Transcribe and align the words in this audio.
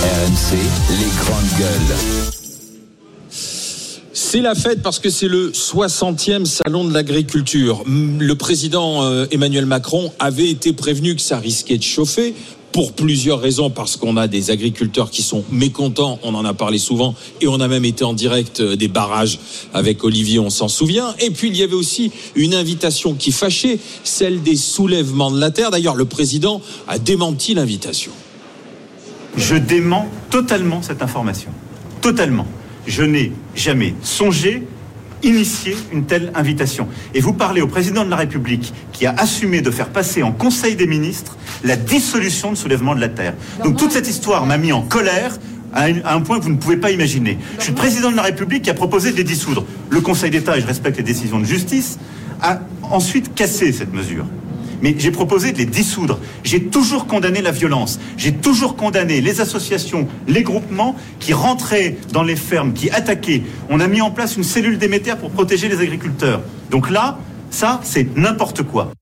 RMC, 0.00 0.56
les 0.90 1.10
grandes 1.18 1.58
gueules. 1.58 1.96
C'est 4.12 4.40
la 4.40 4.54
fête 4.54 4.80
parce 4.80 5.00
que 5.00 5.10
c'est 5.10 5.26
le 5.26 5.50
60e 5.50 6.44
salon 6.44 6.84
de 6.84 6.94
l'agriculture. 6.94 7.82
Le 7.86 8.34
président 8.36 9.02
euh, 9.02 9.26
Emmanuel 9.32 9.66
Macron 9.66 10.12
avait 10.20 10.48
été 10.48 10.72
prévenu 10.72 11.16
que 11.16 11.20
ça 11.20 11.38
risquait 11.38 11.78
de 11.78 11.82
chauffer 11.82 12.34
pour 12.70 12.92
plusieurs 12.92 13.40
raisons, 13.40 13.70
parce 13.70 13.96
qu'on 13.96 14.16
a 14.16 14.28
des 14.28 14.52
agriculteurs 14.52 15.10
qui 15.10 15.22
sont 15.22 15.42
mécontents, 15.50 16.20
on 16.22 16.34
en 16.36 16.44
a 16.44 16.54
parlé 16.54 16.78
souvent, 16.78 17.16
et 17.40 17.48
on 17.48 17.58
a 17.58 17.66
même 17.66 17.84
été 17.84 18.04
en 18.04 18.12
direct 18.12 18.60
euh, 18.60 18.76
des 18.76 18.86
barrages 18.86 19.40
avec 19.74 20.04
Olivier, 20.04 20.38
on 20.38 20.50
s'en 20.50 20.68
souvient. 20.68 21.12
Et 21.18 21.30
puis 21.30 21.48
il 21.48 21.56
y 21.56 21.64
avait 21.64 21.74
aussi 21.74 22.12
une 22.36 22.54
invitation 22.54 23.14
qui 23.14 23.32
fâchait, 23.32 23.80
celle 24.04 24.42
des 24.44 24.54
soulèvements 24.54 25.32
de 25.32 25.40
la 25.40 25.50
terre. 25.50 25.72
D'ailleurs, 25.72 25.96
le 25.96 26.04
président 26.04 26.60
a 26.86 27.00
démenti 27.00 27.54
l'invitation. 27.54 28.12
Je 29.36 29.54
dément 29.54 30.08
totalement 30.30 30.82
cette 30.82 31.02
information. 31.02 31.50
Totalement. 32.00 32.46
Je 32.86 33.02
n'ai 33.02 33.32
jamais 33.54 33.94
songé 34.02 34.66
initier 35.22 35.76
une 35.92 36.04
telle 36.04 36.32
invitation. 36.34 36.88
Et 37.14 37.20
vous 37.20 37.32
parlez 37.32 37.60
au 37.60 37.66
président 37.66 38.04
de 38.04 38.10
la 38.10 38.16
République 38.16 38.72
qui 38.92 39.06
a 39.06 39.14
assumé 39.16 39.60
de 39.60 39.70
faire 39.70 39.88
passer 39.88 40.22
en 40.22 40.32
Conseil 40.32 40.76
des 40.76 40.86
ministres 40.86 41.36
la 41.64 41.76
dissolution 41.76 42.52
de 42.52 42.56
soulèvement 42.56 42.94
de 42.94 43.00
la 43.00 43.08
Terre. 43.08 43.34
Donc 43.64 43.76
toute 43.76 43.92
cette 43.92 44.08
histoire 44.08 44.46
m'a 44.46 44.58
mis 44.58 44.72
en 44.72 44.82
colère 44.82 45.38
à 45.74 45.84
un, 45.84 46.20
point 46.20 46.38
que 46.38 46.44
vous 46.44 46.50
ne 46.50 46.56
pouvez 46.56 46.78
pas 46.78 46.90
imaginer. 46.90 47.38
Je 47.58 47.64
suis 47.64 47.72
le 47.72 47.76
président 47.76 48.10
de 48.10 48.16
la 48.16 48.22
République 48.22 48.62
qui 48.62 48.70
a 48.70 48.74
proposé 48.74 49.12
de 49.12 49.16
les 49.16 49.24
dissoudre. 49.24 49.64
Le 49.90 50.00
Conseil 50.00 50.30
d'État, 50.30 50.56
et 50.56 50.60
je 50.60 50.66
respecte 50.66 50.96
les 50.96 51.02
décisions 51.02 51.38
de 51.38 51.44
justice, 51.44 51.98
a 52.40 52.60
ensuite 52.82 53.34
cassé 53.34 53.72
cette 53.72 53.92
mesure 53.92 54.24
mais 54.82 54.94
j'ai 54.98 55.10
proposé 55.10 55.52
de 55.52 55.58
les 55.58 55.66
dissoudre. 55.66 56.18
J'ai 56.44 56.64
toujours 56.64 57.06
condamné 57.06 57.42
la 57.42 57.50
violence. 57.50 57.98
J'ai 58.16 58.32
toujours 58.32 58.76
condamné 58.76 59.20
les 59.20 59.40
associations, 59.40 60.08
les 60.26 60.42
groupements 60.42 60.96
qui 61.18 61.32
rentraient 61.32 61.96
dans 62.12 62.22
les 62.22 62.36
fermes, 62.36 62.72
qui 62.72 62.90
attaquaient. 62.90 63.42
On 63.70 63.80
a 63.80 63.88
mis 63.88 64.00
en 64.00 64.10
place 64.10 64.36
une 64.36 64.44
cellule 64.44 64.78
d'émetteurs 64.78 65.18
pour 65.18 65.30
protéger 65.30 65.68
les 65.68 65.80
agriculteurs. 65.80 66.42
Donc 66.70 66.90
là, 66.90 67.18
ça, 67.50 67.80
c'est 67.82 68.16
n'importe 68.16 68.62
quoi. 68.62 68.92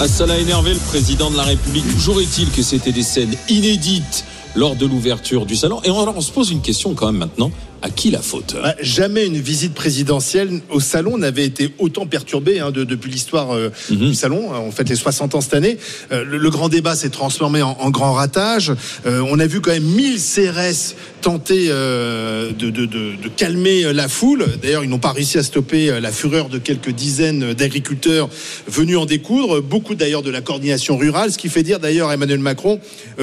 Ah, 0.00 0.06
ça 0.06 0.26
l'a 0.26 0.38
énervé 0.38 0.74
le 0.74 0.78
président 0.78 1.28
de 1.28 1.36
la 1.36 1.42
République. 1.42 1.84
Toujours 1.90 2.20
est-il 2.20 2.48
que 2.52 2.62
c'était 2.62 2.92
des 2.92 3.02
scènes 3.02 3.34
inédites 3.48 4.24
lors 4.54 4.76
de 4.76 4.86
l'ouverture 4.86 5.44
du 5.44 5.56
salon? 5.56 5.80
Et 5.82 5.90
on, 5.90 6.16
on 6.16 6.20
se 6.20 6.30
pose 6.30 6.52
une 6.52 6.62
question 6.62 6.94
quand 6.94 7.06
même 7.06 7.16
maintenant 7.16 7.50
à 7.82 7.90
qui 7.90 8.10
la 8.10 8.20
faute? 8.20 8.56
Bah, 8.60 8.74
Jamais 8.80 9.26
une 9.26 9.38
visite 9.38 9.74
présidentielle 9.74 10.60
au 10.70 10.80
salon 10.80 11.18
n'avait 11.18 11.44
été 11.44 11.74
autant 11.78 12.06
perturbée 12.06 12.60
hein, 12.60 12.70
depuis 12.70 13.10
l'histoire 13.10 13.52
euh, 13.52 13.70
mhm. 13.90 13.96
du 13.96 14.14
salon. 14.14 14.50
On 14.52 14.70
fête 14.70 14.88
les 14.88 14.96
60 14.96 15.34
ans 15.34 15.40
cette 15.40 15.54
année. 15.54 15.78
Euh, 16.12 16.24
le, 16.24 16.50
grand 16.50 16.68
débat 16.68 16.94
s'est 16.94 17.10
transformé 17.10 17.62
en, 17.62 17.90
grand 17.90 18.12
ratage. 18.12 18.72
Euh, 19.06 19.24
on 19.30 19.38
a 19.38 19.46
vu 19.46 19.60
quand 19.60 19.70
même 19.70 19.84
1000 19.84 20.18
CRS 20.18 20.94
tenter 21.20 21.68
de, 21.68 22.70
de, 22.70 23.28
calmer 23.36 23.92
la 23.92 24.08
foule. 24.08 24.46
D'ailleurs, 24.62 24.84
ils 24.84 24.90
n'ont 24.90 24.98
pas 24.98 25.12
réussi 25.12 25.38
à 25.38 25.42
stopper 25.42 26.00
la 26.00 26.12
fureur 26.12 26.48
de 26.48 26.58
quelques 26.58 26.90
dizaines 26.90 27.52
d'agriculteurs 27.54 28.28
venus 28.66 28.96
en 28.96 29.06
découdre. 29.06 29.60
Beaucoup 29.60 29.94
d'ailleurs 29.94 30.22
de 30.22 30.30
la 30.30 30.40
coordination 30.40 30.96
rurale, 30.96 31.32
ce 31.32 31.38
qui 31.38 31.48
fait 31.48 31.62
dire 31.62 31.80
d'ailleurs 31.80 32.08
à 32.08 32.14
Emmanuel 32.14 32.40
Macron 32.40 32.80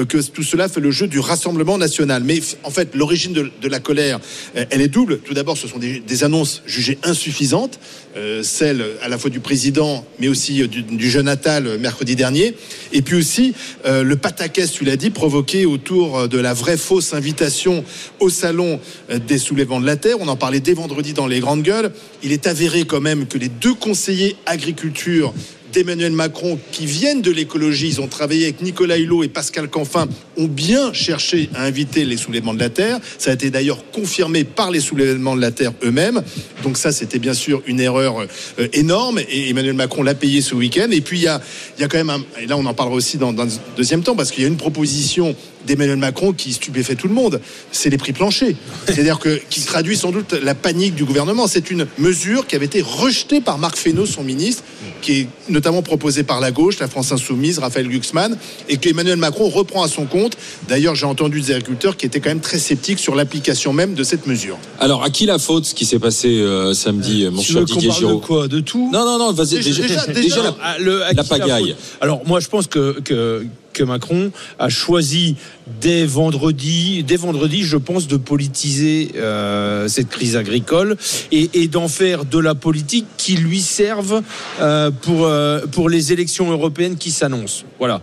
que 0.08 0.18
tout 0.30 0.42
cela 0.42 0.68
fait 0.68 0.80
le 0.80 0.90
jeu 0.90 1.06
du 1.06 1.18
Rassemblement 1.18 1.78
national. 1.78 2.22
Mais 2.24 2.40
en 2.62 2.70
fait, 2.70 2.94
l'origine 2.94 3.32
de 3.32 3.68
la 3.68 3.80
colère, 3.80 4.20
euh, 4.56 4.64
elle 4.70 4.80
est 4.80 4.88
double. 4.88 5.18
Tout 5.20 5.34
d'abord, 5.34 5.56
ce 5.56 5.68
sont 5.68 5.78
des, 5.78 6.24
annonces 6.24 6.62
jugées 6.66 6.98
insuffisantes, 7.02 7.78
euh, 8.16 8.42
celles 8.42 8.82
à 9.02 9.08
la 9.08 9.18
fois 9.18 9.30
du 9.30 9.40
président, 9.40 10.04
mais 10.18 10.28
aussi 10.28 10.62
euh, 10.62 10.66
du, 10.66 11.10
jeune 11.10 11.34
mercredi 11.80 12.16
dernier. 12.16 12.54
Et 12.92 13.02
puis 13.02 13.16
aussi 13.16 13.54
le 13.84 14.14
pataquès, 14.14 14.70
tu 14.70 14.84
l'as 14.84 14.96
dit, 14.96 15.10
provoqué 15.10 15.66
autour 15.66 16.28
de 16.28 16.38
la 16.38 16.54
vraie 16.54 16.76
fausse 16.76 17.14
invitation 17.14 17.84
au 18.20 18.30
salon 18.30 18.80
des 19.26 19.38
soulèvements 19.38 19.80
de 19.80 19.86
la 19.86 19.96
terre. 19.96 20.16
On 20.20 20.28
en 20.28 20.36
parlait 20.36 20.60
dès 20.60 20.74
vendredi 20.74 21.12
dans 21.12 21.26
les 21.26 21.40
grandes 21.40 21.62
gueules. 21.62 21.92
Il 22.22 22.32
est 22.32 22.46
avéré 22.46 22.84
quand 22.84 23.00
même 23.00 23.26
que 23.26 23.38
les 23.38 23.48
deux 23.48 23.74
conseillers 23.74 24.36
agriculture 24.46 25.32
d'Emmanuel 25.76 26.12
Macron 26.12 26.58
qui 26.72 26.86
viennent 26.86 27.20
de 27.20 27.30
l'écologie, 27.30 27.88
ils 27.88 28.00
ont 28.00 28.06
travaillé 28.06 28.44
avec 28.44 28.62
Nicolas 28.62 28.96
Hulot 28.96 29.24
et 29.24 29.28
Pascal 29.28 29.68
Canfin, 29.68 30.08
ont 30.38 30.46
bien 30.46 30.94
cherché 30.94 31.50
à 31.54 31.64
inviter 31.64 32.06
les 32.06 32.16
soulèvements 32.16 32.54
de 32.54 32.60
la 32.60 32.70
Terre. 32.70 32.98
Ça 33.18 33.30
a 33.30 33.34
été 33.34 33.50
d'ailleurs 33.50 33.84
confirmé 33.92 34.44
par 34.44 34.70
les 34.70 34.80
soulèvements 34.80 35.36
de 35.36 35.42
la 35.42 35.50
Terre 35.50 35.74
eux-mêmes. 35.84 36.22
Donc 36.62 36.78
ça, 36.78 36.92
c'était 36.92 37.18
bien 37.18 37.34
sûr 37.34 37.62
une 37.66 37.80
erreur 37.80 38.20
euh, 38.58 38.68
énorme 38.72 39.18
et 39.18 39.50
Emmanuel 39.50 39.74
Macron 39.74 40.02
l'a 40.02 40.14
payé 40.14 40.40
ce 40.40 40.54
week-end. 40.54 40.88
Et 40.90 41.02
puis 41.02 41.18
il 41.18 41.24
y 41.24 41.28
a, 41.28 41.42
y 41.78 41.84
a 41.84 41.88
quand 41.88 41.98
même, 41.98 42.08
un, 42.08 42.24
et 42.40 42.46
là 42.46 42.56
on 42.56 42.64
en 42.64 42.72
parlera 42.72 42.96
aussi 42.96 43.18
dans, 43.18 43.34
dans 43.34 43.44
un 43.44 43.60
deuxième 43.76 44.02
temps, 44.02 44.16
parce 44.16 44.30
qu'il 44.30 44.44
y 44.44 44.46
a 44.46 44.48
une 44.48 44.56
proposition 44.56 45.36
d'Emmanuel 45.66 45.96
Macron 45.96 46.32
qui 46.32 46.52
stupéfait 46.52 46.94
tout 46.94 47.08
le 47.08 47.14
monde. 47.14 47.40
C'est 47.72 47.90
les 47.90 47.98
prix 47.98 48.12
planchers. 48.12 48.54
C'est-à-dire 48.86 49.18
que 49.18 49.40
qui 49.50 49.60
traduit 49.62 49.96
sans 49.96 50.12
doute 50.12 50.32
la 50.32 50.54
panique 50.54 50.94
du 50.94 51.04
gouvernement. 51.04 51.48
C'est 51.48 51.70
une 51.70 51.86
mesure 51.98 52.46
qui 52.46 52.56
avait 52.56 52.66
été 52.66 52.80
rejetée 52.80 53.40
par 53.40 53.58
Marc 53.58 53.76
Fesneau, 53.76 54.06
son 54.06 54.22
ministre, 54.22 54.62
qui 55.02 55.12
est 55.20 55.28
notamment 55.48 55.65
proposée 55.82 56.22
par 56.22 56.40
la 56.40 56.50
gauche, 56.50 56.78
la 56.78 56.88
France 56.88 57.12
Insoumise, 57.12 57.58
Raphaël 57.58 57.88
Glucksmann, 57.88 58.36
et 58.68 58.76
qu'Emmanuel 58.76 59.16
Macron 59.16 59.48
reprend 59.48 59.82
à 59.82 59.88
son 59.88 60.04
compte. 60.04 60.36
D'ailleurs, 60.68 60.94
j'ai 60.94 61.06
entendu 61.06 61.40
des 61.40 61.50
agriculteurs 61.52 61.96
qui 61.96 62.06
étaient 62.06 62.20
quand 62.20 62.30
même 62.30 62.40
très 62.40 62.58
sceptiques 62.58 62.98
sur 62.98 63.14
l'application 63.14 63.72
même 63.72 63.94
de 63.94 64.04
cette 64.04 64.26
mesure. 64.26 64.58
Alors, 64.80 65.02
à 65.02 65.10
qui 65.10 65.26
la 65.26 65.38
faute 65.38 65.64
ce 65.64 65.74
qui 65.74 65.84
s'est 65.84 65.98
passé 65.98 66.28
euh, 66.28 66.74
samedi, 66.74 67.24
euh, 67.24 67.30
mon 67.30 67.42
cher 67.42 67.64
Didier 67.64 67.90
Giraud 67.90 68.20
De 68.20 68.26
quoi? 68.26 68.48
De 68.48 68.60
tout? 68.60 68.90
Non, 68.92 69.04
non, 69.04 69.18
non, 69.18 69.32
vas-y. 69.32 69.60
Déjà, 69.62 70.06
déjà, 70.06 70.42
la, 70.42 70.56
ah, 70.62 70.76
la 71.14 71.24
pagaille. 71.24 71.74
Alors, 72.00 72.22
moi, 72.26 72.40
je 72.40 72.48
pense 72.48 72.66
que, 72.66 73.00
que 73.00 73.46
que 73.76 73.84
Macron 73.84 74.32
a 74.58 74.70
choisi 74.70 75.36
dès 75.80 76.06
vendredi, 76.06 77.04
dès 77.04 77.16
vendredi, 77.16 77.62
je 77.62 77.76
pense, 77.76 78.08
de 78.08 78.16
politiser 78.16 79.10
euh, 79.16 79.86
cette 79.86 80.08
crise 80.08 80.34
agricole 80.36 80.96
et, 81.30 81.68
d'en 81.68 81.88
faire 81.88 82.24
de 82.24 82.38
la 82.38 82.54
politique 82.54 83.04
qui 83.18 83.36
lui 83.36 83.60
serve 83.60 84.22
euh, 84.60 84.90
pour 84.90 85.26
euh, 85.26 85.66
pour 85.72 85.90
les 85.90 86.12
élections 86.12 86.50
européennes 86.50 86.96
qui 86.96 87.10
s'annoncent. 87.10 87.64
Voilà. 87.78 88.00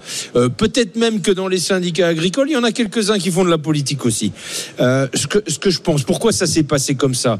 Peut-être 0.57 0.95
même 0.95 1.21
que 1.21 1.31
dans 1.31 1.47
les 1.47 1.57
syndicats 1.57 2.07
agricoles, 2.07 2.49
il 2.49 2.53
y 2.53 2.57
en 2.57 2.63
a 2.63 2.71
quelques-uns 2.71 3.17
qui 3.17 3.31
font 3.31 3.43
de 3.43 3.49
la 3.49 3.57
politique 3.57 4.05
aussi. 4.05 4.31
ce 4.77 5.27
que 5.27 5.39
ce 5.47 5.57
que 5.57 5.71
je 5.71 5.79
pense. 5.79 6.03
Pourquoi 6.03 6.31
ça 6.31 6.45
s'est 6.45 6.63
passé 6.63 6.93
comme 6.93 7.15
ça? 7.15 7.39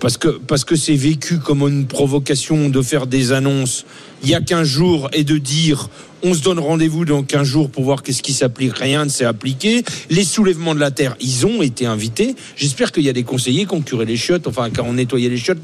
Parce 0.00 0.16
que 0.16 0.28
parce 0.28 0.64
que 0.64 0.74
c'est 0.74 0.96
vécu 0.96 1.38
comme 1.38 1.62
une 1.62 1.86
provocation 1.86 2.68
de 2.68 2.82
faire 2.82 3.06
des 3.06 3.30
annonces 3.30 3.84
il 4.22 4.30
y 4.30 4.34
a 4.34 4.40
15 4.40 4.66
jours 4.66 5.08
et 5.12 5.24
de 5.24 5.38
dire 5.38 5.88
on 6.22 6.34
se 6.34 6.42
donne 6.42 6.58
rendez-vous 6.58 7.04
dans 7.04 7.22
15 7.22 7.46
jours 7.46 7.70
pour 7.70 7.84
voir 7.84 8.02
qu'est-ce 8.02 8.22
qui 8.22 8.32
s'applique. 8.32 8.76
Rien 8.76 9.04
ne 9.04 9.10
s'est 9.10 9.24
appliqué. 9.24 9.84
Les 10.10 10.24
soulèvements 10.24 10.74
de 10.74 10.80
la 10.80 10.90
terre, 10.90 11.14
ils 11.20 11.46
ont 11.46 11.62
été 11.62 11.86
invités. 11.86 12.34
J'espère 12.56 12.90
qu'il 12.90 13.04
y 13.04 13.08
a 13.08 13.12
des 13.12 13.22
conseillers 13.22 13.66
qui 13.66 13.74
ont 13.74 13.82
curé 13.82 14.04
les 14.04 14.16
chiottes, 14.16 14.46
enfin, 14.46 14.70
qui 14.70 14.80
ont 14.80 14.92
nettoyé 14.92 15.28
les 15.28 15.36
chiottes 15.36 15.58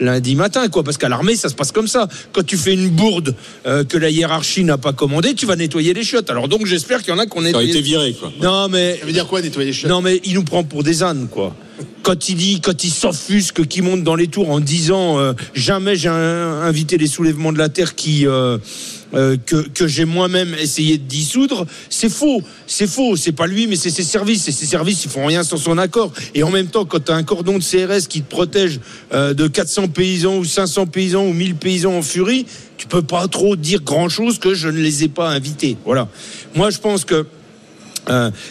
lundi 0.00 0.36
matin, 0.36 0.68
quoi. 0.68 0.84
Parce 0.84 0.98
qu'à 0.98 1.08
l'armée, 1.08 1.36
ça 1.36 1.48
se 1.48 1.54
passe 1.54 1.72
comme 1.72 1.88
ça. 1.88 2.08
Quand 2.32 2.44
tu 2.44 2.56
fais 2.56 2.74
une 2.74 2.90
bourde 2.90 3.34
euh, 3.66 3.84
que 3.84 3.96
la 3.96 4.10
hiérarchie 4.10 4.64
n'a 4.64 4.78
pas 4.78 4.92
commandée, 4.92 5.34
tu 5.34 5.46
vas 5.46 5.56
nettoyer 5.56 5.94
les 5.94 6.04
chiottes. 6.04 6.30
Alors 6.30 6.48
donc, 6.48 6.66
j'espère 6.66 7.02
qu'il 7.02 7.12
y 7.12 7.16
en 7.16 7.18
a 7.18 7.26
qui 7.26 7.36
ont 7.36 7.60
été 7.60 7.80
viré, 7.80 8.12
quoi. 8.12 8.32
Non, 8.40 8.68
mais. 8.68 8.98
Ça 9.00 9.06
veut 9.06 9.12
dire 9.12 9.26
quoi, 9.26 9.40
nettoyer 9.42 9.68
les 9.68 9.72
chiottes? 9.72 9.90
Non, 9.90 10.00
mais 10.00 10.20
il 10.24 10.34
nous 10.34 10.44
prend 10.44 10.64
pour 10.64 10.84
des 10.84 11.02
ânes, 11.02 11.28
quoi 11.30 11.56
quand 12.02 12.28
il 12.28 12.36
dit, 12.36 12.60
quand 12.60 12.84
il 12.84 12.90
s'offusque, 12.90 13.66
qu'il 13.66 13.82
monte 13.82 14.02
dans 14.02 14.14
les 14.14 14.28
tours 14.28 14.50
en 14.50 14.60
disant 14.60 15.18
euh, 15.18 15.32
jamais 15.54 15.96
j'ai 15.96 16.08
invité 16.08 16.98
les 16.98 17.06
soulèvements 17.06 17.52
de 17.52 17.58
la 17.58 17.68
terre 17.68 17.94
qui 17.94 18.26
euh, 18.26 18.58
euh, 19.14 19.36
que, 19.36 19.86
j'ai 19.86 20.04
moi-même 20.04 20.54
essayé 20.60 20.98
de 20.98 21.04
dissoudre, 21.04 21.66
c'est 21.88 22.08
faux. 22.08 22.42
C'est 22.66 22.86
faux. 22.86 23.16
C'est 23.16 23.32
pas 23.32 23.46
lui, 23.46 23.66
mais 23.66 23.76
c'est 23.76 23.90
ses 23.90 24.02
services. 24.02 24.48
Et 24.48 24.52
ses 24.52 24.66
services, 24.66 25.04
ils 25.04 25.10
font 25.10 25.26
rien 25.26 25.44
sans 25.44 25.56
son 25.56 25.78
accord. 25.78 26.12
Et 26.34 26.42
en 26.42 26.50
même 26.50 26.66
temps, 26.66 26.84
quand 26.84 27.04
tu 27.04 27.12
as 27.12 27.14
un 27.14 27.22
cordon 27.22 27.58
de 27.58 27.62
CRS 27.62 28.08
qui 28.08 28.22
te 28.22 28.28
protège 28.28 28.80
de 29.12 29.46
400 29.46 29.88
paysans 29.88 30.36
ou 30.36 30.44
500 30.44 30.86
paysans 30.86 31.24
ou 31.24 31.32
1000 31.32 31.54
paysans 31.54 31.94
en 31.94 32.02
furie, 32.02 32.44
tu 32.76 32.86
peux 32.86 33.02
pas 33.02 33.28
trop 33.28 33.54
dire 33.54 33.82
grand-chose 33.82 34.38
que 34.38 34.52
je 34.52 34.68
ne 34.68 34.80
les 34.80 35.04
ai 35.04 35.08
pas 35.08 35.30
invités. 35.30 35.76
Voilà. 35.84 36.08
Moi, 36.56 36.70
je 36.70 36.78
pense 36.78 37.04
que 37.04 37.26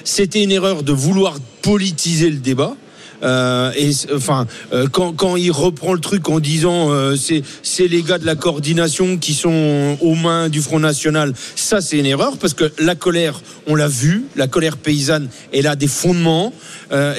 c'était 0.06 0.44
une 0.44 0.52
erreur 0.52 0.84
de 0.84 0.94
vouloir 0.94 1.40
politiser 1.62 2.30
le 2.30 2.38
débat. 2.38 2.78
Euh, 3.24 3.72
et 3.78 3.92
enfin, 4.14 4.48
euh, 4.74 4.88
quand, 4.92 5.14
quand 5.14 5.36
il 5.36 5.52
reprend 5.52 5.94
le 5.94 6.00
truc 6.00 6.28
en 6.30 6.40
disant 6.40 6.92
euh, 6.92 7.16
c'est 7.16 7.88
les 7.88 8.02
gars 8.04 8.18
de 8.18 8.26
la 8.26 8.36
coordination 8.36 9.18
qui 9.18 9.34
sont 9.34 9.98
aux 10.02 10.16
mains 10.16 10.50
du 10.50 10.62
Front 10.62 10.80
National, 10.80 11.34
ça 11.56 11.82
c'est 11.82 11.98
une 11.98 12.06
erreur 12.06 12.38
parce 12.38 12.54
que 12.54 12.72
la 12.80 12.96
colère, 12.96 13.42
on 13.68 13.76
l'a 13.76 13.88
vu, 13.88 14.26
la 14.36 14.48
colère 14.48 14.78
paysanne, 14.78 15.30
elle 15.54 15.68
a 15.68 15.76
des 15.76 15.88
fondements 15.88 16.54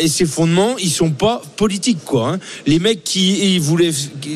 et 0.00 0.06
ces 0.06 0.24
fondements, 0.26 0.76
ils 0.78 0.90
sont 0.90 1.10
pas 1.10 1.42
politiques 1.56 2.04
quoi. 2.04 2.28
hein. 2.34 2.38
Les 2.66 2.78
mecs 2.78 3.02
qui 3.02 3.54
ils 3.54 3.60
voulaient, 3.60 3.90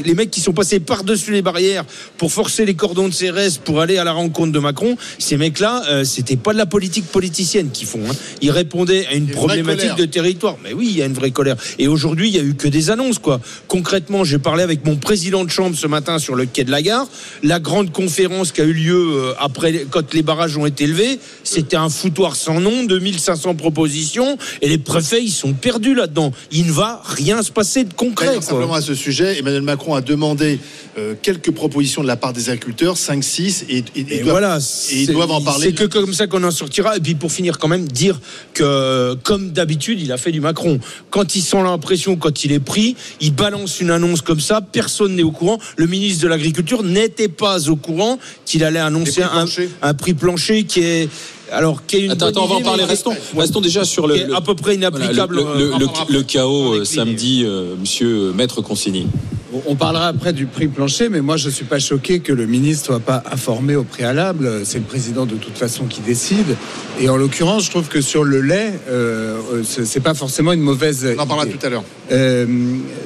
les 0.05 0.15
mecs 0.15 0.32
qui 0.32 0.41
sont 0.41 0.53
passés 0.53 0.81
par 0.81 1.05
dessus 1.05 1.31
les 1.31 1.43
barrières 1.43 1.85
pour 2.17 2.32
forcer 2.32 2.65
les 2.65 2.75
cordons 2.75 3.09
de 3.09 3.15
CRS 3.15 3.59
pour 3.65 3.81
aller 3.81 3.99
à 3.99 4.05
la 4.05 4.12
rencontre 4.12 4.50
de 4.53 4.59
Macron, 4.59 4.97
ces 5.19 5.37
mecs-là, 5.37 5.85
euh, 5.91 6.05
c'était 6.05 6.37
pas 6.37 6.53
de 6.53 6.59
la 6.59 6.67
politique 6.67 7.06
politicienne 7.06 7.70
qu'ils 7.70 7.87
font. 7.87 8.00
hein. 8.09 8.15
Ils 8.43 8.50
répondaient 8.50 9.06
à 9.06 9.15
une 9.15 9.29
problématique 9.29 9.94
de 9.97 10.06
territoire. 10.06 10.56
Mais 10.65 10.73
oui, 10.73 10.88
il 10.91 10.97
y 10.97 11.03
a 11.03 11.06
une 11.06 11.12
vraie 11.15 11.31
colère. 11.31 11.56
Et 11.78 11.88
aujourd'hui, 11.88 12.28
il 12.28 12.34
y 12.34 12.38
a 12.38 12.43
eu 12.43 12.55
que 12.55 12.69
des 12.69 12.90
annonces, 12.90 13.19
quoi. 13.19 13.40
Concrètement, 13.66 14.25
j'ai 14.25 14.38
parlé 14.38 14.62
avec 14.62 14.84
mon 14.84 14.96
président 14.96 15.44
de 15.44 15.50
chambre 15.50 15.76
ce 15.76 15.87
matin 15.87 16.19
sur 16.19 16.34
le 16.34 16.46
quai 16.46 16.64
de 16.64 16.70
la 16.70 16.82
gare. 16.82 17.06
La 17.43 17.60
grande 17.60 17.93
conférence 17.93 18.52
qui 18.52 18.60
a 18.60 18.64
eu 18.64 18.72
lieu 18.72 18.94
euh, 19.16 19.32
après, 19.38 19.87
quand 19.90 20.14
les 20.14 20.22
barrages 20.22 20.56
ont 20.56 20.66
été 20.66 20.87
levés, 20.87 21.19
c'était 21.44 21.76
un 21.76 21.88
foutoir 21.88 22.37
sans 22.37 22.60
nom, 22.60 22.84
2500 22.84 23.55
propositions, 23.55 24.37
et 24.62 24.69
les 24.69 24.78
préfets, 24.78 25.22
ils 25.22 25.31
sont 25.31 25.52
perdus 25.52 25.94
là-dedans. 25.94 26.32
Il 26.52 26.66
ne 26.66 26.72
va 26.72 27.02
rien 27.05 27.43
se 27.43 27.50
passer 27.52 27.84
de 27.84 27.93
concret, 27.94 28.26
quoi. 28.34 28.43
simplement 28.43 28.75
à 28.75 28.81
ce 28.82 28.94
sujet, 28.94 29.38
Emmanuel 29.38 29.62
Macron 29.62 29.94
a 29.94 30.00
demandé 30.00 30.58
euh, 30.99 31.14
quelques 31.22 31.52
propositions 31.52 32.02
de 32.02 32.06
la 32.08 32.16
part 32.16 32.32
des 32.32 32.50
agriculteurs, 32.50 32.96
5-6, 32.96 33.64
et, 33.69 33.78
et- 33.78 33.78
Et 33.78 33.84
ils 33.94 34.06
doivent- 34.22 34.31
voilà, 34.31 34.58
et 34.90 35.02
ils 35.02 35.06
doivent 35.12 35.31
en 35.31 35.40
parler. 35.40 35.66
C'est 35.66 35.72
que 35.75 35.84
comme 35.84 36.12
ça 36.12 36.26
qu'on 36.26 36.43
en 36.44 36.50
sortira. 36.50 36.96
Et 36.96 37.00
puis 37.00 37.14
pour 37.14 37.31
finir, 37.31 37.58
quand 37.58 37.69
même, 37.69 37.87
dire 37.87 38.20
que, 38.55 39.14
comme 39.22 39.50
d'habitude, 39.52 40.00
il 40.00 40.10
a 40.12 40.16
fait 40.16 40.32
du 40.32 40.40
Macron. 40.40 40.81
Quand 41.10 41.34
il 41.37 41.38
sent 41.43 41.62
l'impression, 41.62 42.17
quand 42.17 42.44
il 42.44 42.52
est 42.52 42.61
pris, 42.61 42.96
il 43.20 43.35
balance 43.35 43.81
une 43.81 43.90
annonce 43.90 44.23
comme 44.23 44.40
ça, 44.40 44.61
personne 44.61 45.14
n'est 45.14 45.23
au 45.23 45.31
courant. 45.31 45.58
Le 45.76 45.87
ministre 45.87 46.23
de 46.23 46.29
l'Agriculture 46.29 46.82
n'était 46.82 47.29
pas 47.29 47.69
au 47.69 47.76
courant 47.76 48.19
qu'il 48.44 48.64
allait 48.64 48.79
annoncer 48.79 49.23
un 49.82 49.94
prix 49.94 50.14
plancher 50.14 50.64
qui 50.64 50.81
est. 50.81 51.08
Alors, 51.52 51.84
qui 51.86 51.96
est 51.96 52.00
une 52.00 52.10
Attends, 52.12 52.26
bonne 52.26 52.28
attends, 52.34 52.44
on 52.44 52.48
va 52.48 52.54
en 52.56 52.62
parler. 52.62 52.84
Restons, 52.84 53.14
restons 53.36 53.60
déjà 53.60 53.84
sur 53.84 54.06
le, 54.06 54.14
qui 54.14 54.20
est 54.20 54.26
le- 54.26 54.34
à 54.36 54.40
peu 54.40 54.54
près 54.54 54.76
voilà, 54.76 54.90
le, 54.90 54.96
inapplicable. 54.98 55.36
le- 55.36 55.42
euh, 55.42 55.78
le- 55.78 56.14
le- 56.18 56.22
chaos 56.22 56.74
euh, 56.74 56.84
samedi, 56.84 57.42
euh, 57.46 57.74
monsieur 57.80 58.32
Maître 58.32 58.60
Consigny. 58.60 59.06
On 59.66 59.76
parlera 59.76 60.08
après 60.08 60.34
du 60.34 60.44
prix 60.44 60.68
plancher, 60.68 61.08
mais 61.08 61.22
moi 61.22 61.38
je 61.38 61.48
suis 61.48 61.64
pas 61.64 61.78
choqué 61.78 62.20
que 62.20 62.34
le 62.34 62.44
ministre 62.46 62.84
soit 62.86 63.00
pas 63.00 63.22
informé 63.32 63.76
au 63.76 63.82
préalable. 63.82 64.60
C'est 64.64 64.76
le 64.78 64.84
président 64.84 65.24
de 65.24 65.36
toute 65.36 65.56
façon 65.56 65.84
qui 65.86 66.02
décide. 66.02 66.54
Et 67.00 67.08
en 67.08 67.16
l'occurrence, 67.16 67.64
je 67.64 67.70
trouve 67.70 67.88
que 67.88 68.02
sur 68.02 68.24
le 68.24 68.42
lait, 68.42 68.74
euh, 68.90 69.38
euh, 69.54 69.62
c'est 69.64 70.00
pas 70.00 70.12
forcément 70.12 70.52
une 70.52 70.60
mauvaise. 70.60 71.06
On 71.16 71.22
en 71.22 71.26
parlera 71.26 71.46
idée. 71.48 71.56
tout 71.56 71.64
à 71.66 71.70
l'heure. 71.70 71.84
Euh, 72.12 72.46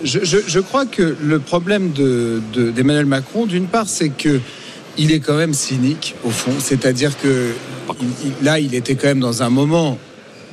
je, 0.02 0.18
je- 0.24 0.38
je 0.44 0.58
crois 0.58 0.84
que 0.84 1.14
le 1.22 1.38
problème 1.38 1.92
de- 1.92 2.40
de- 2.52 2.70
d'Emmanuel 2.72 3.06
Macron, 3.06 3.46
d'une 3.46 3.66
part, 3.66 3.86
c'est 3.88 4.08
que 4.08 4.40
il 4.98 5.12
est 5.12 5.20
quand 5.20 5.36
même 5.36 5.54
cynique 5.54 6.16
au 6.24 6.30
fond. 6.30 6.52
C'est-à-dire 6.58 7.12
que 7.22 7.52
là, 8.42 8.58
il 8.58 8.74
était 8.74 8.94
quand 8.94 9.08
même 9.08 9.20
dans 9.20 9.42
un 9.42 9.50
moment 9.50 9.98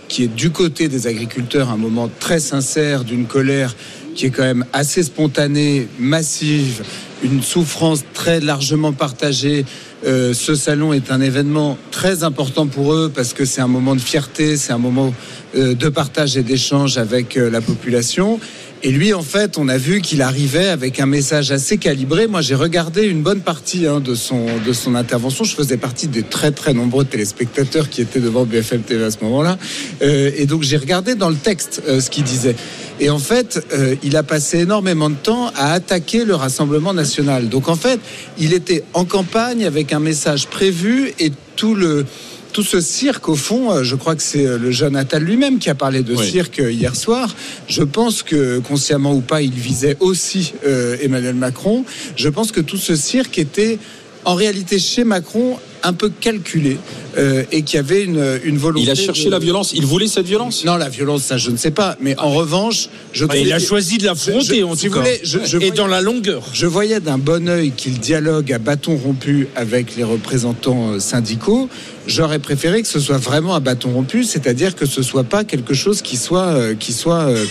qui 0.07 0.23
est 0.23 0.27
du 0.27 0.49
côté 0.49 0.87
des 0.87 1.07
agriculteurs, 1.07 1.69
un 1.69 1.77
moment 1.77 2.09
très 2.19 2.39
sincère 2.39 3.03
d'une 3.03 3.25
colère 3.25 3.75
qui 4.15 4.25
est 4.25 4.31
quand 4.31 4.43
même 4.43 4.65
assez 4.73 5.03
spontanée, 5.03 5.87
massive, 5.99 6.83
une 7.23 7.41
souffrance 7.41 8.03
très 8.13 8.39
largement 8.39 8.91
partagée. 8.91 9.65
Euh, 10.05 10.33
ce 10.33 10.55
salon 10.55 10.93
est 10.93 11.11
un 11.11 11.21
événement 11.21 11.77
très 11.91 12.23
important 12.23 12.67
pour 12.67 12.93
eux 12.93 13.11
parce 13.13 13.33
que 13.33 13.45
c'est 13.45 13.61
un 13.61 13.67
moment 13.67 13.95
de 13.95 14.01
fierté, 14.01 14.57
c'est 14.57 14.73
un 14.73 14.77
moment 14.77 15.13
euh, 15.55 15.75
de 15.75 15.89
partage 15.89 16.37
et 16.37 16.43
d'échange 16.43 16.97
avec 16.97 17.37
euh, 17.37 17.49
la 17.49 17.61
population. 17.61 18.39
Et 18.81 18.91
lui, 18.91 19.13
en 19.13 19.21
fait, 19.21 19.57
on 19.57 19.67
a 19.67 19.77
vu 19.77 19.99
qu'il 19.99 20.21
arrivait 20.21 20.69
avec 20.69 21.01
un 21.01 21.05
message 21.05 21.51
assez 21.51 21.77
calibré. 21.77 22.27
Moi, 22.27 22.39
j'ai 22.39 22.55
regardé 22.55 23.03
une 23.07 23.21
bonne 23.21 23.41
partie 23.41 23.85
hein, 23.85 23.99
de, 23.99 24.15
son, 24.15 24.45
de 24.65 24.71
son 24.71 24.95
intervention. 24.95 25.43
Je 25.43 25.53
faisais 25.53 25.75
partie 25.75 26.07
des 26.07 26.23
très, 26.23 26.51
très 26.51 26.73
nombreux 26.73 27.03
téléspectateurs 27.03 27.89
qui 27.89 27.99
étaient 28.01 28.21
devant 28.21 28.45
BFM 28.45 28.83
TV 28.83 29.03
à 29.03 29.11
ce 29.11 29.17
moment-là. 29.23 29.57
Euh, 30.01 30.31
et 30.37 30.45
donc, 30.45 30.63
j'ai 30.63 30.77
regardé 30.77 31.15
dans 31.15 31.29
le 31.29 31.35
texte 31.35 31.83
euh, 31.89 31.99
ce 31.99 32.09
qu'il 32.09 32.23
disait. 32.23 32.55
Et 33.01 33.09
en 33.09 33.19
fait, 33.19 33.61
euh, 33.73 33.95
il 34.01 34.15
a 34.15 34.23
passé 34.23 34.59
énormément 34.59 35.09
de 35.09 35.15
temps 35.15 35.51
à 35.57 35.73
attaquer 35.73 36.23
le 36.23 36.35
Rassemblement 36.35 36.93
national. 36.93 37.49
Donc, 37.49 37.67
en 37.67 37.75
fait, 37.75 37.99
il 38.37 38.53
était 38.53 38.85
en 38.93 39.03
campagne 39.03 39.65
avec 39.65 39.91
un 39.91 39.99
message 39.99 40.47
prévu 40.47 41.11
et 41.19 41.33
tout 41.57 41.75
le 41.75 42.05
tout 42.51 42.63
ce 42.63 42.81
cirque, 42.81 43.29
au 43.29 43.35
fond, 43.35 43.71
euh, 43.71 43.83
je 43.83 43.95
crois 43.95 44.15
que 44.15 44.21
c'est 44.23 44.45
euh, 44.45 44.57
le 44.57 44.71
jeune 44.71 44.95
Attal 44.95 45.23
lui-même 45.23 45.59
qui 45.59 45.69
a 45.69 45.75
parlé 45.75 46.01
de 46.03 46.15
Oui. 46.15 46.29
cirque 46.29 46.59
euh, 46.59 46.71
hier 46.71 46.95
soir. 46.95 47.35
Je 47.67 47.83
pense 47.83 48.23
que, 48.23 48.59
consciemment 48.59 49.13
ou 49.13 49.21
pas, 49.21 49.41
il 49.41 49.51
visait 49.51 49.97
aussi 49.99 50.53
euh, 50.65 50.97
Emmanuel 51.01 51.35
Macron. 51.35 51.85
Je 52.15 52.29
pense 52.29 52.51
que 52.51 52.61
tout 52.61 52.77
ce 52.77 52.95
cirque 52.95 53.37
était, 53.37 53.77
en 54.25 54.35
réalité, 54.35 54.79
chez 54.79 55.03
Macron, 55.03 55.57
un 55.81 55.93
peu 55.93 56.09
calculé 56.09 56.77
euh, 57.17 57.43
et 57.53 57.61
qu'il 57.61 57.77
y 57.77 57.79
avait 57.79 58.03
une, 58.03 58.21
une 58.43 58.57
volonté. 58.57 58.83
Il 58.83 58.89
a 58.91 58.95
cherché 58.95 59.25
de- 59.25 59.29
la 59.31 59.39
violence. 59.39 59.71
Il 59.73 59.85
voulait 59.85 60.07
cette 60.07 60.25
violence. 60.25 60.65
Non, 60.65 60.75
la 60.75 60.89
violence, 60.89 61.23
ça, 61.23 61.37
je 61.37 61.49
ne 61.51 61.55
sais 61.57 61.71
pas. 61.71 61.95
Mais 62.01 62.17
en 62.19 62.31
revanche, 62.31 62.89
je 63.13 63.25
Bah, 63.25 63.37
il 63.37 63.53
a 63.53 63.59
choisi 63.59 63.97
de 63.97 64.03
l'affronter, 64.05 64.63
en 64.63 64.75
si 64.75 64.87
tout 64.87 64.91
vous 64.91 64.99
cas. 64.99 65.05
voulez, 65.05 65.21
je- 65.23 65.39
je 65.45 65.55
Et 65.55 65.59
voyais- 65.59 65.71
dans 65.71 65.87
la 65.87 66.01
longueur. 66.01 66.43
je 66.51 66.65
voyais 66.67 66.99
d'un 66.99 67.17
bon 67.17 67.47
œil 67.47 67.71
qu'il 67.71 67.97
dialogue 67.97 68.51
à 68.51 68.57
bâton 68.59 68.97
rompu 68.97 69.47
avec 69.55 69.95
les 69.95 70.03
représentants 70.03 70.91
euh, 70.95 70.99
syndicaux. 70.99 71.69
J'aurais 72.05 72.39
préféré 72.39 72.81
que 72.81 72.87
ce 72.89 72.99
soit 72.99 73.17
vraiment 73.17 73.55
à 73.55 73.61
bâton 73.61 73.91
rompu, 73.91 74.25
c'est-à-dire 74.25 74.75
que 74.75 74.85
ce 74.85 75.01
soit 75.01 75.23
pas 75.23 75.45
quelque 75.45 75.73
chose 75.73 76.01
qui 76.01 76.17
soit 76.17 76.47
euh, 76.47 76.75
qui 76.75 76.91
soit 76.91 77.21
euh, 77.29 77.45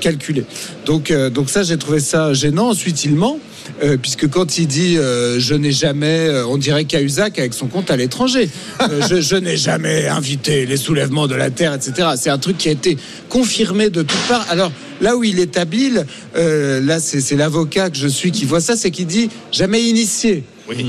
calculé. 0.00 0.44
Donc 0.84 1.10
euh, 1.10 1.30
donc 1.30 1.50
ça 1.50 1.62
j'ai 1.62 1.76
trouvé 1.76 2.00
ça 2.00 2.32
gênant. 2.34 2.68
Ensuite 2.70 3.04
il 3.04 3.14
ment. 3.14 3.38
euh, 3.82 3.96
puisque 4.00 4.28
quand 4.28 4.58
il 4.58 4.66
dit 4.68 4.96
euh, 4.96 5.40
je 5.40 5.54
n'ai 5.54 5.72
jamais, 5.72 6.28
euh, 6.28 6.46
on 6.46 6.56
dirait 6.56 6.84
Cahuzac 6.84 7.38
avec 7.38 7.52
son 7.52 7.66
compte 7.66 7.90
à 7.90 7.96
l'étranger, 7.96 8.48
Euh, 8.80 9.00
je, 9.10 9.20
je 9.20 9.36
n'ai 9.36 9.56
jamais 9.56 10.06
invité 10.06 10.66
les 10.66 10.76
soulèvements 10.76 11.26
de 11.26 11.34
la 11.34 11.50
terre, 11.50 11.74
etc. 11.74 12.08
C'est 12.16 12.30
un 12.30 12.38
truc 12.38 12.58
qui 12.58 12.68
a 12.68 12.72
été 12.72 12.96
confirmé 13.28 13.90
de 13.90 14.02
toutes 14.02 14.26
parts. 14.28 14.46
Alors 14.50 14.70
là 15.00 15.16
où 15.16 15.24
il 15.24 15.40
est 15.40 15.56
habile, 15.58 16.06
euh, 16.36 16.80
là 16.80 17.00
c'est 17.00 17.34
l'avocat 17.36 17.90
que 17.90 17.96
je 17.96 18.06
suis 18.08 18.30
qui 18.30 18.44
voit 18.44 18.60
ça, 18.60 18.76
c'est 18.76 18.90
qu'il 18.92 19.06
dit 19.06 19.28
jamais 19.50 19.82
initié. 19.82 20.44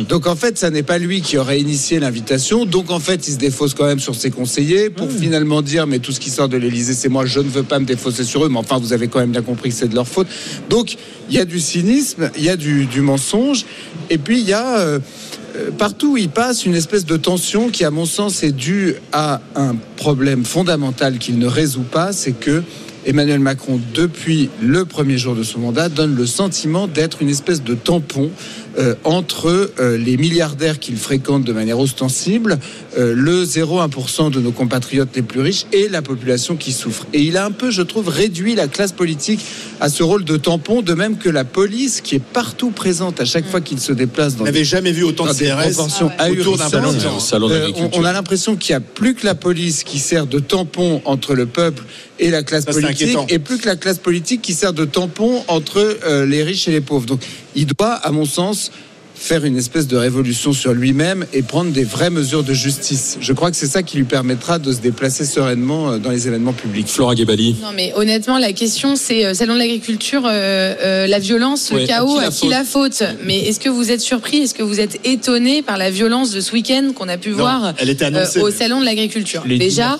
Donc 0.09 0.25
en 0.25 0.35
fait, 0.35 0.57
ça 0.57 0.69
n'est 0.71 0.83
pas 0.83 0.97
lui 0.97 1.21
qui 1.21 1.38
aurait 1.38 1.59
initié 1.59 2.00
l'invitation. 2.00 2.65
Donc 2.65 2.89
en 2.89 3.00
fait, 3.00 3.27
il 3.27 3.33
se 3.33 3.38
défausse 3.38 3.74
quand 3.74 3.85
même 3.85 4.00
sur 4.00 4.15
ses 4.15 4.31
conseillers 4.31 4.89
pour 4.89 5.12
finalement 5.12 5.62
dire 5.62 5.85
mais 5.85 6.00
tout 6.00 6.12
ce 6.12 6.19
qui 6.19 6.29
sort 6.29 6.50
de 6.50 6.57
l'Élysée, 6.57 6.94
c'est 6.94 7.09
moi, 7.09 7.25
je 7.25 7.39
ne 7.39 7.50
veux 7.50 7.63
pas 7.63 7.79
me 7.79 7.85
défausser 7.85 8.24
sur 8.24 8.44
eux. 8.44 8.50
Mais 8.50 8.57
enfin, 8.57 8.79
vous 8.79 8.94
avez 8.94 9.07
quand 9.07 9.19
même 9.19 9.31
bien 9.31 9.44
compris 9.44 9.69
que 9.69 9.75
c'est 9.75 9.88
de 9.88 9.95
leur 9.95 10.07
faute. 10.07 10.27
Donc 10.69 10.97
il 11.29 11.35
y 11.35 11.39
a 11.39 11.46
du 11.46 11.60
cynisme, 11.60 12.31
il 12.38 12.43
y 12.43 12.50
a 12.50 12.55
du, 12.55 12.86
du 12.86 13.01
mensonge, 13.01 13.65
et 14.10 14.17
puis 14.17 14.39
il 14.39 14.48
y 14.48 14.53
a 14.53 14.79
euh, 14.79 15.00
euh, 15.55 15.72
partout 15.72 16.13
où 16.13 16.17
il 16.17 16.29
passe 16.29 16.65
une 16.65 16.75
espèce 16.75 17.05
de 17.05 17.17
tension 17.17 17.69
qui, 17.69 17.84
à 17.84 17.91
mon 17.91 18.05
sens, 18.05 18.43
est 18.43 18.51
due 18.51 18.96
à 19.12 19.41
un 19.55 19.75
problème 19.96 20.46
fondamental 20.46 21.17
qu'il 21.19 21.38
ne 21.38 21.48
résout 21.48 21.81
pas, 21.81 22.13
c'est 22.13 22.34
que 22.34 22.63
Emmanuel 23.07 23.39
Macron, 23.39 23.79
depuis 23.93 24.50
le 24.62 24.84
premier 24.84 25.17
jour 25.17 25.34
de 25.34 25.43
son 25.43 25.60
mandat, 25.60 25.88
donne 25.88 26.13
le 26.13 26.25
sentiment 26.25 26.88
d'être 26.88 27.22
une 27.22 27.29
espèce 27.29 27.63
de 27.63 27.74
tampon 27.74 28.29
entre 29.03 29.72
euh, 29.79 29.98
les 29.98 30.17
milliardaires 30.17 30.77
qu'il 30.79 30.98
fréquente 30.98 31.43
de 31.43 31.51
manière 31.51 31.79
ostensible, 31.79 32.60
euh, 32.87 32.87
le 32.98 33.46
0,1% 33.46 34.32
de 34.32 34.39
nos 34.39 34.51
compatriotes 34.51 35.16
les 35.16 35.22
plus 35.22 35.42
riches 35.42 35.66
et 35.72 35.88
la 35.88 36.01
population 36.01 36.56
qui 36.56 36.72
souffre. 36.72 37.06
Et 37.13 37.22
il 37.22 37.38
a 37.38 37.46
un 37.46 37.51
peu, 37.51 37.70
je 37.70 37.82
trouve, 37.82 38.10
réduit 38.10 38.56
la 38.56 38.68
classe 38.68 38.92
politique 38.92 39.39
à 39.80 39.89
ce 39.89 40.04
rôle 40.04 40.24
de 40.24 40.38
tampon, 40.38 40.82
de 40.82 40.94
même 40.94 41.18
que 41.18 41.30
la 41.30 41.44
police 41.44 42.01
qui 42.01 42.16
est 42.16 42.24
partout 42.24 42.72
présente 42.72 43.20
à 43.22 43.25
chaque 43.25 43.48
fois 43.48 43.62
qu'il 43.62 43.80
se 43.80 43.94
déplace 43.94 44.36
dans 44.36 44.42
On 44.42 44.46
n'avait 44.46 44.63
jamais 44.63 44.92
vu 44.92 45.04
autant 45.04 45.25
de 45.25 45.34
CRS 45.34 45.72
proportions 45.74 46.12
autour 46.32 46.58
d'un 46.58 46.70
salon 46.70 46.94
Euh, 47.50 47.72
on, 47.94 48.04
a 48.04 48.13
l'impression 48.13 48.56
qu'il 48.56 48.74
n'y 48.74 48.77
a 48.77 48.82
plus 48.82 49.16
que 49.16 49.25
la 49.25 49.36
police 49.36 49.84
qui 49.84 50.00
sert 50.00 50.27
de 50.27 50.39
tampon 50.39 51.01
entre 51.06 51.36
le 51.36 51.46
peuple 51.46 51.84
et 52.20 52.30
la 52.30 52.44
classe 52.44 52.66
Ça, 52.66 52.74
c'est 52.74 52.82
politique, 52.82 53.10
inquiétant. 53.10 53.25
et 53.30 53.39
plus 53.39 53.58
que 53.58 53.68
la 53.68 53.75
classe 53.75 54.00
politique 54.00 54.42
qui 54.42 54.54
sert 54.54 54.74
de 54.74 54.86
tampon 54.86 55.44
entre 55.48 56.00
euh, 56.06 56.25
les 56.25 56.44
riches 56.44 56.68
et 56.68 56.72
les 56.72 56.82
pauvres. 56.82 57.06
Donc, 57.06 57.22
il 57.56 57.68
doit, 57.68 57.94
à 57.94 58.12
mon 58.12 58.25
sens, 58.25 58.72
faire 59.19 59.45
une 59.45 59.57
espèce 59.57 59.88
de 59.88 59.97
révolution 59.97 60.53
sur 60.53 60.74
lui-même 60.74 61.25
et 61.33 61.41
prendre 61.41 61.71
des 61.71 61.83
vraies 61.83 62.09
mesures 62.09 62.43
de 62.43 62.53
justice. 62.53 63.17
Je 63.19 63.33
crois 63.33 63.50
que 63.51 63.57
c'est 63.57 63.67
ça 63.67 63.83
qui 63.83 63.97
lui 63.97 64.03
permettra 64.03 64.59
de 64.59 64.71
se 64.71 64.77
déplacer 64.79 65.25
sereinement 65.25 65.91
euh, 65.91 65.97
dans 65.97 66.12
les 66.12 66.27
événements 66.27 66.53
publics. 66.53 66.88
Flora 66.88 67.15
Gebali. 67.15 67.55
Non, 67.62 67.69
mais 67.75 67.91
honnêtement, 67.95 68.38
la 68.38 68.53
question, 68.53 68.95
c'est 68.95 69.25
euh, 69.25 69.33
salon 69.33 69.55
de 69.55 69.59
l'agriculture, 69.59 70.24
euh, 70.25 70.75
euh, 70.81 71.07
la 71.07 71.19
violence, 71.19 71.71
le 71.71 71.77
Ouais, 71.77 71.86
chaos, 71.88 72.17
à 72.19 72.24
à 72.25 72.29
qui 72.29 72.41
qui, 72.41 72.47
la 72.50 72.59
la 72.59 72.63
faute? 72.63 73.03
Mais 73.25 73.39
est-ce 73.47 73.59
que 73.59 73.69
vous 73.69 73.91
êtes 73.91 74.01
surpris 74.01 74.38
Est-ce 74.38 74.53
que 74.53 74.63
vous 74.63 74.79
êtes 74.79 75.00
étonné 75.05 75.62
par 75.62 75.77
la 75.77 75.89
violence 75.91 76.31
de 76.31 76.39
ce 76.39 76.51
week-end 76.53 76.91
qu'on 76.95 77.09
a 77.09 77.17
pu 77.17 77.31
Non, 77.31 77.38
voir 77.38 77.74
elle 77.77 77.89
était 77.89 78.05
euh, 78.05 78.07
annoncée. 78.09 78.39
au 78.39 78.51
salon 78.51 78.79
de 78.79 78.86
l'agriculture? 78.86 79.43
Déjà. 79.47 79.97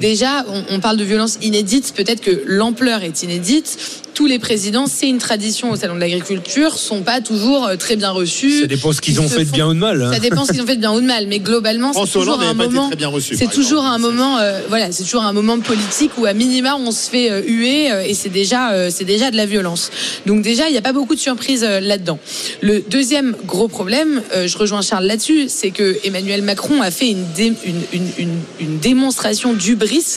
Déjà, 0.00 0.44
on, 0.48 0.62
on 0.70 0.80
parle 0.80 0.96
de 0.96 1.04
violence 1.04 1.38
inédite. 1.42 1.92
Peut-être 1.96 2.20
que 2.20 2.42
l'ampleur 2.46 3.02
est 3.02 3.22
inédite. 3.22 3.78
Tous 4.14 4.26
les 4.26 4.38
présidents, 4.38 4.86
c'est 4.86 5.08
une 5.08 5.18
tradition 5.18 5.70
au 5.70 5.76
salon 5.76 5.94
de 5.94 6.00
l'agriculture, 6.00 6.78
sont 6.78 7.02
pas 7.02 7.20
toujours 7.20 7.66
euh, 7.66 7.76
très 7.76 7.96
bien 7.96 8.10
reçus. 8.10 8.55
Reçu. 8.56 8.62
Ça 8.62 8.66
dépend 8.68 8.92
ce 8.92 9.00
qu'ils 9.00 9.20
ont 9.20 9.28
fait 9.28 9.44
de 9.44 9.50
bien 9.50 9.66
ou 9.68 9.74
de 9.74 9.78
mal. 9.78 10.02
hein. 10.02 10.12
Ça 10.12 10.18
dépend 10.18 10.44
ce 10.44 10.52
qu'ils 10.52 10.62
ont 10.62 10.66
fait 10.66 10.76
de 10.76 10.80
bien 10.80 10.92
ou 10.92 11.00
de 11.00 11.06
mal, 11.06 11.26
mais 11.26 11.38
globalement, 11.38 11.92
c'est 11.92 12.12
toujours 12.20 12.34
un 12.50 12.54
moment. 12.54 12.90
C'est 13.36 13.50
toujours 13.50 13.84
un 13.84 13.98
moment, 13.98 14.38
voilà, 14.68 14.92
c'est 14.92 15.02
toujours 15.04 15.22
un 15.22 15.32
moment 15.32 15.58
politique 15.60 16.12
où 16.18 16.26
à 16.26 16.32
minima 16.32 16.76
on 16.76 16.90
se 16.90 17.08
fait 17.10 17.30
euh, 17.30 17.42
huer 17.46 17.90
euh, 17.92 18.02
et 18.02 18.14
c'est 18.14 18.28
déjà, 18.28 18.72
euh, 18.72 18.90
c'est 18.92 19.04
déjà 19.04 19.30
de 19.30 19.36
la 19.36 19.46
violence. 19.46 19.90
Donc 20.26 20.42
déjà, 20.42 20.68
il 20.68 20.72
n'y 20.72 20.78
a 20.78 20.82
pas 20.82 20.92
beaucoup 20.92 21.14
de 21.14 21.20
surprises 21.20 21.62
là-dedans. 21.64 22.18
Le 22.60 22.82
deuxième 22.88 23.36
gros 23.46 23.68
problème, 23.68 24.22
je 24.34 24.58
rejoins 24.58 24.82
Charles 24.82 25.06
là-dessus, 25.06 25.46
c'est 25.48 25.70
que 25.70 25.96
Emmanuel 26.04 26.42
Macron 26.42 26.82
a 26.82 26.90
fait 26.90 27.10
une, 27.10 27.24
dé- 27.34 27.52
une, 27.64 27.82
une, 27.92 28.08
une, 28.18 28.38
une 28.60 28.78
démonstration 28.78 29.52
d'ubris 29.54 30.16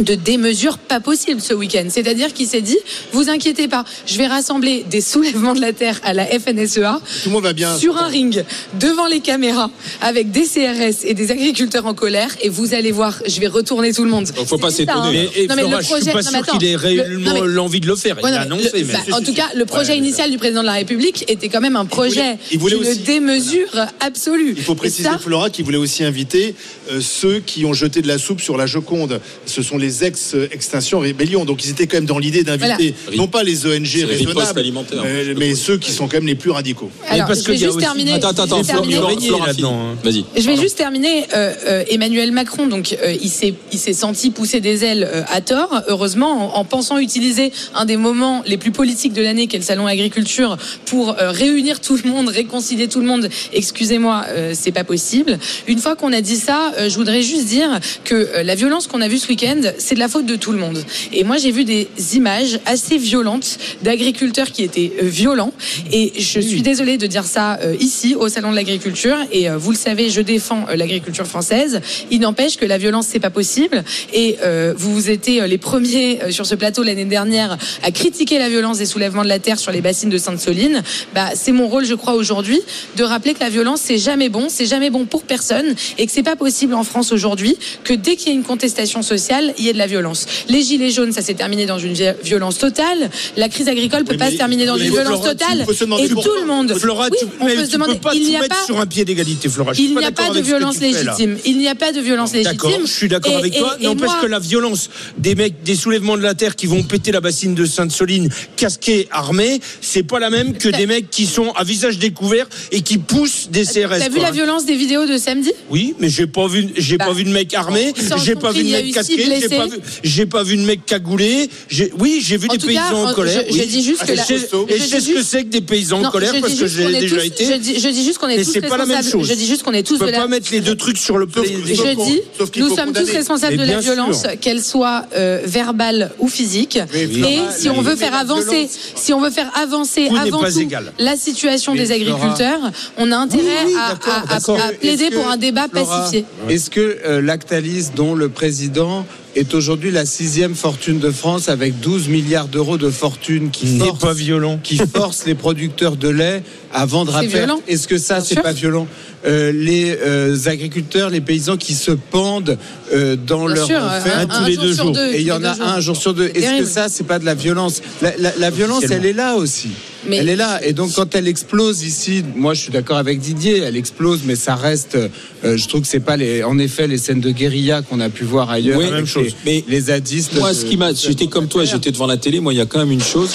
de 0.00 0.14
démesure 0.14 0.78
pas 0.78 1.00
possible 1.00 1.40
ce 1.40 1.54
week-end. 1.54 1.84
C'est-à-dire 1.88 2.32
qu'il 2.32 2.46
s'est 2.46 2.60
dit, 2.60 2.78
vous 3.12 3.28
inquiétez 3.28 3.68
pas, 3.68 3.84
je 4.06 4.16
vais 4.18 4.26
rassembler 4.26 4.84
des 4.90 5.00
soulèvements 5.00 5.54
de 5.54 5.60
la 5.60 5.72
terre 5.72 6.00
à 6.04 6.12
la 6.14 6.24
FNSEA 6.26 7.00
Tout 7.22 7.28
le 7.28 7.32
monde 7.32 7.44
va 7.44 7.52
bien. 7.52 7.76
sur 7.78 7.96
un 7.96 8.06
ring 8.06 8.44
devant 8.78 9.06
les 9.06 9.20
caméras 9.20 9.70
avec 10.00 10.30
des 10.30 10.44
CRS 10.44 11.04
et 11.04 11.14
des 11.14 11.30
agriculteurs 11.30 11.86
en 11.86 11.94
colère 11.94 12.30
et 12.42 12.48
vous 12.48 12.74
allez 12.74 12.92
voir, 12.92 13.20
je 13.26 13.40
vais 13.40 13.46
retourner 13.48 13.92
tout 13.92 14.04
le 14.04 14.10
monde. 14.10 14.26
Donc, 14.36 14.46
faut 14.46 14.58
pas 14.58 14.70
s'étonner. 14.70 15.28
hein. 15.36 15.44
Non, 15.48 15.54
mais 15.56 15.62
le 15.62 15.68
Flora, 15.68 15.80
je 15.80 15.86
suis 15.86 15.94
projet- 15.94 16.12
pas 16.12 16.22
non, 16.22 16.30
mais 16.32 16.38
sûr 16.38 16.48
attends, 16.48 16.58
qu'il 16.58 16.68
ait 16.68 16.72
le- 16.72 16.78
réellement 16.78 17.44
l'envie 17.44 17.80
de 17.80 17.86
le 17.86 17.96
faire. 17.96 18.16
Il 18.22 18.26
annoncé, 18.26 18.70
le- 18.74 18.84
mais 18.86 18.92
bah, 18.92 19.16
en 19.16 19.20
tout 19.22 19.34
cas, 19.34 19.48
le 19.54 19.64
projet 19.66 19.96
initial 19.96 20.30
du 20.30 20.38
président 20.38 20.60
de 20.62 20.66
la 20.66 20.72
République 20.74 21.24
était 21.28 21.48
quand 21.48 21.60
même 21.60 21.76
un 21.76 21.84
projet 21.86 22.38
il 22.50 22.58
voulait 22.58 22.74
aussi- 22.76 22.98
démesure 23.00 23.68
absolue. 24.00 24.54
Il 24.56 24.62
faut 24.62 24.74
préciser, 24.74 25.04
ça, 25.08 25.18
Flora, 25.18 25.50
qu'il 25.50 25.64
voulait 25.64 25.76
aussi 25.76 26.04
inviter 26.04 26.54
euh, 26.90 27.00
ceux 27.00 27.40
qui 27.40 27.64
ont 27.64 27.72
jeté 27.72 28.02
de 28.02 28.08
la 28.08 28.18
soupe 28.18 28.40
sur 28.40 28.56
la 28.56 28.66
Joconde. 28.66 29.20
Ce 29.46 29.62
sont 29.62 29.76
les 29.78 29.89
ex-extinction 30.02 31.00
rébellion. 31.00 31.44
Donc 31.44 31.64
ils 31.64 31.70
étaient 31.70 31.86
quand 31.86 31.96
même 31.98 32.06
dans 32.06 32.18
l'idée 32.18 32.42
d'inviter 32.42 32.94
Voilà. 33.04 33.16
non 33.16 33.26
pas 33.28 33.42
les 33.42 33.66
ONG 33.66 34.04
raisonnables, 34.08 34.62
euh, 34.94 35.34
mais 35.36 35.54
ceux 35.54 35.78
qui 35.78 35.90
sont 35.92 36.08
quand 36.08 36.16
même 36.18 36.26
les 36.26 36.34
plus 36.34 36.50
radicaux. 36.50 36.90
Alors, 37.08 37.26
parce 37.26 37.42
je 37.42 37.50
vais 37.50 37.56
juste 37.56 37.78
terminer. 37.80 38.12
Attends, 38.14 38.30
attends, 38.30 38.62
Florent, 38.64 38.84
Florent, 39.20 39.46
hein. 39.48 39.96
Vas-y. 40.02 40.24
Je 40.36 40.46
vais 40.46 40.56
juste 40.56 40.76
terminer. 40.76 41.24
euh, 41.34 41.52
euh, 41.66 41.84
Emmanuel 41.88 42.32
Macron, 42.32 42.66
donc 42.66 42.96
euh, 43.02 43.14
il 43.20 43.28
s'est 43.30 43.54
il 43.72 43.78
s'est 43.78 43.92
senti 43.92 44.30
pousser 44.30 44.60
des 44.60 44.84
ailes 44.84 45.08
euh, 45.12 45.22
à 45.28 45.40
tort. 45.40 45.82
Heureusement, 45.88 46.54
en, 46.56 46.60
en 46.60 46.64
pensant 46.64 46.98
utiliser 46.98 47.52
un 47.74 47.84
des 47.84 47.96
moments 47.96 48.42
les 48.46 48.56
plus 48.56 48.70
politiques 48.72 49.12
de 49.12 49.22
l'année, 49.22 49.46
qu'est 49.46 49.58
le 49.58 49.64
salon 49.64 49.86
agriculture, 49.86 50.56
pour 50.86 51.10
euh, 51.18 51.30
réunir 51.30 51.80
tout 51.80 51.96
le 52.02 52.10
monde, 52.10 52.28
réconcilier 52.28 52.88
tout 52.88 53.00
le 53.00 53.06
monde. 53.06 53.28
Excusez-moi, 53.52 54.24
euh, 54.28 54.52
c'est 54.54 54.72
pas 54.72 54.84
possible. 54.84 55.38
Une 55.66 55.78
fois 55.78 55.96
qu'on 55.96 56.12
a 56.12 56.20
dit 56.20 56.36
ça, 56.36 56.72
euh, 56.78 56.88
je 56.88 56.96
voudrais 56.96 57.22
juste 57.22 57.46
dire 57.46 57.80
que 58.04 58.14
euh, 58.14 58.42
la 58.42 58.54
violence 58.54 58.86
qu'on 58.86 59.00
a 59.00 59.08
vue 59.08 59.18
ce 59.18 59.28
week-end, 59.28 59.60
c'est 59.80 59.96
de 59.96 60.00
la 60.00 60.08
faute 60.08 60.26
de 60.26 60.36
tout 60.36 60.52
le 60.52 60.58
monde. 60.58 60.84
Et 61.12 61.24
moi, 61.24 61.36
j'ai 61.38 61.50
vu 61.50 61.64
des 61.64 61.88
images 62.14 62.60
assez 62.66 62.98
violentes 62.98 63.58
d'agriculteurs 63.82 64.52
qui 64.52 64.62
étaient 64.62 64.92
euh, 65.02 65.06
violents. 65.06 65.52
Et 65.92 66.12
je 66.18 66.40
suis 66.40 66.62
désolée 66.62 66.98
de 66.98 67.06
dire 67.06 67.24
ça 67.24 67.58
euh, 67.62 67.74
ici, 67.80 68.14
au 68.14 68.28
Salon 68.28 68.50
de 68.50 68.56
l'Agriculture. 68.56 69.16
Et 69.32 69.50
euh, 69.50 69.56
vous 69.56 69.72
le 69.72 69.76
savez, 69.76 70.10
je 70.10 70.20
défends 70.20 70.66
euh, 70.68 70.76
l'agriculture 70.76 71.26
française. 71.26 71.80
Il 72.10 72.20
n'empêche 72.20 72.56
que 72.56 72.66
la 72.66 72.78
violence, 72.78 73.06
c'est 73.10 73.18
pas 73.18 73.30
possible. 73.30 73.82
Et 74.12 74.36
euh, 74.42 74.74
vous 74.76 75.10
étiez 75.10 75.46
les 75.46 75.58
premiers 75.58 76.20
sur 76.30 76.46
ce 76.46 76.54
plateau 76.54 76.82
l'année 76.82 77.04
dernière 77.04 77.58
à 77.82 77.90
critiquer 77.90 78.38
la 78.38 78.48
violence 78.48 78.78
des 78.78 78.86
soulèvements 78.86 79.24
de 79.24 79.28
la 79.28 79.38
terre 79.38 79.58
sur 79.58 79.72
les 79.72 79.80
bassines 79.80 80.10
de 80.10 80.18
Sainte-Soline. 80.18 80.82
Bah, 81.14 81.30
c'est 81.34 81.52
mon 81.52 81.68
rôle, 81.68 81.84
je 81.84 81.94
crois, 81.94 82.14
aujourd'hui, 82.14 82.60
de 82.96 83.04
rappeler 83.04 83.34
que 83.34 83.40
la 83.40 83.50
violence, 83.50 83.80
c'est 83.82 83.98
jamais 83.98 84.28
bon, 84.28 84.48
c'est 84.48 84.66
jamais 84.66 84.90
bon 84.90 85.06
pour 85.06 85.22
personne, 85.22 85.74
et 85.98 86.06
que 86.06 86.12
c'est 86.12 86.22
pas 86.22 86.36
possible 86.36 86.74
en 86.74 86.84
France 86.84 87.12
aujourd'hui 87.12 87.56
que 87.84 87.94
dès 87.94 88.16
qu'il 88.16 88.28
y 88.28 88.30
a 88.30 88.34
une 88.34 88.44
contestation 88.44 89.02
sociale, 89.02 89.54
il 89.60 89.66
y 89.66 89.68
ait 89.68 89.72
de 89.72 89.78
la 89.78 89.86
violence. 89.86 90.26
Les 90.48 90.62
gilets 90.62 90.90
jaunes, 90.90 91.12
ça 91.12 91.22
s'est 91.22 91.34
terminé 91.34 91.66
dans 91.66 91.78
une 91.78 91.92
vi- 91.92 92.14
violence 92.24 92.58
totale. 92.58 93.10
La 93.36 93.48
crise 93.48 93.68
agricole 93.68 94.04
peut 94.04 94.12
Oui, 94.12 94.18
pas 94.18 94.30
se 94.30 94.36
terminer 94.36 94.66
dans 94.66 94.76
une 94.76 94.86
Flora, 94.88 95.02
violence 95.04 95.20
tu- 95.22 95.28
totale. 95.28 95.60
Et 96.02 96.08
tout 96.08 96.22
le 96.40 96.46
monde. 96.46 96.74
Flora, 96.78 97.08
Oui, 97.10 97.18
tu, 97.20 97.26
on 97.40 97.46
peut 97.46 97.64
se 97.64 97.70
demander. 97.70 98.00
il 98.14 98.26
n'y 98.28 98.36
a 98.36 98.40
mettre 98.40 98.56
pas. 98.58 98.64
sur 98.66 98.80
un 98.80 98.86
pied 98.86 99.04
d'égalité, 99.04 99.48
Flora. 99.48 99.72
Il 99.78 99.92
n'y 99.92 99.98
a 99.98 100.10
d'accord 100.10 100.28
pas 100.28 100.34
de 100.34 100.40
violence 100.40 100.80
légitime. 100.80 101.36
Il 101.44 101.58
n'y 101.58 101.68
a 101.68 101.74
pas 101.74 101.92
de 101.92 102.00
violence 102.00 102.32
D'accord, 102.32 102.70
légitime. 102.70 102.86
je 102.86 102.92
suis 102.92 103.08
d'accord 103.08 103.36
avec 103.36 103.56
toi. 103.56 103.76
N'empêche 103.80 104.10
que 104.20 104.26
la 104.26 104.38
violence 104.38 104.90
des 105.18 105.34
mecs, 105.34 105.62
des 105.62 105.74
soulèvements 105.76 106.16
de 106.16 106.22
la 106.22 106.34
terre 106.34 106.56
qui 106.56 106.66
vont 106.66 106.82
péter 106.82 107.12
la 107.12 107.20
bassine 107.20 107.54
de 107.54 107.64
Sainte-Soline, 107.66 108.28
casqués, 108.56 109.08
armés, 109.10 109.60
c'est 109.80 110.02
pas 110.02 110.18
la 110.18 110.30
même 110.30 110.56
que 110.56 110.68
des 110.68 110.86
mecs 110.86 111.10
qui 111.10 111.26
sont 111.26 111.50
à 111.52 111.64
visage 111.64 111.98
découvert 111.98 112.48
et 112.72 112.80
qui 112.82 112.98
poussent 112.98 113.48
des 113.50 113.64
CRS. 113.64 113.98
T'as 113.98 114.08
vu 114.08 114.20
la 114.20 114.30
violence 114.30 114.64
des 114.64 114.76
vidéos 114.76 115.06
de 115.06 115.18
samedi? 115.18 115.52
Oui, 115.70 115.94
mais 115.98 116.08
j'ai 116.08 116.26
pas 116.26 116.46
vu, 116.46 116.68
j'ai 116.76 116.96
Bah, 116.96 117.06
pas 117.06 117.12
vu 117.12 117.24
de 117.24 117.30
mec 117.30 117.52
armé, 117.54 117.92
j'ai 118.24 118.34
pas 118.34 118.52
vu 118.52 118.62
de 118.64 118.70
mec 118.70 118.92
casqué, 118.94 119.16
j'ai 119.40 119.48
blessés. 119.58 119.70
pas 119.70 119.76
vu, 119.76 119.82
j'ai 120.04 120.26
pas 120.26 120.42
vu 120.42 120.56
de 120.56 120.62
mec 120.62 120.84
cagoulé. 120.86 121.48
J'ai, 121.68 121.92
oui, 121.98 122.22
j'ai 122.24 122.36
vu 122.36 122.48
En 122.48 122.54
des 122.54 122.58
paysans 122.66 122.80
cas, 122.90 122.94
en 122.94 123.10
en- 123.10 123.14
colère. 123.14 123.42
je- 123.48 123.54
je 123.54 123.60
oui. 123.60 123.66
dis 123.66 123.82
juste 123.84 124.04
que 124.06 124.12
la- 124.12 124.22
je 124.22 124.26
sais- 124.26 124.48
je 124.68 124.74
et 124.74 124.78
je 124.78 124.84
dis 124.84 124.90
sais 124.90 125.00
ce 125.00 125.12
que 125.14 125.22
c'est 125.22 125.44
que 125.44 125.48
des 125.50 125.60
paysans 125.60 126.02
en 126.04 126.10
colère 126.10 126.34
je 126.34 126.40
parce 126.40 126.54
que 126.54 126.66
j'ai 126.66 126.86
déjà 127.00 127.16
tous- 127.16 127.24
été. 127.24 127.44
Je 127.46 127.52
dis, 127.54 127.80
je 127.80 127.88
dis 127.88 128.04
juste 128.04 128.18
qu'on 128.18 128.28
est 128.28 128.36
Mais 128.38 128.44
tous 128.44 128.52
c'est 128.52 128.60
pas 128.60 128.76
la 128.76 128.86
même 128.86 129.02
chose. 129.04 129.28
Je 129.28 129.34
dis 129.34 129.46
juste 129.46 129.62
qu'on 129.62 129.72
est 129.72 129.82
tous 129.82 129.94
Tu 129.94 130.00
de 130.00 130.04
peux 130.06 130.10
la. 130.12 130.18
pas 130.18 130.26
mettre 130.26 130.48
les 130.52 130.60
deux 130.60 130.76
trucs 130.76 130.98
sur 130.98 131.18
le 131.18 131.26
Sauf- 131.32 131.46
Je 131.46 131.94
dis, 132.04 132.20
nous 132.56 132.74
sommes 132.74 132.92
tous 132.92 133.10
responsables 133.10 133.56
de 133.56 133.64
la 133.64 133.80
violence, 133.80 134.24
qu'elle 134.40 134.62
soit 134.62 135.06
euh, 135.16 135.40
verbale 135.44 136.12
ou 136.18 136.28
physique. 136.28 136.78
Et 136.94 137.38
si 137.56 137.68
on 137.68 137.82
veut 137.82 137.96
faire 137.96 138.14
avancer, 138.14 138.68
si 138.94 139.12
on 139.12 139.20
veut 139.20 139.30
faire 139.30 139.50
avancer 139.56 140.08
avant 140.08 140.40
tout 140.42 140.60
la 140.98 141.16
situation 141.16 141.74
des 141.74 141.90
agriculteurs, 141.92 142.60
on 142.98 143.10
a 143.12 143.16
intérêt 143.16 143.66
à- 143.78 144.70
plaider 144.80 145.10
pour 145.10 145.28
un 145.28 145.36
débat 145.36 145.68
pacifié. 145.68 146.24
Est-ce 146.48 146.70
que 146.70 146.98
euh, 147.04 147.20
Lactalis, 147.20 147.88
dont 147.94 148.14
le 148.14 148.28
président 148.28 149.06
est 149.36 149.54
aujourd'hui 149.54 149.90
la 149.90 150.06
sixième 150.06 150.54
fortune 150.54 150.98
de 150.98 151.10
France 151.10 151.48
avec 151.48 151.78
12 151.80 152.08
milliards 152.08 152.48
d'euros 152.48 152.78
de 152.78 152.90
fortune 152.90 153.50
qui 153.50 153.66
n'est 153.66 153.86
force, 153.86 154.00
pas 154.00 154.12
violent. 154.12 154.58
qui 154.62 154.76
force 154.76 155.24
les 155.26 155.34
producteurs 155.34 155.96
de 155.96 156.08
lait 156.08 156.42
à 156.72 156.86
vendre 156.86 157.16
à 157.16 157.20
C'est 157.20 157.28
perte 157.28 157.44
violent. 157.46 157.62
Est-ce 157.68 157.88
que 157.88 157.98
ça, 157.98 158.20
c'est 158.20 158.40
pas 158.40 158.52
violent? 158.52 158.86
Euh, 159.26 159.52
Les 159.52 159.96
euh, 160.02 160.36
agriculteurs, 160.46 161.10
les 161.10 161.20
paysans 161.20 161.56
qui 161.58 161.74
se 161.74 161.90
pendent 161.90 162.56
euh, 162.92 163.16
dans 163.16 163.44
Bien 163.46 163.54
leur 163.54 163.66
sûr, 163.66 163.78
un, 163.82 164.26
tous 164.26 164.34
un 164.34 164.46
les 164.48 164.54
jour 164.54 164.62
deux 164.64 164.72
jours. 164.72 164.92
deux. 164.92 165.06
et 165.12 165.20
il 165.20 165.26
y 165.26 165.32
en 165.32 165.44
a 165.44 165.54
jours. 165.54 165.66
un 165.66 165.80
jour 165.80 165.96
sur 165.96 166.14
deux. 166.14 166.30
Est-ce 166.34 166.58
que 166.60 166.64
ça, 166.64 166.88
c'est 166.88 167.04
pas 167.06 167.18
de 167.18 167.26
la 167.26 167.34
violence? 167.34 167.82
La, 168.00 168.16
la- 168.18 168.32
la 168.38 168.50
violence, 168.50 168.84
elle 168.90 169.04
est 169.04 169.12
là 169.12 169.36
aussi. 169.36 169.68
Mais- 170.08 170.16
Elle 170.16 170.30
est 170.30 170.36
là. 170.36 170.64
Et 170.64 170.72
donc, 170.72 170.94
quand 170.94 171.14
elle 171.14 171.28
explose 171.28 171.82
ici, 171.82 172.24
moi, 172.34 172.54
je 172.54 172.62
suis 172.62 172.72
d'accord 172.72 172.96
avec 172.96 173.20
Didier, 173.20 173.58
elle 173.58 173.76
explose, 173.76 174.20
mais 174.24 174.36
ça 174.36 174.54
reste. 174.54 174.94
euh, 174.96 175.56
je 175.56 175.68
trouve 175.68 175.82
que 175.82 175.86
c'est 175.88 176.00
pas 176.00 176.16
les, 176.16 176.42
en 176.42 176.58
effet, 176.58 176.86
les 176.86 176.96
scènes 176.96 177.20
de 177.20 177.30
guérilla 177.30 177.82
qu'on 177.82 178.00
a 178.00 178.08
pu 178.08 178.24
voir 178.24 178.48
ailleurs. 178.48 178.78
Oui, 178.78 178.84
avec 178.84 178.96
même 178.96 179.06
chose. 179.06 179.34
Les, 179.44 179.56
Mais 179.58 179.64
les 179.68 179.80
zadistes. 179.82 180.32
Moi, 180.38 180.54
ce 180.54 180.64
qui 180.64 180.78
m'a, 180.78 180.94
j'étais 180.94 181.26
comme 181.26 181.48
toi, 181.48 181.64
j'étais 181.66 181.90
devant 181.92 182.06
la 182.06 182.16
télé. 182.16 182.40
Moi, 182.40 182.54
il 182.54 182.56
y 182.56 182.62
a 182.62 182.66
quand 182.66 182.78
même 182.78 182.90
une 182.92 183.02
chose, 183.02 183.28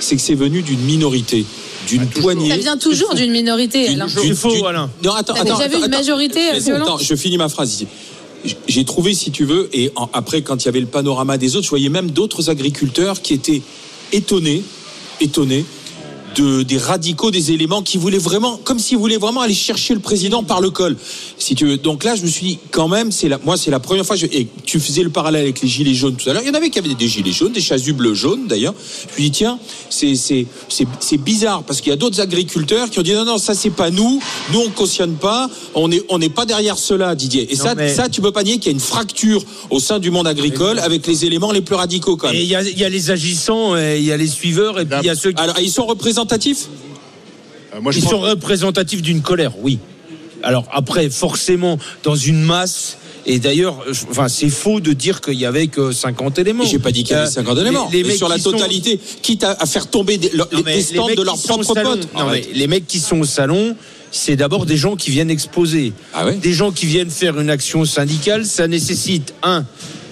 c'est 0.00 0.16
que 0.16 0.22
c'est 0.22 0.34
venu 0.34 0.62
d'une 0.62 0.80
minorité, 0.80 1.44
d'une 1.88 2.06
poignée. 2.06 2.50
Ça 2.50 2.56
vient 2.56 2.76
toujours 2.76 3.14
d'une 3.14 3.30
minorité. 3.30 3.88
Alain. 3.88 4.06
C'est 4.08 4.34
faux, 4.34 4.66
Alain. 4.66 4.90
Non, 5.04 5.12
attends, 5.12 5.34
T'as 5.34 5.40
attends, 5.42 5.56
déjà 5.56 5.68
vu 5.68 5.76
attends, 5.76 5.84
une 5.86 5.90
majorité, 5.90 6.40
Attends, 6.50 6.98
je 6.98 7.14
finis 7.14 7.38
ma 7.38 7.48
phrase 7.48 7.72
ici. 7.72 7.86
J'ai 8.68 8.84
trouvé, 8.84 9.14
si 9.14 9.30
tu 9.32 9.44
veux, 9.44 9.68
et 9.72 9.90
en- 9.96 10.08
après, 10.12 10.42
quand 10.42 10.62
il 10.62 10.66
y 10.66 10.68
avait 10.68 10.80
le 10.80 10.86
panorama 10.86 11.38
des 11.38 11.56
autres, 11.56 11.64
je 11.64 11.70
voyais 11.70 11.88
même 11.88 12.10
d'autres 12.12 12.50
agriculteurs 12.50 13.20
qui 13.20 13.34
étaient 13.34 13.62
étonnés, 14.12 14.62
étonnés 15.20 15.64
de, 16.38 16.62
des 16.62 16.78
radicaux, 16.78 17.30
des 17.30 17.52
éléments 17.52 17.82
qui 17.82 17.98
voulaient 17.98 18.18
vraiment, 18.18 18.58
comme 18.62 18.78
s'ils 18.78 18.96
voulaient 18.98 19.16
vraiment 19.16 19.40
aller 19.40 19.54
chercher 19.54 19.94
le 19.94 20.00
président 20.00 20.42
par 20.44 20.60
le 20.60 20.70
col. 20.70 20.96
Si 21.38 21.54
tu 21.54 21.66
veux. 21.66 21.76
Donc 21.76 22.04
là, 22.04 22.14
je 22.14 22.22
me 22.22 22.28
suis 22.28 22.46
dit, 22.46 22.58
quand 22.70 22.88
même, 22.88 23.10
c'est 23.12 23.28
la, 23.28 23.38
moi, 23.44 23.56
c'est 23.56 23.70
la 23.70 23.80
première 23.80 24.06
fois, 24.06 24.16
je- 24.16 24.26
et 24.26 24.46
tu 24.64 24.78
faisais 24.80 25.02
le 25.02 25.10
parallèle 25.10 25.42
avec 25.42 25.60
les 25.60 25.68
gilets 25.68 25.94
jaunes 25.94 26.16
tout 26.16 26.28
à 26.30 26.32
l'heure. 26.32 26.42
Il 26.42 26.48
y 26.48 26.50
en 26.50 26.54
avait 26.54 26.70
qui 26.70 26.78
avaient 26.78 26.94
des 26.94 27.08
gilets 27.08 27.32
jaunes, 27.32 27.52
des 27.52 27.60
chasubles 27.60 28.14
jaunes 28.14 28.46
d'ailleurs. 28.46 28.74
Je 29.16 29.20
me 29.22 29.26
dis, 29.26 29.30
tiens, 29.32 29.58
c'est, 29.90 30.14
c'est, 30.14 30.46
c'est, 30.68 30.86
c'est 31.00 31.16
bizarre 31.16 31.62
parce 31.64 31.80
qu'il 31.80 31.90
y 31.90 31.92
a 31.92 31.96
d'autres 31.96 32.20
agriculteurs 32.20 32.88
qui 32.90 32.98
ont 32.98 33.02
dit, 33.02 33.12
non, 33.12 33.24
non, 33.24 33.38
ça, 33.38 33.54
c'est 33.54 33.70
pas 33.70 33.90
nous. 33.90 34.20
Nous, 34.52 34.60
on 34.60 34.70
cautionne 34.70 35.14
pas. 35.16 35.48
On 35.74 35.90
est, 35.90 36.04
on 36.08 36.18
n'est 36.18 36.28
pas 36.28 36.46
derrière 36.46 36.78
cela, 36.78 37.14
Didier. 37.14 37.52
Et 37.52 37.56
Non, 37.56 37.64
ça, 37.64 37.74
mais- 37.74 37.92
ça, 37.92 38.08
tu 38.08 38.20
peux 38.20 38.32
pas 38.32 38.42
nier 38.44 38.58
qu'il 38.58 38.66
y 38.66 38.68
a 38.68 38.72
une 38.72 38.80
fracture 38.80 39.42
au 39.70 39.80
sein 39.80 39.98
du 39.98 40.10
monde 40.10 40.26
agricole 40.26 40.78
avec 40.78 41.06
les 41.06 41.24
éléments 41.24 41.50
les 41.52 41.62
plus 41.62 41.74
radicaux, 41.74 42.16
quand 42.16 42.28
Et 42.30 42.34
même. 42.34 42.42
il 42.42 42.48
y 42.48 42.54
a, 42.54 42.62
y 42.62 42.84
a 42.84 42.88
les 42.88 43.10
agissants, 43.10 43.76
et 43.76 43.98
il 43.98 44.04
y 44.04 44.12
a 44.12 44.16
les 44.16 44.26
suiveurs, 44.28 44.78
et 44.78 44.84
puis 44.86 44.98
il 45.02 45.06
y 45.06 45.10
a 45.10 45.14
ceux 45.16 45.32
qui 45.32 45.40
Alors, 45.42 45.58
ils 45.60 45.70
sont 45.70 45.86
représentatifs? 46.32 46.68
Euh, 47.74 47.80
moi, 47.80 47.92
je 47.92 47.98
Ils 47.98 48.02
pense- 48.02 48.10
sont 48.12 48.20
représentatifs 48.20 49.02
d'une 49.02 49.22
colère, 49.22 49.52
oui. 49.62 49.78
Alors 50.42 50.64
après, 50.72 51.10
forcément, 51.10 51.78
dans 52.04 52.14
une 52.16 52.42
masse. 52.42 52.96
Et 53.26 53.38
d'ailleurs, 53.40 53.84
enfin, 54.10 54.28
c'est 54.28 54.48
faux 54.48 54.80
de 54.80 54.92
dire 54.94 55.20
qu'il 55.20 55.34
y 55.34 55.44
avait 55.44 55.66
que 55.66 55.92
50 55.92 56.38
éléments. 56.38 56.64
J'ai 56.64 56.78
pas 56.78 56.92
dit 56.92 57.02
qu'il 57.04 57.12
y 57.12 57.18
avait 57.18 57.26
Euh, 57.28 57.30
50 57.30 57.58
éléments. 57.58 57.88
les- 57.90 57.98
les 57.98 58.02
mais 58.04 58.08
mecs 58.10 58.16
sur 58.18 58.28
la 58.28 58.38
sont- 58.38 58.52
totalité, 58.52 58.98
quitte 59.22 59.44
à, 59.44 59.56
à 59.60 59.66
faire 59.66 59.88
tomber 59.88 60.16
des, 60.16 60.30
le- 60.30 60.38
Non, 60.38 60.62
mais 60.64 60.76
des 60.76 60.82
stands 60.82 61.08
mecs 61.08 61.16
de 61.18 61.22
leurs 61.22 61.36
propres 61.38 61.74
salon- 61.74 61.90
potes. 61.90 62.08
Non, 62.14 62.20
mais 62.20 62.20
Arrête. 62.20 62.48
les 62.54 62.66
mecs 62.68 62.86
qui 62.86 63.00
sont 63.00 63.20
au 63.20 63.26
salon, 63.26 63.76
c'est 64.12 64.36
d'abord 64.36 64.64
des 64.64 64.78
gens 64.78 64.96
qui 64.96 65.10
viennent 65.10 65.30
exposer. 65.30 65.92
Ah 66.14 66.24
ouais 66.24 66.36
Des 66.36 66.54
gens 66.54 66.70
qui 66.70 66.86
viennent 66.86 67.10
faire 67.10 67.38
une 67.38 67.50
action 67.50 67.84
syndicale, 67.84 68.46
ça 68.46 68.66
nécessite 68.66 69.34
un 69.42 69.66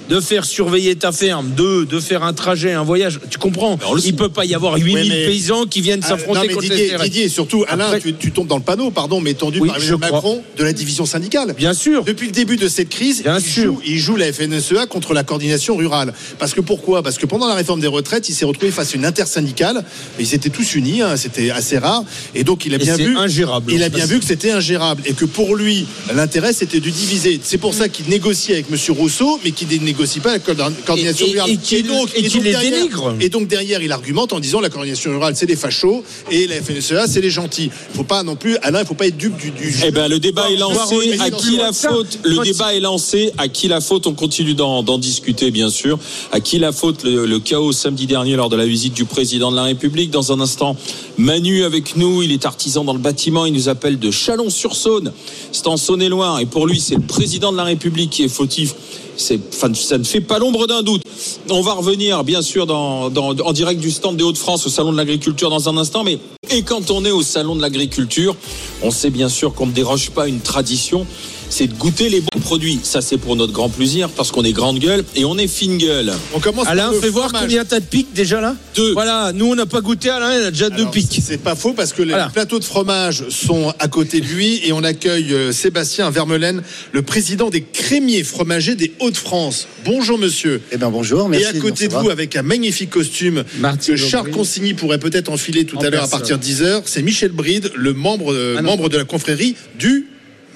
de 0.09 0.21
faire 0.21 0.45
surveiller 0.45 0.95
ta 0.97 1.13
ferme, 1.13 1.51
deux, 1.57 1.85
de 1.85 1.99
faire 2.01 2.23
un 2.23 2.33
trajet, 2.33 2.73
un 2.73 2.83
voyage. 2.85 3.21
Tu 3.31 3.39
comprends? 3.39 3.79
Il 4.05 4.15
peut 4.17 4.29
pas 4.29 4.45
y 4.45 4.55
avoir 4.55 4.77
8000 4.77 4.95
Oui, 4.97 5.09
mais- 5.09 5.27
paysans 5.27 5.67
qui 5.67 5.81
viennent 5.81 6.01
Ah, 6.05 6.09
s'affronter 6.11 6.49
contre 6.49 6.61
Didier, 6.63 6.93
les. 6.97 7.05
Didier, 7.05 7.29
surtout, 7.29 7.65
Alain, 7.69 7.87
Après- 7.87 8.01
tu, 8.01 8.15
tu 8.15 8.31
tombes 8.33 8.47
dans 8.47 8.57
le 8.57 8.63
panneau, 8.63 8.91
pardon, 8.91 9.21
mais 9.21 9.35
tendu 9.35 9.61
Oui, 9.61 9.69
par 9.69 9.79
crois. 9.79 9.97
Macron 9.99 10.43
de 10.57 10.65
la 10.65 10.73
division 10.73 11.07
syndicale. 11.07 11.55
Bien 11.57 11.75
sûr. 11.75 12.05
Depuis 12.05 12.27
le 12.27 12.33
début 12.33 12.57
de 12.57 12.69
cette 12.69 12.89
crise, 12.89 13.23
Bien 13.23 13.39
il, 13.39 13.45
sûr. 13.45 13.65
Joue, 13.75 13.81
il 13.85 13.99
joue 13.99 14.17
la 14.17 14.33
FNSEA 14.33 14.87
contre 14.87 15.13
la 15.15 15.25
coordination 15.25 15.77
rurale. 15.77 16.13
Parce 16.39 16.55
que 16.55 16.61
pourquoi? 16.61 17.03
Parce 17.03 17.19
que 17.19 17.27
pendant 17.27 17.49
la 17.49 17.55
réforme 17.55 17.81
des 17.81 17.87
retraites, 17.87 18.29
il 18.29 18.35
s'est 18.35 18.45
retrouvé 18.45 18.71
face 18.71 18.93
à 18.95 18.97
une 18.97 19.05
intersyndicale. 19.05 19.85
Ils 20.21 20.35
étaient 20.35 20.51
tous 20.51 20.75
unis, 20.75 21.03
hein, 21.03 21.17
c'était 21.17 21.51
assez 21.51 21.79
rare. 21.79 22.05
Et 22.35 22.45
donc 22.45 22.65
il 22.67 22.73
a 22.73 22.77
Et 22.77 22.79
bien 22.79 22.97
vu. 22.97 23.17
ingérable. 23.17 23.73
Il 23.73 23.83
a 23.83 23.89
bien 23.89 24.07
vu 24.07 24.19
que 24.21 24.25
c'était 24.25 24.51
ingérable 24.53 25.03
et 25.07 25.13
que 25.15 25.25
pour 25.25 25.57
lui, 25.57 25.87
l'intérêt 26.15 26.53
c'était 26.53 26.81
de 26.81 26.91
diviser. 26.91 27.41
C'est 27.43 27.59
pour 27.59 27.75
ça 27.75 27.89
qu'il 27.89 28.07
négocie 28.09 28.53
avec 28.53 28.67
M. 28.71 28.79
Rousseau, 28.97 29.41
mais 29.45 29.51
qu'il 29.51 29.67
ne 29.69 29.96
négocie 29.97 30.21
pas 30.21 30.31
avec 30.33 30.47
la 30.47 30.55
coordination 30.85 31.27
Et- 31.27 31.31
et- 31.31 31.33
rurale. 31.33 31.51
et 31.51 31.53
et 31.55 31.57
qu'il 31.59 31.87
donc 31.87 32.09
les 32.17 32.51
derrière- 32.51 32.71
dénigre. 32.73 33.15
Et 33.21 33.29
donc 33.29 33.49
derrière, 33.49 33.83
il 33.83 33.93
argumente 33.93 34.33
en 34.33 34.41
disant 34.41 34.61
la 34.61 34.69
coordination 34.69 35.11
rurale 35.11 35.35
c'est 35.37 35.47
les 35.47 35.57
fachos 35.57 36.05
et 36.31 36.47
la 36.47 36.57
FNSEA 36.63 37.07
c'est 37.07 37.21
les 37.21 37.31
gentils. 37.31 37.71
Il 37.93 37.97
faut 37.97 38.05
pas 38.05 38.23
non 38.23 38.37
plus, 38.37 38.57
Alain, 38.63 38.81
il 38.81 38.87
faut 38.87 38.95
pas 38.95 39.07
être 39.07 39.17
dupe 39.17 39.37
du. 39.37 39.51
du 39.51 39.75
Eh 39.85 39.91
ben, 39.91 40.09
le 40.09 40.19
débat 40.19 40.51
est 40.51 40.57
lancé. 40.57 41.19
À 41.21 41.31
qui 41.31 41.57
la 41.57 41.73
faute 41.73 42.19
Le 42.25 42.43
débat 42.45 42.75
est 42.75 42.81
lancé. 42.81 43.33
À 43.39 43.49
qui 43.49 43.69
la 43.69 43.81
faute 43.81 44.07
On 44.07 44.13
continue 44.15 44.55
d'en 44.55 44.83
d'en 44.83 44.99
discuter, 44.99 45.51
bien 45.51 45.71
sûr. 45.71 45.99
À 46.33 46.41
qui 46.41 46.59
la 46.59 46.73
faute 46.73 47.03
le, 47.05 47.27
le 47.27 47.39
chaos 47.41 47.73
samedi 47.73 48.07
dernier 48.07 48.37
lors 48.37 48.49
de 48.51 48.57
la 48.57 48.67
visite 48.67 48.93
du 48.95 49.05
président 49.05 49.51
de 49.51 49.57
la 49.57 49.63
République 49.65 50.11
Dans 50.11 50.33
un 50.33 50.41
instant, 50.41 50.77
Manu 51.19 51.65
avec 51.65 51.97
nous. 51.97 52.23
Il 52.23 52.33
est 52.33 52.45
artisan 52.47 52.85
dans 52.85 52.93
le 52.93 52.99
bâtiment. 52.99 53.47
Il 53.47 53.53
nous 53.53 53.69
appelle 53.69 53.99
de 53.99 54.11
Chalon-sur-Saône. 54.11 55.13
C'est 55.53 55.67
en 55.67 55.77
Saône-et-Loire. 55.77 56.41
Et 56.41 56.47
pour 56.47 56.67
lui, 56.67 56.81
c'est 56.81 56.97
le 56.97 57.01
président 57.03 57.53
de 57.53 57.57
la 57.57 57.65
République 57.65 58.11
qui 58.11 58.25
est 58.25 58.29
fautif. 58.29 58.75
Ça 59.17 59.99
ne 59.99 60.05
fait 60.05 60.21
pas 60.21 60.39
l'ombre 60.39 60.67
d'un 60.67 60.83
doute. 60.83 61.03
On 61.51 61.63
va 61.63 61.75
revenir, 61.75 62.25
bien 62.25 62.43
sûr, 62.43 62.71
en 62.71 63.53
direct 63.53 63.81
du 63.81 63.91
stand 63.91 64.17
des 64.17 64.25
Hauts-de-France 64.25 64.67
au 64.67 64.71
Salon 64.71 64.93
de 64.93 64.97
l'Agriculture 64.97 65.51
dans 65.51 65.69
un 65.69 65.77
instant. 65.77 66.05
Mais 66.05 66.19
et 66.51 66.63
quand 66.63 66.91
on 66.91 67.05
est 67.05 67.11
au 67.11 67.23
Salon 67.23 67.57
de 67.57 67.63
l'Agriculture, 67.63 68.37
on 68.83 68.91
sait 68.91 69.11
bien 69.11 69.29
sûr 69.29 69.55
qu'on 69.55 69.67
ne 69.67 69.73
déroge 69.73 70.11
pas 70.11 70.29
une 70.29 70.41
tradition. 70.41 71.07
C'est 71.49 71.69
de 71.69 71.75
goûter 71.75 72.09
les 72.09 72.21
bons 72.21 72.41
produits. 72.41 72.81
Ça, 72.83 73.01
c'est 73.01 73.17
pour 73.19 73.35
notre 73.37 73.53
grand 73.53 73.69
plaisir 73.69 74.09
parce 74.11 74.31
qu'on 74.31 74.43
est 74.45 74.53
grande 74.53 74.79
gueule 74.79 75.05
et 75.15 75.25
on 75.25 75.39
est 75.39 75.47
fine 75.47 75.79
gueule. 75.79 76.13
On 76.35 76.41
commence 76.41 76.67
Alain, 76.67 76.93
fais 77.01 77.09
voir 77.09 77.33
combien 77.33 77.65
t'as 77.65 77.81
de 77.81 77.85
pics 77.85 78.13
déjà 78.15 78.41
là 78.41 78.55
Deux. 78.75 78.93
Voilà, 78.93 79.33
nous 79.33 79.47
on 79.47 79.55
n'a 79.55 79.65
pas 79.67 79.81
goûté, 79.81 80.11
Alain, 80.11 80.37
il 80.39 80.45
a 80.45 80.51
déjà 80.51 80.69
deux 80.71 80.87
pics. 80.87 81.21
C'est 81.25 81.39
pas 81.41 81.55
faux 81.55 81.73
parce 81.73 81.93
que 81.93 82.03
les 82.03 82.11
Voilà. 82.11 82.29
plateaux 82.29 82.59
de 82.59 82.65
fromage 82.65 83.29
sont 83.31 83.73
à 83.79 83.89
côté 83.89 84.21
de 84.21 84.27
lui 84.27 84.61
et 84.67 84.73
on 84.73 84.83
accueille 84.85 85.33
euh, 85.33 85.53
Sébastien 85.53 86.11
Vermelaine, 86.11 86.63
le 86.93 87.03
président 87.03 87.49
des 87.49 87.63
crémiers 87.63 88.25
fromagers 88.25 88.75
des 88.75 88.93
Hauts-de-France. 89.01 89.67
Bonjour 89.85 90.19
monsieur. 90.19 90.61
Eh 90.73 90.77
bien 90.77 90.91
bonjour, 90.91 91.29
merci. 91.29 91.45
et 91.45 91.49
à 91.49 91.53
côté 91.61 91.89
de 91.89 91.95
vous, 91.95 92.11
avec 92.11 92.37
un 92.37 92.43
magnifique 92.43 92.91
costume 92.91 93.45
que 93.87 93.97
Charles 93.97 94.29
Aubry. 94.29 94.33
Consigny 94.37 94.75
pourrait 94.75 94.99
peut-être 94.99 95.31
enfiler 95.31 95.65
tout 95.65 95.79
En 95.79 95.83
à 95.83 95.91
l'heure 95.91 96.05
à 96.05 96.09
partir 96.09 96.39
de 96.39 96.45
10h, 96.45 96.83
c'est 96.87 97.03
Michel 97.03 97.31
Bride, 97.33 97.71
le 97.75 97.93
membre, 97.95 98.33
euh, 98.33 98.57
Ah 98.59 98.63
membre 98.63 98.89
de 98.89 98.99
la 98.99 99.05
confrérie 99.05 99.55
du 99.79 100.07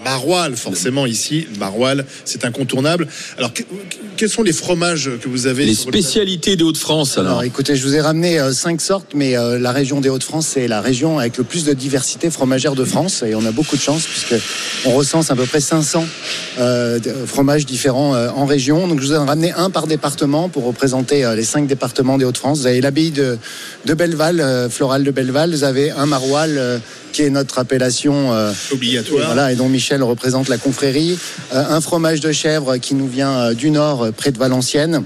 Maroilles, 0.04 0.56
forcément 0.56 1.06
ici, 1.06 1.46
le 1.52 1.58
Maroilles, 1.58 2.02
c'est 2.24 2.44
incontournable. 2.44 3.06
Alors, 3.38 3.52
que- 3.52 3.62
quels 4.16 4.28
sont 4.30 4.42
les 4.42 4.52
fromages 4.52 5.10
que 5.22 5.28
vous 5.28 5.46
avez 5.46 5.64
Les 5.66 5.74
spécialités 5.74 6.56
des 6.56 6.64
Hauts-de-France, 6.64 7.16
alors. 7.18 7.30
Alors 7.32 7.42
écoutez, 7.44 7.76
je 7.76 7.86
vous 7.86 7.94
ai 7.94 8.00
ramené 8.00 8.38
euh, 8.38 8.52
cinq 8.52 8.80
sortes, 8.80 9.12
mais 9.14 9.36
euh, 9.36 9.58
la 9.58 9.72
région 9.72 10.00
des 10.00 10.08
Hauts-de-France, 10.08 10.46
c'est 10.54 10.68
la 10.68 10.80
région 10.80 11.18
avec 11.18 11.36
le 11.38 11.44
plus 11.44 11.64
de 11.64 11.72
diversité 11.72 12.30
fromagère 12.30 12.74
de 12.74 12.84
France, 12.84 13.22
et 13.26 13.34
on 13.34 13.44
a 13.46 13.50
beaucoup 13.52 13.76
de 13.76 13.80
chance 13.82 14.02
puisque 14.04 14.34
on 14.84 14.92
recense 14.92 15.30
à 15.30 15.36
peu 15.36 15.44
près 15.46 15.60
500 15.60 16.04
euh, 16.58 16.98
fromages 17.26 17.66
différents 17.66 18.14
euh, 18.14 18.28
en 18.34 18.46
région. 18.46 18.88
Donc 18.88 19.00
je 19.00 19.06
vous 19.06 19.12
ai 19.12 19.16
ramené 19.16 19.52
un 19.52 19.70
par 19.70 19.86
département 19.86 20.48
pour 20.48 20.64
représenter 20.64 21.24
euh, 21.24 21.34
les 21.34 21.44
cinq 21.44 21.66
départements 21.66 22.18
des 22.18 22.24
Hauts-de-France. 22.24 22.60
Vous 22.60 22.66
avez 22.66 22.80
l'abbaye 22.80 23.10
de, 23.10 23.38
de 23.86 23.94
Belleval, 23.94 24.40
euh, 24.40 24.68
florale 24.68 25.04
de 25.04 25.10
Belleval. 25.10 25.50
Vous 25.50 25.64
avez 25.64 25.90
un 25.90 26.06
maroilles 26.06 26.58
euh, 26.58 26.78
qui 27.12 27.22
est 27.22 27.30
notre 27.30 27.58
appellation. 27.58 28.32
euh, 28.32 28.52
Obligatoire. 28.72 29.26
Voilà, 29.26 29.52
et 29.52 29.56
dont 29.56 29.68
Michel 29.68 30.02
représente 30.02 30.48
la 30.48 30.58
confrérie. 30.58 31.18
Euh, 31.54 31.64
un 31.68 31.80
fromage 31.80 32.20
de 32.20 32.32
chèvre 32.32 32.76
qui 32.78 32.94
nous 32.94 33.08
vient 33.08 33.30
euh, 33.32 33.54
du 33.54 33.70
nord, 33.70 34.04
euh, 34.04 34.10
près 34.12 34.30
de 34.32 34.38
Valenciennes. 34.38 35.04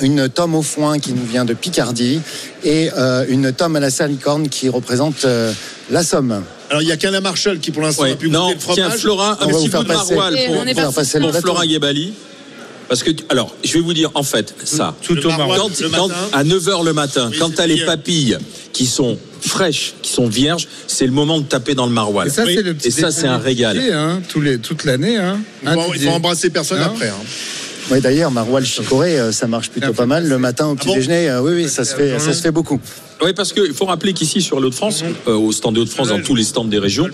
Une 0.00 0.28
tome 0.30 0.54
au 0.54 0.62
foin 0.62 0.98
qui 0.98 1.12
nous 1.12 1.26
vient 1.26 1.44
de 1.44 1.52
Picardie. 1.54 2.20
Et 2.64 2.90
euh, 2.96 3.24
une 3.28 3.52
tome 3.52 3.76
à 3.76 3.80
la 3.80 3.90
salicorne 3.90 4.48
qui 4.48 4.68
représente 4.70 5.24
euh, 5.26 5.52
la 5.90 6.02
Somme. 6.02 6.42
Alors, 6.70 6.80
il 6.80 6.88
y 6.88 6.92
a 6.92 6.96
qu'Alain 6.96 7.20
Marshall 7.20 7.58
qui, 7.58 7.70
pour 7.72 7.82
l'instant, 7.82 8.04
Ouais. 8.04 8.12
a 8.12 8.16
pu 8.16 8.30
Non, 8.30 8.44
goûter 8.46 8.54
le 8.54 8.60
fromage. 8.60 8.76
tiens, 8.88 8.90
Florin, 8.98 9.36
On 9.40 9.44
un 9.44 9.46
va 9.48 9.52
petit 9.52 9.64
vous 9.66 9.70
faire 9.70 9.80
bout 9.82 9.88
de 9.88 9.92
passer. 9.92 10.14
maroilles 10.14 10.46
pour, 10.46 10.54
on 10.56 10.64
Pour 10.84 10.94
passer 10.94 11.18
le 11.18 11.30
pour 11.42 11.62
Guébali. 11.64 12.14
Parce 12.88 13.02
que, 13.02 13.10
alors, 13.28 13.54
je 13.64 13.72
vais 13.74 13.80
vous 13.80 13.92
dire, 13.92 14.10
en 14.14 14.22
fait, 14.22 14.54
ça. 14.64 14.94
Tout 15.02 15.14
Le 15.14 15.26
au 15.26 15.28
maroilles, 15.28 15.58
marron. 15.58 15.68
Quand, 15.70 15.80
le 15.80 15.88
quand- 15.90 16.08
matin. 16.08 16.20
à 16.32 16.44
9h 16.44 16.84
le 16.84 16.92
matin, 16.94 17.28
Oui, 17.30 17.38
quand 17.38 17.54
tu 17.54 17.60
as 17.60 17.66
les 17.66 17.84
papilles 17.84 18.38
qui 18.72 18.86
sont 18.86 19.18
fraîches, 19.48 19.94
qui 20.02 20.12
sont 20.12 20.26
vierges, 20.26 20.68
c'est 20.86 21.06
le 21.06 21.12
moment 21.12 21.38
de 21.38 21.44
taper 21.44 21.74
dans 21.74 21.86
le 21.86 21.92
maroilles. 21.92 22.28
Et 22.28 22.30
ça, 22.30 22.44
Oui. 22.44 22.54
c'est 22.56 22.62
le 22.62 22.74
petit 22.74 22.88
Et 22.88 22.90
ça, 22.90 23.10
c'est 23.10 23.26
un 23.26 23.38
régal. 23.38 23.78
Hein, 23.92 24.20
tous 24.28 24.40
les, 24.40 24.58
toute 24.58 24.84
l'année. 24.84 25.16
Hein. 25.16 25.40
Il 25.62 25.68
Hein, 25.68 25.74
faut, 25.74 25.94
il 25.94 26.00
faut 26.00 26.10
embrasser 26.10 26.50
personne 26.50 26.78
Non. 26.80 26.86
après. 26.86 27.08
hein. 27.08 27.14
Oui, 27.90 28.00
d'ailleurs, 28.00 28.30
maroilles 28.30 28.64
chicorée, 28.64 29.18
euh, 29.18 29.32
ça 29.32 29.48
marche 29.48 29.68
plutôt 29.70 29.92
pas 29.92 30.06
mal. 30.06 30.28
Le 30.28 30.38
matin 30.38 30.68
au 30.68 30.76
petit 30.76 30.86
bon 30.86 30.94
déjeuner, 30.94 31.28
euh, 31.28 31.42
oui, 31.42 31.52
oui, 31.64 31.68
ça 31.68 31.84
se 31.84 31.94
fait, 31.94 32.18
ça 32.20 32.32
se 32.32 32.40
fait 32.40 32.52
beaucoup. 32.52 32.80
Oui, 33.24 33.32
parce 33.34 33.52
qu'il 33.52 33.74
faut 33.74 33.86
rappeler 33.86 34.12
qu'ici, 34.12 34.40
sur 34.40 34.60
les 34.60 34.66
Hauts-de-France, 34.66 35.02
euh, 35.26 35.32
au 35.34 35.50
stand 35.52 35.74
des 35.74 35.80
Hauts-de-France, 35.80 36.08
dans 36.08 36.20
tous 36.22 36.34
les 36.36 36.44
stands 36.44 36.64
des 36.64 36.78
régions, 36.78 37.08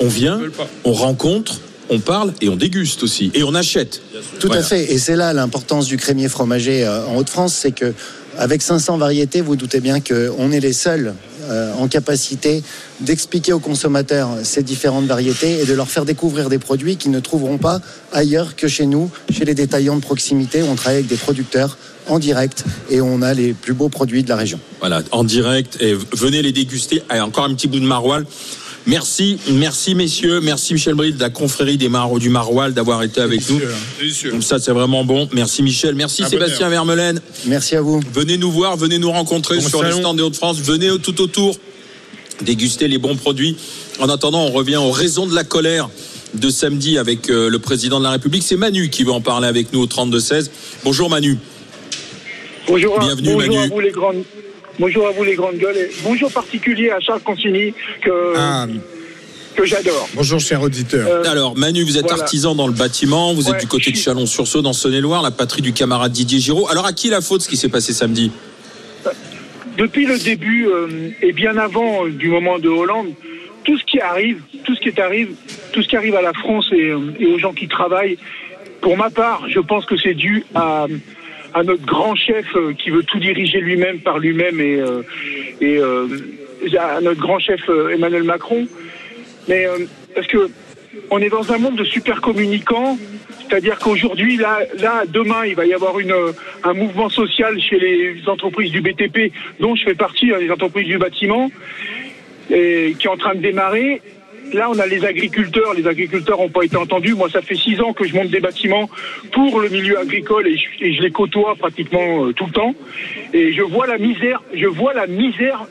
on 0.00 0.08
vient, 0.08 0.40
on 0.84 0.92
rencontre, 0.92 1.60
on 1.90 2.00
parle 2.00 2.32
et 2.40 2.48
on 2.48 2.56
déguste 2.56 3.02
aussi. 3.04 3.30
Et 3.34 3.42
on 3.44 3.54
achète. 3.54 4.00
Tout 4.40 4.48
Voilà. 4.48 4.62
à 4.62 4.64
fait. 4.64 4.92
Et 4.92 4.98
c'est 4.98 5.16
là 5.16 5.32
l'importance 5.32 5.86
du 5.86 5.96
crémier 5.96 6.28
fromager 6.28 6.84
euh, 6.84 7.04
en 7.06 7.16
Haute-France, 7.16 7.54
c'est 7.54 7.72
que 7.72 7.94
avec 8.40 8.62
500 8.62 8.96
variétés, 8.96 9.42
vous 9.42 9.54
doutez 9.54 9.80
bien 9.80 10.00
qu'on 10.00 10.50
est 10.50 10.60
les 10.60 10.72
seuls 10.72 11.14
euh, 11.50 11.74
en 11.74 11.88
capacité 11.88 12.62
d'expliquer 13.00 13.52
aux 13.52 13.60
consommateurs 13.60 14.30
ces 14.44 14.62
différentes 14.62 15.04
variétés 15.04 15.60
et 15.60 15.66
de 15.66 15.74
leur 15.74 15.88
faire 15.88 16.06
découvrir 16.06 16.48
des 16.48 16.58
produits 16.58 16.96
qu'ils 16.96 17.10
ne 17.10 17.20
trouveront 17.20 17.58
pas 17.58 17.80
ailleurs 18.12 18.56
que 18.56 18.66
chez 18.66 18.86
nous, 18.86 19.10
chez 19.30 19.44
les 19.44 19.54
détaillants 19.54 19.96
de 19.96 20.00
proximité 20.00 20.62
on 20.62 20.74
travaille 20.74 21.00
avec 21.00 21.08
des 21.08 21.16
producteurs 21.16 21.76
en 22.08 22.18
direct 22.18 22.64
et 22.88 23.02
on 23.02 23.20
a 23.20 23.34
les 23.34 23.52
plus 23.52 23.74
beaux 23.74 23.90
produits 23.90 24.22
de 24.22 24.30
la 24.30 24.36
région. 24.36 24.58
Voilà, 24.80 25.02
en 25.12 25.22
direct. 25.22 25.76
Et 25.80 25.94
venez 26.12 26.40
les 26.40 26.52
déguster. 26.52 27.02
Allez, 27.10 27.20
encore 27.20 27.44
un 27.44 27.54
petit 27.54 27.68
bout 27.68 27.78
de 27.78 27.84
maroilles. 27.84 28.24
Merci, 28.86 29.38
merci 29.52 29.94
messieurs, 29.94 30.40
merci 30.40 30.72
Michel 30.72 30.94
Bride 30.94 31.16
de 31.16 31.20
la 31.20 31.30
confrérie 31.30 31.76
des 31.76 31.88
Mar 31.88 32.12
du 32.18 32.30
Maroilles 32.30 32.72
d'avoir 32.72 33.02
été 33.02 33.20
avec 33.20 33.48
nous. 33.48 33.60
Comme 34.30 34.42
ça, 34.42 34.58
c'est 34.58 34.72
vraiment 34.72 35.04
bon. 35.04 35.28
Merci 35.32 35.62
Michel, 35.62 35.94
merci 35.94 36.24
Sébastien 36.24 36.68
Vermelaine. 36.70 37.20
Merci 37.46 37.76
à 37.76 37.82
vous. 37.82 38.00
Venez 38.12 38.38
nous 38.38 38.50
voir, 38.50 38.76
venez 38.76 38.98
nous 38.98 39.10
rencontrer 39.10 39.56
Bon 39.58 39.68
sur 39.68 39.82
le 39.82 39.90
salon. 39.90 40.00
stand 40.00 40.16
des 40.16 40.22
Hauts-de-France. 40.22 40.60
Venez 40.60 40.88
tout 41.02 41.20
autour 41.20 41.56
déguster 42.42 42.88
les 42.88 42.98
bons 42.98 43.16
produits. 43.16 43.56
En 44.00 44.08
attendant, 44.08 44.44
on 44.46 44.50
revient 44.50 44.78
aux 44.78 44.90
raisons 44.90 45.26
de 45.26 45.34
la 45.34 45.44
colère 45.44 45.90
de 46.32 46.48
samedi 46.48 46.96
avec 46.96 47.28
euh, 47.28 47.50
le 47.50 47.58
président 47.58 47.98
de 47.98 48.04
la 48.04 48.12
République. 48.12 48.42
C'est 48.42 48.56
Manu 48.56 48.88
qui 48.88 49.04
va 49.04 49.12
en 49.12 49.20
parler 49.20 49.46
avec 49.46 49.72
nous 49.74 49.80
au 49.80 49.86
32-16. 49.86 50.48
Bonjour 50.84 51.10
Manu. 51.10 51.36
Bonjour, 52.66 52.98
Bienvenue, 52.98 53.34
bonjour 53.34 53.54
Manu. 53.56 53.58
à 53.58 53.74
vous 53.74 53.80
les 53.80 53.90
grandes. 53.90 54.22
Bonjour 54.78 55.06
à 55.06 55.10
vous 55.10 55.24
les 55.24 55.34
grandes 55.34 55.56
gueules. 55.58 55.76
Et 55.76 55.90
bonjour 56.02 56.30
particulier 56.32 56.90
à 56.90 57.00
Charles 57.00 57.20
Consigny 57.20 57.74
que, 58.02 58.10
Ah, 58.36 58.66
que 59.54 59.64
j'adore. 59.66 60.08
bonjour, 60.14 60.40
cher 60.40 60.62
auditeur. 60.62 61.06
Euh, 61.08 61.30
Alors, 61.30 61.56
Manu, 61.56 61.82
vous 61.82 61.98
êtes 61.98 62.06
Voilà. 62.06 62.22
artisan 62.22 62.54
dans 62.54 62.66
le 62.66 62.72
bâtiment, 62.72 63.34
vous 63.34 63.50
êtes 63.50 63.60
du 63.60 63.66
côté 63.66 63.90
de 63.90 63.96
suis- 63.96 64.04
Chalon-sur-Saône, 64.04 64.62
dans 64.62 64.72
Saône-et-Loire, 64.72 65.22
la 65.22 65.30
patrie 65.30 65.62
du 65.62 65.72
camarade 65.72 66.12
Didier 66.12 66.38
Giraud. 66.40 66.68
Alors, 66.70 66.86
à 66.86 66.92
qui 66.92 67.08
la 67.10 67.20
faute 67.20 67.42
ce 67.42 67.48
qui 67.48 67.56
s'est 67.56 67.68
passé 67.68 67.92
samedi? 67.92 68.30
Depuis 69.76 70.04
le 70.06 70.18
début 70.18 70.66
euh, 70.66 71.10
et 71.22 71.32
bien 71.32 71.56
avant 71.56 72.04
euh, 72.06 72.10
du 72.10 72.28
moment 72.28 72.58
de 72.58 72.68
Hollande, 72.68 73.08
tout 73.64 73.78
ce 73.78 73.84
qui 73.84 74.00
arrive, 74.00 74.40
tout 74.64 74.74
ce 74.74 74.80
qui 74.80 74.88
est 74.88 74.98
arrive, 74.98 75.30
tout 75.72 75.82
ce 75.82 75.88
qui 75.88 75.96
arrive 75.96 76.14
à 76.16 76.22
la 76.22 76.32
France 76.32 76.66
et, 76.72 76.90
euh, 76.90 76.98
et 77.18 77.26
aux 77.26 77.38
gens 77.38 77.52
qui 77.52 77.66
travaillent, 77.68 78.18
pour 78.82 78.96
ma 78.96 79.10
part, 79.10 79.44
je 79.48 79.58
pense 79.60 79.84
que 79.86 79.96
c'est 79.96 80.14
dû 80.14 80.44
à, 80.54 80.86
à 81.54 81.62
notre 81.62 81.84
grand 81.84 82.14
chef 82.14 82.46
euh, 82.56 82.72
qui 82.74 82.90
veut 82.90 83.02
tout 83.02 83.18
diriger 83.18 83.60
lui-même 83.60 84.00
par 84.00 84.18
lui-même 84.18 84.60
et, 84.60 84.80
euh, 84.80 85.02
et 85.60 85.78
euh, 85.78 86.06
à 86.78 87.00
notre 87.00 87.20
grand 87.20 87.38
chef 87.38 87.60
Emmanuel 87.92 88.24
Macron. 88.24 88.66
Mais 89.48 89.66
parce 90.14 90.26
que 90.26 90.50
on 91.10 91.18
est 91.18 91.28
dans 91.28 91.52
un 91.52 91.58
monde 91.58 91.76
de 91.76 91.84
super 91.84 92.20
communicants, 92.20 92.98
c'est-à-dire 93.48 93.78
qu'aujourd'hui, 93.78 94.36
là, 94.36 94.60
là, 94.78 95.04
demain, 95.08 95.46
il 95.46 95.54
va 95.54 95.66
y 95.66 95.72
avoir 95.72 95.98
une, 95.98 96.14
un 96.62 96.72
mouvement 96.72 97.08
social 97.08 97.60
chez 97.60 97.78
les 97.78 98.16
entreprises 98.26 98.70
du 98.70 98.80
BTP, 98.80 99.32
dont 99.60 99.74
je 99.74 99.84
fais 99.84 99.94
partie, 99.94 100.32
hein, 100.32 100.38
les 100.38 100.50
entreprises 100.50 100.86
du 100.86 100.98
bâtiment, 100.98 101.50
et, 102.50 102.94
qui 102.98 103.06
est 103.06 103.10
en 103.10 103.16
train 103.16 103.34
de 103.34 103.40
démarrer. 103.40 104.02
Là, 104.52 104.68
on 104.70 104.78
a 104.78 104.86
les 104.86 105.04
agriculteurs. 105.04 105.74
Les 105.74 105.86
agriculteurs 105.86 106.38
n'ont 106.38 106.48
pas 106.48 106.64
été 106.64 106.76
entendus. 106.76 107.14
Moi, 107.14 107.28
ça 107.30 107.40
fait 107.40 107.54
six 107.54 107.80
ans 107.80 107.92
que 107.92 108.06
je 108.06 108.14
monte 108.14 108.28
des 108.28 108.40
bâtiments 108.40 108.88
pour 109.32 109.60
le 109.60 109.68
milieu 109.68 109.98
agricole 109.98 110.46
et 110.48 110.56
je, 110.56 111.02
les 111.02 111.10
côtoie 111.10 111.54
pratiquement 111.56 112.26
euh, 112.26 112.32
tout 112.32 112.46
le 112.46 112.52
temps. 112.52 112.74
Et 113.32 113.52
je 113.52 113.62
vois 113.62 113.86
la 113.86 113.98
misère. 113.98 114.42
Je 114.52 114.66
vois 114.66 114.94
la 114.94 115.06
misère 115.06 115.66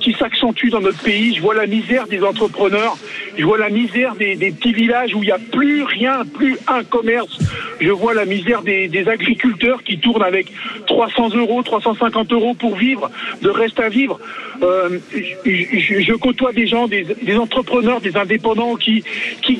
qui, 0.00 0.12
s'accentue 0.12 0.68
dans 0.68 0.80
notre 0.80 1.02
pays. 1.02 1.34
Je 1.34 1.42
vois 1.42 1.54
la 1.54 1.66
misère 1.66 2.06
des 2.06 2.22
entrepreneurs. 2.22 2.96
je 3.36 3.44
vois 3.44 3.58
la 3.58 3.68
misère 3.68 4.14
des, 4.14 4.36
petits 4.36 4.72
villages 4.72 5.14
où 5.14 5.22
il 5.22 5.26
n'y 5.26 5.32
a 5.32 5.38
plus 5.38 5.82
rien, 5.82 6.24
plus 6.24 6.56
un 6.68 6.84
commerce. 6.84 7.38
Je 7.80 7.90
vois 7.90 8.14
la 8.14 8.24
misère 8.24 8.62
des, 8.62 9.08
agriculteurs 9.08 9.82
qui 9.82 9.98
tournent 9.98 10.22
avec 10.22 10.52
300 10.86 11.30
euros, 11.34 11.62
350 11.62 12.32
euros 12.32 12.54
pour 12.54 12.76
vivre, 12.76 13.10
de 13.42 13.50
reste 13.50 13.78
à 13.80 13.88
vivre. 13.88 14.18
Euh, 14.62 14.98
je, 15.44 16.12
côtoie 16.14 16.52
des 16.52 16.66
gens, 16.66 16.88
des, 16.88 17.36
entrepreneurs, 17.36 18.00
des 18.00 18.16
indépendants 18.16 18.76
qui, 18.76 19.04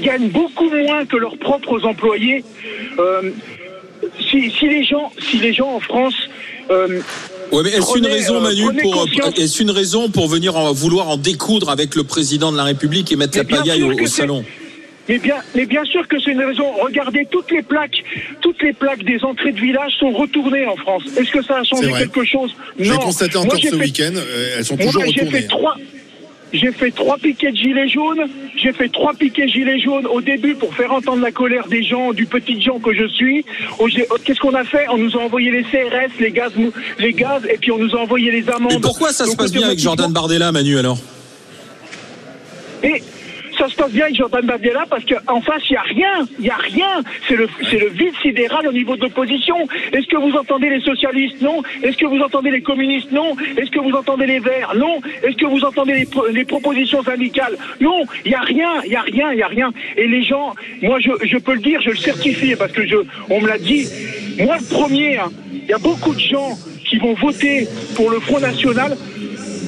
gagnent 0.03 0.29
beaucoup 0.29 0.71
moins 0.71 1.05
que 1.05 1.17
leurs 1.17 1.39
propres 1.39 1.85
employés. 1.85 2.45
Euh, 2.99 3.31
si, 4.31 4.51
si 4.51 4.69
les 4.69 4.85
gens, 4.85 5.13
si 5.19 5.39
les 5.39 5.53
gens 5.53 5.75
en 5.75 5.81
France 5.81 6.29
euh, 6.71 7.01
Ouais, 7.53 7.63
mais 7.65 7.71
est-ce 7.71 7.99
une 7.99 8.07
raison, 8.07 8.37
euh, 8.37 8.41
Manu, 8.41 8.63
pour 8.83 8.93
conscience. 8.95 9.39
est-ce 9.39 9.63
une 9.63 9.71
raison 9.71 10.09
pour 10.11 10.29
venir 10.29 10.57
en, 10.57 10.73
vouloir 10.73 11.09
en 11.09 11.17
découdre 11.17 11.71
avec 11.71 11.95
le 11.95 12.05
président 12.05 12.51
de 12.53 12.57
la 12.57 12.65
République 12.65 13.11
et 13.13 13.17
mettre 13.17 13.39
Mais 13.39 13.45
la 13.51 13.57
pagaille 13.59 13.83
au, 13.83 14.07
salon 14.07 14.45
Mais 15.09 15.19
bien, 15.19 15.37
mais 15.55 15.65
bien 15.67 15.85
sûr 15.85 16.07
que 16.09 16.17
c'est 16.21 16.33
une 16.33 16.43
raison. 16.43 16.65
Regardez 16.83 17.27
toutes 17.31 17.51
les 17.53 17.63
plaques, 17.63 18.03
toutes 18.41 18.61
les 18.63 18.73
plaques 18.73 19.05
des 19.05 19.23
entrées 19.23 19.53
de 19.53 19.61
village 19.61 19.93
sont 20.01 20.11
retournées 20.11 20.67
en 20.67 20.77
France. 20.77 21.03
Est-ce 21.17 21.31
que 21.31 21.43
ça 21.43 21.59
a 21.59 21.65
changé 21.65 21.93
quelque 21.93 22.25
chose? 22.25 22.51
Non. 22.79 22.97
constaté 22.99 23.35
Moi, 23.35 23.45
encore 23.47 23.59
j'ai 23.59 23.69
ce 23.71 23.77
fait- 23.77 23.83
week-end. 23.85 24.13
euh, 24.17 24.55
Elles 24.59 24.65
sont 24.65 24.77
Moi, 24.77 24.87
toujours 24.87 25.03
j'ai 25.05 25.21
retournées. 25.21 25.41
fait 25.43 25.47
trois. 25.49 25.77
J'ai 26.53 26.73
fait 26.73 26.91
trois 26.91 27.19
piquets 27.19 27.51
de 27.51 27.57
gilets 27.57 27.89
jaunes. 27.89 28.25
J'ai 28.57 28.73
fait 28.73 28.89
trois 28.89 29.13
piquets 29.15 29.49
gilets 29.49 29.81
jaunes 29.81 30.07
au 30.07 30.21
début 30.21 30.55
pour 30.55 30.75
faire 30.75 30.93
entendre 30.93 31.23
la 31.23 31.33
colère 31.33 31.67
des 31.69 31.83
gens, 31.83 32.13
du 32.13 32.27
petit 32.27 32.61
gens 32.61 32.79
que 32.79 32.95
je 32.95 33.07
suis. 33.09 33.45
Oh, 33.79 33.89
Qu'est-ce 34.25 34.41
qu'on 34.41 34.55
a 34.55 34.65
fait? 34.65 34.87
On 34.91 34.97
nous 34.97 35.17
a 35.17 35.21
envoyé 35.21 35.51
les 35.51 35.63
CRS, 35.65 36.13
les 36.21 36.31
gaz, 36.31 36.53
les 36.99 37.13
gaz, 37.13 37.43
et 37.53 37.59
puis 37.59 37.73
on 37.73 37.79
nous 37.79 37.95
a 37.95 37.99
envoyé 37.99 38.31
les 38.31 38.49
amendes. 38.49 38.73
Et 38.73 38.81
pourquoi 38.81 39.13
ça 39.13 39.27
se 39.27 39.37
passe 39.37 39.53
bien 39.53 39.67
avec 39.67 39.79
Jordan 39.79 40.13
Bardella, 40.13 40.53
Manu, 40.53 40.79
alors? 40.79 40.99
Et 42.83 43.03
ça 43.59 43.69
se 43.69 43.75
passe 43.75 43.93
bien 43.93 44.05
avec 44.05 44.17
Jordan 44.17 44.45
Bardella 44.45 44.85
parce 44.89 45.05
qu'en 45.05 45.41
face, 45.41 45.63
il 45.69 45.73
n'y 45.73 45.77
a 45.77 45.83
rien. 45.83 46.29
Il 46.39 46.45
n'y 46.45 46.51
a 46.51 46.57
rien. 46.57 47.03
C'est 47.29 47.37
le, 47.37 47.49
c'est 47.71 47.79
le 47.79 47.89
vide 47.89 48.15
sidéral 48.23 48.67
au 48.67 48.73
niveau 48.73 48.97
de 48.97 49.03
l'opposition. 49.03 49.57
Est-ce 49.93 50.07
que 50.07 50.17
vous 50.17 50.37
entendez 50.37 50.71
les 50.71 50.81
socialistes? 50.81 51.41
Non. 51.41 51.63
Est-ce 51.83 51.97
que 51.97 52.07
vous 52.07 52.21
entendez 52.21 52.51
les 52.51 52.63
communistes? 52.63 53.13
Non. 53.13 53.37
Est-ce 53.57 53.71
que 53.71 53.81
vous 53.81 53.93
entendez 53.93 54.27
les 54.27 54.39
Verts? 54.39 54.75
Non. 54.77 55.01
Est-ce 55.23 55.37
que 55.37 55.47
vous 55.47 55.65
entendez 55.65 55.95
les, 55.95 56.09
les 56.33 56.45
propositions 56.45 57.03
syndicales? 57.03 57.57
Non. 57.81 58.03
Il 58.25 58.31
n'y 58.31 58.35
a 58.35 58.41
rien. 58.41 58.83
Il 58.85 58.91
n'y 58.91 58.97
a 58.97 59.03
rien. 59.03 59.33
Il 59.33 59.37
n'y 59.37 59.43
a 59.43 59.49
rien. 59.49 59.73
Et 59.97 60.07
les 60.07 60.23
gens, 60.25 60.55
moi, 60.83 60.99
je, 61.01 61.11
je 61.25 61.39
peux 61.39 61.55
le 61.55 61.61
dire, 61.61 61.81
je 61.81 61.91
le 61.91 61.97
certifie 61.97 62.55
parce 62.57 62.73
que 62.73 62.87
je, 62.87 62.97
on 63.31 63.41
me 63.41 63.49
l'a 63.49 63.59
dit. 63.59 63.89
Moi, 64.39 64.57
le 64.59 64.65
premier, 64.75 65.19
hein, 65.19 65.31
il 65.53 65.67
y 65.67 65.73
a 65.73 65.79
beaucoup 65.79 66.15
de 66.15 66.21
gens 66.21 66.59
qui 66.85 66.99
vont 66.99 67.15
voter 67.15 67.67
pour 67.95 68.11
le 68.11 68.21
Front 68.21 68.39
National 68.39 68.97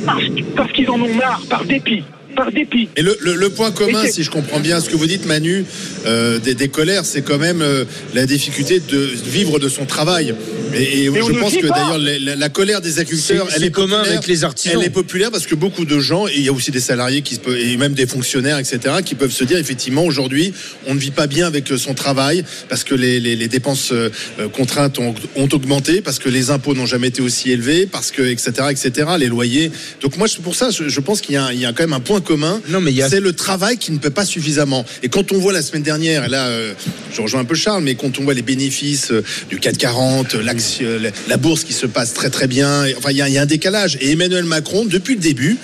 parce, 0.07 0.25
parce 0.57 0.73
qu'ils 0.73 0.91
en 0.91 1.01
ont 1.01 1.15
marre, 1.15 1.43
par 1.51 1.65
dépit. 1.65 2.05
Par 2.39 2.53
dépit. 2.53 2.89
Et 2.97 3.03
le, 3.03 3.17
le- 3.21 3.35
le 3.35 3.49
point 3.51 3.71
commun, 3.73 4.03
si 4.13 4.23
je 4.23 4.31
comprends 4.31 4.61
bien 4.61 4.81
ce 4.81 4.89
que 4.89 4.97
vous 4.97 5.07
dites, 5.09 5.27
Manu, 5.27 5.65
euh, 6.07 6.39
des, 6.39 6.55
des 6.55 6.69
colères, 6.69 7.05
c'est 7.05 7.23
quand 7.23 7.37
même 7.39 7.63
euh, 7.63 7.85
la 8.15 8.27
difficulté 8.27 8.81
de 8.81 8.99
vivre 9.27 9.59
de 9.59 9.69
son 9.69 9.85
travail. 9.87 10.35
Et, 10.75 11.05
et 11.05 11.05
je 11.07 11.33
pense 11.41 11.57
que 11.57 11.67
d'ailleurs 11.67 11.99
la, 11.99 12.19
la- 12.19 12.37
la 12.37 12.49
colère 12.49 12.81
des 12.81 13.01
agriculteurs, 13.01 13.49
elle 13.57 13.65
est 13.65 13.71
commun 13.73 13.97
populaire. 13.99 14.13
avec 14.19 14.27
les 14.29 14.45
artisans. 14.45 14.79
Elle 14.81 14.87
est 14.87 14.91
populaire 14.91 15.31
parce 15.33 15.47
que 15.47 15.55
beaucoup 15.57 15.85
de 15.85 15.99
gens, 15.99 16.29
et 16.29 16.33
il 16.37 16.43
y 16.45 16.49
a 16.49 16.53
aussi 16.53 16.71
des 16.71 16.81
salariés 16.81 17.23
qui 17.23 17.35
se 17.35 17.41
peuvent, 17.41 17.57
et 17.57 17.77
même 17.77 17.95
des 17.95 18.07
fonctionnaires, 18.07 18.59
etc., 18.59 18.79
qui 19.05 19.15
peuvent 19.17 19.33
se 19.33 19.45
dire 19.45 19.59
effectivement 19.59 20.05
aujourd'hui, 20.05 20.53
on 20.87 20.95
ne 20.95 21.01
vit 21.01 21.11
pas 21.11 21.27
bien 21.27 21.47
avec 21.47 21.67
son 21.77 21.95
travail 21.95 22.45
parce 22.69 22.85
que 22.85 22.95
les, 22.95 23.19
les- 23.19 23.35
les 23.37 23.49
dépenses 23.49 23.91
euh, 23.93 24.11
contraintes 24.53 24.99
ont, 25.01 25.15
ont 25.37 25.49
augmenté, 25.53 26.03
parce 26.03 26.19
que 26.21 26.29
les 26.29 26.51
impôts 26.51 26.75
n'ont 26.75 26.87
jamais 26.87 27.09
été 27.09 27.21
aussi 27.23 27.51
élevés, 27.51 27.87
parce 27.87 28.13
que 28.13 28.23
etc., 28.23 28.53
etc., 28.71 29.09
les 29.19 29.27
loyers. 29.27 29.73
Donc 30.03 30.17
moi, 30.17 30.29
c'est 30.29 30.41
pour 30.43 30.55
ça, 30.55 30.71
je, 30.71 30.89
je 30.89 31.01
pense 31.01 31.21
qu'il 31.21 31.35
y, 31.35 31.59
y 31.59 31.67
a 31.67 31.73
quand 31.73 31.83
même 31.83 31.93
un 31.95 32.01
point 32.01 32.21
commun. 32.29 32.61
A- 33.03 33.09
c'est 33.09 33.21
le 33.21 33.33
travail 33.33 33.79
qui 33.79 33.91
ne 33.91 33.99
peut 33.99 34.11
pas 34.11 34.27
suffisamment. 34.27 34.85
Et 35.03 35.09
quand 35.09 35.33
on 35.33 35.39
voit 35.39 35.53
la 35.55 35.63
semaine 35.63 35.83
dernière, 35.83 36.27
et 36.27 36.29
là, 36.29 36.47
euh, 36.49 36.75
je 37.15 37.23
rejoins 37.23 37.41
un 37.41 37.45
peu 37.47 37.55
Charles, 37.55 37.83
mais 37.83 37.95
quand 37.95 38.19
on 38.19 38.25
voit 38.25 38.35
les 38.35 38.43
bénéfices 38.43 39.11
euh, 39.13 39.25
du 39.49 39.59
440, 39.59 40.35
euh, 40.35 40.43
l'action- 40.43 40.87
la, 41.29 41.37
bourse 41.39 41.65
qui 41.65 41.73
se 41.73 41.87
passe 41.87 42.13
très 42.13 42.29
très 42.29 42.47
bien, 42.47 42.85
et- 42.85 42.95
enfin, 42.97 43.11
il 43.13 43.17
y, 43.17 43.23
a- 43.23 43.29
il 43.29 43.35
y 43.35 43.39
a 43.39 43.43
un 43.43 43.47
décalage. 43.47 43.97
Et 44.03 44.11
Emmanuel 44.13 44.45
Macron, 44.45 44.85
depuis 44.85 45.15
le 45.15 45.21
début, 45.21 45.57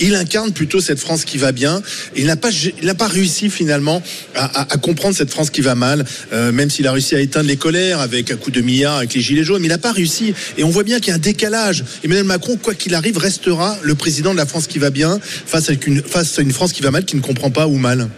il 0.00 0.14
incarne 0.16 0.52
plutôt 0.52 0.80
cette 0.80 0.98
France 0.98 1.24
qui 1.24 1.38
va 1.38 1.52
bien. 1.52 1.82
Il 2.16 2.26
n'a 2.26 2.36
pas, 2.36 2.50
il 2.80 2.86
n'a 2.86 2.94
pas 2.96 3.06
réussi 3.06 3.48
finalement 3.48 4.02
à, 4.34 4.44
à- 4.62 4.72
à 4.74 4.76
comprendre 4.78 5.14
cette 5.14 5.30
France 5.30 5.50
qui 5.50 5.60
va 5.60 5.76
mal, 5.76 6.04
euh, 6.32 6.50
même 6.50 6.68
s'il 6.70 6.86
a 6.88 6.92
réussi 6.92 7.14
à 7.14 7.20
éteindre 7.20 7.48
les 7.48 7.56
colères 7.56 8.00
avec 8.00 8.30
un 8.32 8.36
coup 8.36 8.50
de 8.50 8.60
milliard, 8.60 8.96
avec 8.96 9.14
les 9.14 9.20
gilets 9.20 9.44
jaunes, 9.44 9.60
mais 9.60 9.68
il 9.68 9.70
n'a 9.70 9.78
pas 9.78 9.92
réussi. 9.92 10.34
Et 10.56 10.64
on 10.64 10.70
voit 10.70 10.82
bien 10.82 10.98
qu'il 10.98 11.08
y 11.08 11.12
a 11.12 11.14
un 11.16 11.18
décalage. 11.18 11.84
Emmanuel 12.02 12.24
Macron, 12.24 12.56
quoi 12.56 12.74
qu'il 12.74 12.94
arrive, 12.94 13.18
restera 13.18 13.78
le 13.82 13.94
président 13.94 14.32
de 14.32 14.36
la 14.38 14.46
France 14.46 14.66
qui 14.66 14.78
va 14.78 14.90
bien 14.90 15.20
face 15.46 15.70
à 15.70 15.74
une, 15.86 16.02
face 16.08 16.38
à 16.38 16.42
une 16.42 16.52
France 16.52 16.72
qui 16.72 16.82
va 16.82 16.90
mal, 16.90 17.04
qui 17.04 17.16
ne 17.16 17.20
comprend 17.20 17.50
pas 17.50 17.66
où 17.66 17.76
mal. 17.76 18.08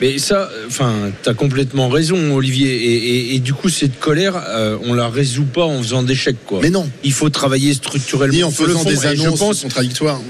Mais 0.00 0.18
ça, 0.18 0.50
enfin, 0.66 1.12
t'as 1.22 1.32
complètement 1.34 1.88
raison, 1.88 2.34
Olivier. 2.34 2.74
Et, 2.74 2.94
et- 2.94 3.34
et 3.36 3.38
du 3.38 3.54
coup, 3.54 3.68
cette 3.68 4.00
colère, 4.00 4.34
euh, 4.48 4.76
on 4.82 4.94
la 4.94 5.08
résout 5.08 5.44
pas 5.44 5.64
en 5.64 5.80
faisant 5.80 6.02
des 6.02 6.16
chèques, 6.16 6.44
quoi. 6.44 6.58
Mais 6.60 6.70
non. 6.70 6.88
Il 7.04 7.12
faut 7.12 7.30
travailler 7.30 7.72
structurellement. 7.72 8.48
En 8.48 8.50
faisant 8.50 8.80
fond. 8.80 8.88
des 8.88 9.06
annonces 9.06 9.34
Je 9.34 9.44
pense, 9.44 9.60
contradictoires. 9.62 10.20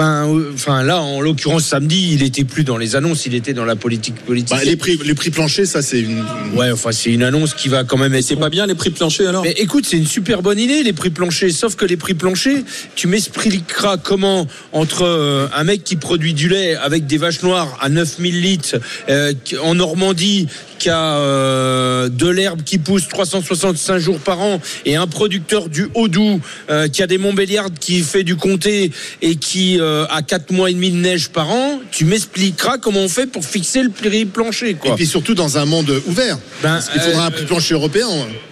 Ben, 0.00 0.26
euh, 0.34 0.52
enfin, 0.54 0.82
là, 0.82 1.02
en 1.02 1.20
l'occurrence, 1.20 1.64
samedi, 1.64 2.12
il 2.14 2.22
était 2.22 2.44
plus 2.44 2.64
dans 2.64 2.78
les 2.78 2.96
annonces, 2.96 3.26
il 3.26 3.34
était 3.34 3.52
dans 3.52 3.66
la 3.66 3.76
politique 3.76 4.14
politique. 4.14 4.56
Bah, 4.56 4.64
les, 4.64 4.76
prix, 4.76 4.98
les 5.04 5.12
prix 5.12 5.28
planchers, 5.28 5.66
ça 5.66 5.82
c'est 5.82 6.00
une. 6.00 6.24
Ouais, 6.54 6.72
enfin, 6.72 6.90
c'est 6.90 7.10
une 7.10 7.22
annonce 7.22 7.52
qui 7.52 7.68
va 7.68 7.84
quand 7.84 7.98
même 7.98 8.14
être. 8.14 8.24
C'est 8.24 8.36
pas 8.36 8.48
bien 8.48 8.64
les 8.64 8.74
prix 8.74 8.88
planchers 8.88 9.28
alors 9.28 9.42
Mais 9.42 9.52
écoute, 9.58 9.84
c'est 9.86 9.98
une 9.98 10.06
super 10.06 10.40
bonne 10.40 10.58
idée, 10.58 10.82
les 10.82 10.94
prix 10.94 11.10
planchers. 11.10 11.52
Sauf 11.52 11.76
que 11.76 11.84
les 11.84 11.98
prix 11.98 12.14
planchers, 12.14 12.62
tu 12.94 13.08
m'expliqueras 13.08 13.98
comment, 13.98 14.46
entre 14.72 15.02
euh, 15.02 15.48
un 15.54 15.64
mec 15.64 15.84
qui 15.84 15.96
produit 15.96 16.32
du 16.32 16.48
lait 16.48 16.76
avec 16.76 17.06
des 17.06 17.18
vaches 17.18 17.42
noires 17.42 17.76
à 17.82 17.90
9000 17.90 18.40
litres 18.40 18.76
euh, 19.10 19.34
en 19.62 19.74
Normandie, 19.74 20.48
qui 20.80 20.88
a 20.88 21.16
euh, 21.18 22.08
de 22.08 22.26
l'herbe 22.26 22.62
qui 22.64 22.78
pousse 22.78 23.06
365 23.06 23.98
jours 23.98 24.18
par 24.18 24.40
an, 24.40 24.60
et 24.86 24.96
un 24.96 25.06
producteur 25.06 25.68
du 25.68 25.88
Haut-Doubs 25.94 26.40
euh, 26.70 26.88
qui 26.88 27.02
a 27.02 27.06
des 27.06 27.18
Montbéliardes 27.18 27.78
qui 27.78 28.00
fait 28.00 28.24
du 28.24 28.34
comté 28.36 28.90
et 29.22 29.36
qui 29.36 29.78
euh, 29.78 30.06
a 30.08 30.22
4 30.22 30.50
mois 30.52 30.70
et 30.70 30.74
demi 30.74 30.90
de 30.90 30.96
neige 30.96 31.28
par 31.28 31.50
an, 31.50 31.80
tu 31.92 32.04
m'expliqueras 32.06 32.78
comment 32.78 33.00
on 33.00 33.08
fait 33.08 33.26
pour 33.26 33.44
fixer 33.44 33.82
le 33.82 33.90
prix 33.90 34.24
plancher. 34.24 34.70
Et 34.70 34.90
puis 34.96 35.06
surtout 35.06 35.34
dans 35.34 35.58
un 35.58 35.66
monde 35.66 36.02
ouvert. 36.06 36.38
Ben, 36.62 36.70
Parce 36.74 36.88
qu'il 36.88 37.00
faudra 37.02 37.26
un 37.26 37.30
prix 37.30 37.44
plancher 37.44 37.74
européen. 37.74 38.08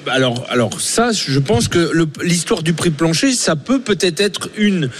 alors, 0.06 0.46
alors 0.50 0.80
ça, 0.80 1.10
je 1.12 1.38
pense 1.38 1.68
que 1.68 1.90
l'histoire 2.22 2.62
du 2.62 2.74
prix 2.74 2.90
plancher, 2.90 3.32
ça 3.32 3.56
peut 3.56 3.80
peut-être 3.80 4.20
être 4.20 4.50
une 4.58 4.90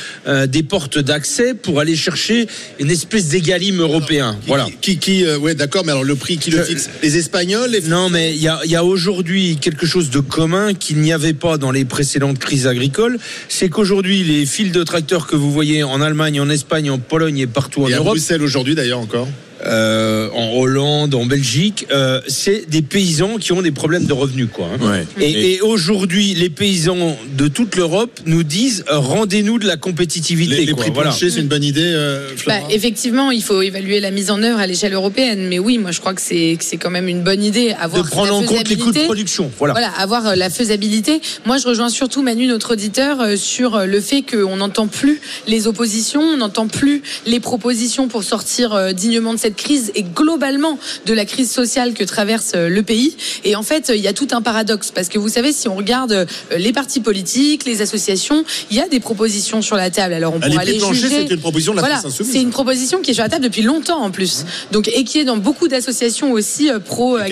des 0.47 0.63
portes 0.63 0.99
d'accès 0.99 1.53
pour 1.53 1.81
aller 1.81 1.95
chercher 1.97 2.47
une 2.79 2.91
espèce 2.91 3.29
d'égalime 3.29 3.81
européen. 3.81 4.37
Qui- 4.41 4.49
Voilà. 4.49 4.67
Qui, 4.81 4.97
qui, 4.99 5.27
ouais, 5.27 5.55
d'accord, 5.55 5.85
mais 5.85 5.93
alors 5.93 6.05
le 6.05 6.15
prix 6.17 6.39
qui 6.39 6.51
le 6.51 6.63
fixe 6.65 6.89
Les 7.03 7.18
Espagnols. 7.19 7.77
Non, 7.87 8.09
mais 8.09 8.35
il 8.35 8.43
y 8.43 8.49
a, 8.49 8.61
il 8.65 8.71
y 8.71 8.77
a 8.77 8.85
aujourd'hui 8.85 9.59
quelque 9.61 9.87
chose 9.87 10.11
de 10.11 10.21
commun 10.21 10.75
qu'il 10.75 10.99
n'y 10.99 11.13
avait 11.13 11.35
pas 11.35 11.59
dans 11.59 11.71
les 11.71 11.85
précédentes 11.85 12.39
crises 12.39 12.67
agricoles. 12.67 13.19
C'est 13.49 13.69
qu'aujourd'hui, 13.69 14.25
les 14.25 14.47
fils 14.47 14.73
de 14.73 14.83
tracteurs 14.85 15.27
que 15.27 15.37
vous 15.37 15.53
voyez 15.53 15.83
en 15.83 16.01
Allemagne, 16.01 16.41
en 16.41 16.49
Espagne, 16.49 16.91
en 16.91 16.99
Pologne 16.99 17.39
et 17.39 17.47
partout 17.47 17.83
en 17.83 17.89
Et 17.89 17.95
à 17.95 17.97
Europe, 17.97 18.15
Bruxelles 18.15 18.43
aujourd'hui 18.43 18.75
d'ailleurs 18.75 19.01
encore. 19.01 19.29
Euh, 19.65 20.29
en 20.35 20.57
Hollande, 20.57 21.15
en 21.15 21.27
Belgique, 21.27 21.87
euh, 21.91 22.21
c'est 22.29 22.69
des 22.69 22.83
paysans 22.83 23.37
qui 23.39 23.53
ont 23.53 23.63
des 23.63 23.71
problèmes 23.73 24.07
de 24.07 24.13
revenus, 24.13 24.49
quoi. 24.53 24.67
hein. 24.81 24.87
Ouais. 25.19 25.25
Et, 25.25 25.55
et 25.55 25.61
aujourd'hui, 25.61 26.35
les 26.35 26.51
paysans 26.51 27.17
de 27.37 27.49
toute 27.49 27.77
l'Europe 27.77 28.21
nous 28.27 28.43
disent 28.43 28.85
euh, 28.91 28.99
rendez-nous 28.99 29.59
de 29.59 29.67
la 29.67 29.77
compétitivité. 29.77 30.57
Les, 30.57 30.67
les 30.67 30.73
quoi. 30.73 30.83
prix 30.85 30.93
Voilà. 30.95 31.13
c'est 31.13 31.29
une 31.37 31.49
bonne 31.49 31.65
idée, 31.65 31.81
euh, 31.85 32.31
Bah, 32.47 32.55
effectivement, 32.71 33.31
il 33.31 33.43
faut 33.43 33.61
évaluer 33.63 34.01
la 34.01 34.11
mise 34.11 34.31
en 34.31 34.43
œuvre 34.43 34.59
à 34.61 34.67
l'échelle 34.67 34.93
européenne. 34.95 35.47
Mais 35.49 35.59
oui, 35.59 35.79
moi, 35.79 35.91
je 35.91 36.01
crois 36.01 36.15
que 36.15 36.21
c'est 36.23 36.59
quand 36.81 36.91
même 36.91 37.09
une 37.09 37.23
bonne 37.23 37.43
idée. 37.43 37.69
De 37.71 37.83
Avoir 37.83 38.05
prendre 38.07 38.29
la 38.29 38.35
en 38.35 38.43
compte 38.45 38.69
les 38.69 38.77
coûts 38.77 38.93
de 38.93 39.01
production. 39.01 39.51
Voilà. 39.59 39.75
Voilà, 39.75 39.89
avoir 39.91 40.37
la 40.37 40.51
faisabilité. 40.51 41.21
Moi, 41.47 41.59
je 41.59 41.67
rejoins 41.67 41.89
surtout 41.89 42.23
Manu, 42.23 42.47
notre 42.47 42.73
auditeur, 42.75 43.21
euh, 43.21 43.37
sur 43.37 43.87
le 43.87 44.01
fait 44.01 44.23
qu'on 44.23 44.57
n'entend 44.57 44.87
plus 44.87 45.21
les 45.47 45.67
oppositions, 45.67 46.21
on 46.23 46.37
n'entend 46.39 46.69
plus 46.69 47.03
les 47.27 47.41
propositions 47.41 48.09
pour 48.09 48.23
sortir 48.25 48.73
euh, 48.75 48.93
dignement 48.93 49.35
de 49.35 49.39
cette 49.39 49.48
crise 49.57 49.93
et 49.95 50.03
globalement 50.03 50.79
de 51.07 51.15
la 51.15 51.25
crise 51.25 51.51
sociale 51.51 51.95
que 51.95 52.05
traverse 52.05 52.53
euh, 52.55 52.69
le 52.69 52.83
pays. 52.83 53.17
Et 53.45 53.57
en 53.57 53.63
fait, 53.63 53.91
il 53.95 54.01
y 54.01 54.09
a 54.09 54.13
tout 54.13 54.29
un 54.33 54.43
paradoxe 54.43 54.91
parce 54.91 55.09
que 55.09 55.19
vous 55.19 55.29
savez, 55.29 55.53
si 55.53 55.69
on 55.69 55.77
regarde 55.77 56.13
euh, 56.13 56.27
les 56.57 56.73
partis 56.73 57.01
politiques, 57.01 57.65
les 57.65 57.83
associations, 57.83 58.45
il 58.71 58.77
y 58.77 58.81
a 58.81 58.89
des 58.89 59.01
propositions 59.01 59.63
sur 59.63 59.77
la 59.77 59.91
table. 59.91 60.15
Alors, 60.15 60.35
on 60.35 60.41
pourra 60.41 60.65
les 60.65 60.79
juger. 60.79 61.09
c'était 61.09 61.35
une 61.35 61.41
proposition 61.41 61.73
de 61.73 61.77
la 61.77 61.83
Voilà, 61.83 61.99
France 61.99 62.13
insoumise. 62.13 62.33
c'est 62.33 62.43
une 62.43 62.51
proposition 62.51 63.01
qui 63.01 63.11
est 63.11 63.15
sur 63.15 63.23
la 63.23 63.29
table 63.29 63.45
depuis 63.45 63.63
longtemps 63.63 64.03
en 64.03 64.11
plus. 64.11 64.45
Donc 64.73 64.89
et 64.89 65.05
qui 65.05 65.19
est 65.19 65.25
dans 65.25 65.37
beaucoup 65.37 65.69
d'associations 65.69 66.33
aussi 66.33 66.71
pro 66.85 67.19
euh, 67.19 67.25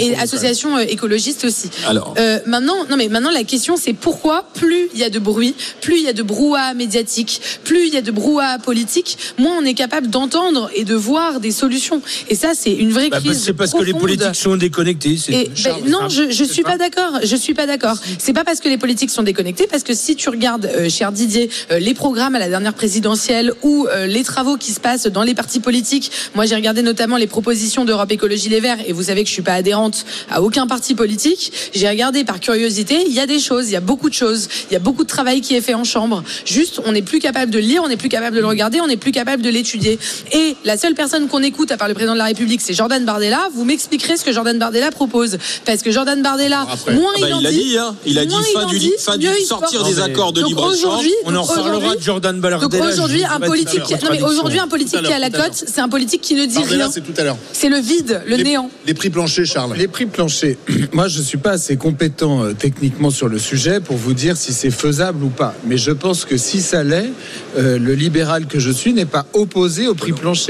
et 0.00 0.16
associations 0.16 0.78
écologistes 0.78 1.44
aussi. 1.44 1.70
Alors. 1.86 2.14
Euh, 2.18 2.38
maintenant, 2.46 2.84
non 2.90 2.96
mais 2.96 3.08
maintenant 3.08 3.30
la 3.30 3.44
question 3.44 3.76
c'est 3.76 3.92
pourquoi 3.92 4.44
plus 4.54 4.88
il 4.94 5.00
y 5.00 5.04
a 5.04 5.10
de 5.10 5.18
bruit, 5.18 5.54
plus 5.80 5.98
il 5.98 6.04
y 6.04 6.08
a 6.08 6.12
de 6.12 6.22
brouhaha 6.22 6.74
médiatique, 6.74 7.40
plus 7.64 7.86
il 7.86 7.94
y 7.94 7.96
a 7.96 8.02
de 8.02 8.10
brouhaha 8.10 8.58
politique, 8.58 9.18
moins 9.38 9.56
on 9.58 9.64
est 9.64 9.74
capable 9.74 10.08
d'entendre 10.08 10.67
d'entendre 10.68 10.70
et 10.74 10.84
de 10.84 10.94
voir 10.94 11.40
des 11.40 11.50
solutions. 11.50 12.02
Et 12.28 12.34
ça, 12.34 12.52
c'est 12.54 12.72
une 12.72 12.92
vraie 12.92 13.08
Bah, 13.08 13.20
crise. 13.20 13.42
c'est 13.42 13.52
parce 13.52 13.72
que 13.72 13.82
les 13.82 13.92
politiques 13.92 14.34
sont 14.34 14.56
déconnectés. 14.56 15.16
Et, 15.28 15.50
Charles, 15.54 15.82
non, 15.86 16.08
je, 16.08 16.30
je 16.30 16.44
suis 16.44 16.62
ça 16.62 16.70
pas 16.70 16.78
d'accord. 16.78 17.20
Je 17.22 17.36
suis 17.36 17.54
pas 17.54 17.66
d'accord. 17.66 17.96
C'est 18.18 18.32
pas 18.32 18.44
parce 18.44 18.60
que 18.60 18.68
les 18.68 18.78
politiques 18.78 19.10
sont 19.10 19.22
déconnectés, 19.22 19.66
parce 19.66 19.82
que 19.82 19.94
si 19.94 20.16
tu 20.16 20.28
regardes, 20.28 20.66
euh, 20.66 20.88
cher 20.88 21.12
Didier, 21.12 21.50
euh, 21.70 21.78
les 21.78 21.94
programmes 21.94 22.34
à 22.34 22.38
la 22.38 22.48
dernière 22.48 22.74
présidentielle 22.74 23.52
ou 23.62 23.86
euh, 23.86 24.06
les 24.06 24.24
travaux 24.24 24.56
qui 24.56 24.72
se 24.72 24.80
passent 24.80 25.06
dans 25.06 25.22
les 25.22 25.34
partis 25.34 25.60
politiques, 25.60 26.10
moi 26.34 26.46
j'ai 26.46 26.54
regardé 26.54 26.82
notamment 26.82 27.16
les 27.16 27.26
propositions 27.26 27.84
d'Europe 27.84 28.10
Écologie 28.12 28.48
Les 28.48 28.60
Verts, 28.60 28.78
et 28.86 28.92
vous 28.92 29.04
savez 29.04 29.22
que 29.22 29.28
je 29.28 29.32
suis 29.34 29.42
pas 29.42 29.54
adhérente 29.54 30.04
à 30.30 30.42
aucun 30.42 30.66
parti 30.66 30.94
politique. 30.94 31.52
J'ai 31.74 31.88
regardé 31.88 32.24
par 32.24 32.40
curiosité, 32.40 33.04
il 33.06 33.12
y 33.12 33.20
a 33.20 33.26
des 33.26 33.38
choses, 33.38 33.68
il 33.68 33.72
y 33.72 33.76
a 33.76 33.80
beaucoup 33.80 34.08
de 34.08 34.14
choses, 34.14 34.48
il 34.70 34.74
y 34.74 34.76
a 34.76 34.80
beaucoup 34.80 35.04
de 35.04 35.08
travail 35.08 35.40
qui 35.40 35.54
est 35.54 35.60
fait 35.60 35.74
en 35.74 35.84
chambre. 35.84 36.22
Juste, 36.44 36.80
on 36.84 36.92
n'est 36.92 37.02
plus 37.02 37.18
capable 37.18 37.50
de 37.50 37.58
lire, 37.58 37.82
on 37.84 37.88
n'est 37.88 37.96
plus 37.96 38.08
capable 38.08 38.36
de 38.36 38.40
le 38.40 38.46
regarder, 38.46 38.80
on 38.80 38.86
n'est 38.86 38.96
plus 38.96 39.12
capable 39.12 39.42
de 39.42 39.50
l'étudier. 39.50 39.98
Et 40.32 40.56
la 40.64 40.76
seule 40.76 40.94
personne 40.94 41.28
qu'on 41.28 41.42
écoute 41.42 41.70
à 41.72 41.76
part 41.76 41.88
le 41.88 41.94
président 41.94 42.12
de 42.14 42.18
la 42.18 42.24
République, 42.26 42.60
c'est 42.60 42.74
Jordan 42.74 43.04
Bardella. 43.04 43.48
Vous 43.54 43.64
m'expliquerez 43.64 44.16
ce 44.16 44.24
que 44.24 44.32
Jordan 44.32 44.58
Bardella 44.58 44.90
propose, 44.90 45.38
parce 45.64 45.82
que 45.82 45.90
Jordan 45.90 46.20
Bardella, 46.22 46.66
Après. 46.70 46.94
moins 46.94 47.12
Ah 47.16 47.20
bah, 47.20 47.28
il 47.40 47.46
a 47.46 47.50
dit, 47.50 47.56
dit, 47.64 47.78
hein. 47.78 47.94
Il 48.06 48.18
a 48.18 48.26
dit 48.26 48.34
fin 48.52 48.66
du, 48.66 48.78
dit, 48.78 48.92
fin 48.98 49.16
du 49.16 49.26
sortir 49.46 49.84
des 49.84 50.00
accords 50.00 50.32
de 50.32 50.40
Donc 50.40 50.50
libre 50.50 50.72
échange. 50.74 50.84
aujourd'hui, 50.84 51.12
On 51.24 51.34
en 51.36 51.42
reparlera 51.42 51.96
de 51.96 52.00
Jordan 52.02 52.40
donc 52.40 52.50
Bardella. 52.50 52.88
aujourd'hui, 52.92 53.24
un 53.24 53.40
politique, 53.40 53.80
non 54.02 54.08
mais 54.10 54.22
aujourd'hui, 54.22 54.58
un 54.58 54.68
politique 54.68 55.00
qui 55.02 55.10
est 55.10 55.14
à 55.14 55.18
la 55.18 55.30
cote, 55.30 55.52
c'est 55.54 55.80
un 55.80 55.88
politique 55.88 56.20
qui 56.22 56.34
ne 56.34 56.44
dit 56.46 56.54
Bardella, 56.56 56.84
rien. 56.84 56.92
c'est 56.92 57.00
tout 57.02 57.14
à 57.18 57.24
l'heure. 57.24 57.36
C'est 57.52 57.68
le 57.68 57.78
vide, 57.78 58.22
le 58.26 58.36
Les- 58.36 58.44
néant. 58.44 58.70
Les 58.86 58.94
prix 58.94 59.10
planchers, 59.10 59.46
Charles. 59.46 59.74
Les 59.76 59.88
prix 59.88 60.06
planchers. 60.06 60.56
Moi, 60.92 61.08
je 61.08 61.20
suis 61.22 61.38
pas 61.38 61.52
assez 61.52 61.76
compétent 61.76 62.44
euh, 62.44 62.52
techniquement 62.58 63.10
sur 63.10 63.28
le 63.28 63.38
sujet 63.38 63.80
pour 63.80 63.96
vous 63.96 64.14
dire 64.14 64.36
si 64.36 64.52
c'est 64.52 64.70
faisable 64.70 65.22
ou 65.24 65.28
pas. 65.28 65.54
Mais 65.66 65.76
je 65.78 65.90
pense 65.90 66.24
que 66.24 66.36
si 66.36 66.60
ça 66.62 66.82
l'est, 66.82 67.10
euh, 67.58 67.78
le 67.78 67.94
libéral 67.94 68.46
que 68.46 68.58
je 68.58 68.70
suis 68.70 68.92
n'est 68.92 69.04
pas 69.06 69.26
opposé 69.34 69.86
au 69.88 69.94
prix 69.94 70.12
plancher. 70.12 70.47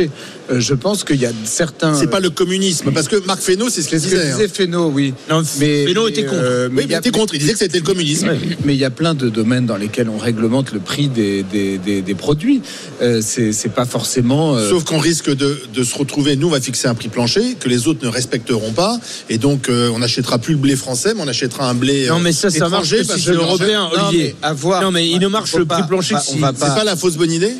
Euh, 0.51 0.61
je 0.61 0.75
pense 0.75 1.05
qu'il 1.05 1.21
y 1.21 1.27
a 1.27 1.33
certains. 1.45 1.95
C'est 1.95 2.07
pas 2.09 2.21
le 2.21 2.31
communisme, 2.31 2.91
parce 2.93 3.09
que 3.09 3.17
Marc 3.27 3.41
Fesneau, 3.41 3.69
c'est 3.69 3.83
ce 3.83 3.89
qu'il 3.89 4.01
C'est 4.01 4.09
ce 4.09 4.13
que 4.13 4.17
disait. 4.17 4.31
hein. 4.33 4.37
disait 4.37 4.49
Fesneau, 4.49 4.91
oui. 4.95 5.13
Non, 5.29 5.43
Fesneau 5.45 6.09
était 6.09 6.23
contre. 6.25 6.35
euh, 6.43 6.69
Oui, 6.73 6.83
il 6.85 6.89
mais 6.89 6.95
a- 6.95 6.99
était 6.99 7.11
contre, 7.11 7.35
il 7.35 7.41
disait 7.41 7.53
que 7.53 7.59
c'était 7.59 7.79
le 7.79 7.85
communisme. 7.85 8.31
mais 8.65 8.75
il 8.75 8.79
y 8.81 8.85
a 8.85 8.91
plein 8.91 9.15
de 9.15 9.29
domaines 9.29 9.67
dans 9.67 9.77
lesquels 9.77 10.09
on 10.09 10.17
réglemente 10.19 10.73
le 10.73 10.81
prix 10.81 11.09
des, 11.09 11.43
des, 11.43 11.79
des- 11.79 12.03
des 12.03 12.15
produits. 12.15 12.63
Euh, 13.03 13.21
c'est 13.23 13.73
pas 13.75 13.85
forcément. 13.85 14.57
euh, 14.57 14.71
Sauf 14.71 14.85
qu'on 14.85 14.99
risque 14.99 15.29
de, 15.35 15.59
de 15.75 15.85
se 15.85 15.95
retrouver, 15.97 16.37
nous 16.37 16.47
on 16.49 16.51
va 16.51 16.61
fixer 16.61 16.89
un 16.89 16.95
prix 16.95 17.09
plancher 17.09 17.57
que 17.61 17.69
les 17.69 17.87
autres 17.89 18.05
ne 18.05 18.09
respecteront 18.11 18.73
pas, 18.73 18.99
et 19.29 19.39
donc 19.39 19.69
euh, 19.69 19.91
on 19.95 19.99
n'achètera 19.99 20.39
plus 20.39 20.55
le 20.55 20.61
blé 20.61 20.77
français, 20.77 21.13
mais 21.15 21.23
on 21.23 21.29
achètera 21.29 21.69
un 21.69 21.75
blé. 21.75 22.07
Non, 22.09 22.21
mais 22.21 22.33
ça, 22.33 22.51
ça 22.51 22.69
marche 22.69 22.95
parce 23.07 23.19
si 23.21 23.27
que 23.27 23.33
européen, 23.33 23.89
non, 23.97 24.07
Olivier. 24.09 24.35
mais 24.41 24.47
à 24.49 24.53
voir. 24.55 24.83
Non, 24.83 24.91
mais 24.91 25.09
il 25.09 25.19
ne 25.19 25.29
marche 25.29 25.55
le 25.55 25.65
prix 25.67 25.81
pas- 25.83 25.87
plancher 25.87 26.15
C'est 26.25 26.39
pas 26.41 26.85
la 26.85 26.97
fausse 26.97 27.17
bonne 27.17 27.33
idée? 27.33 27.53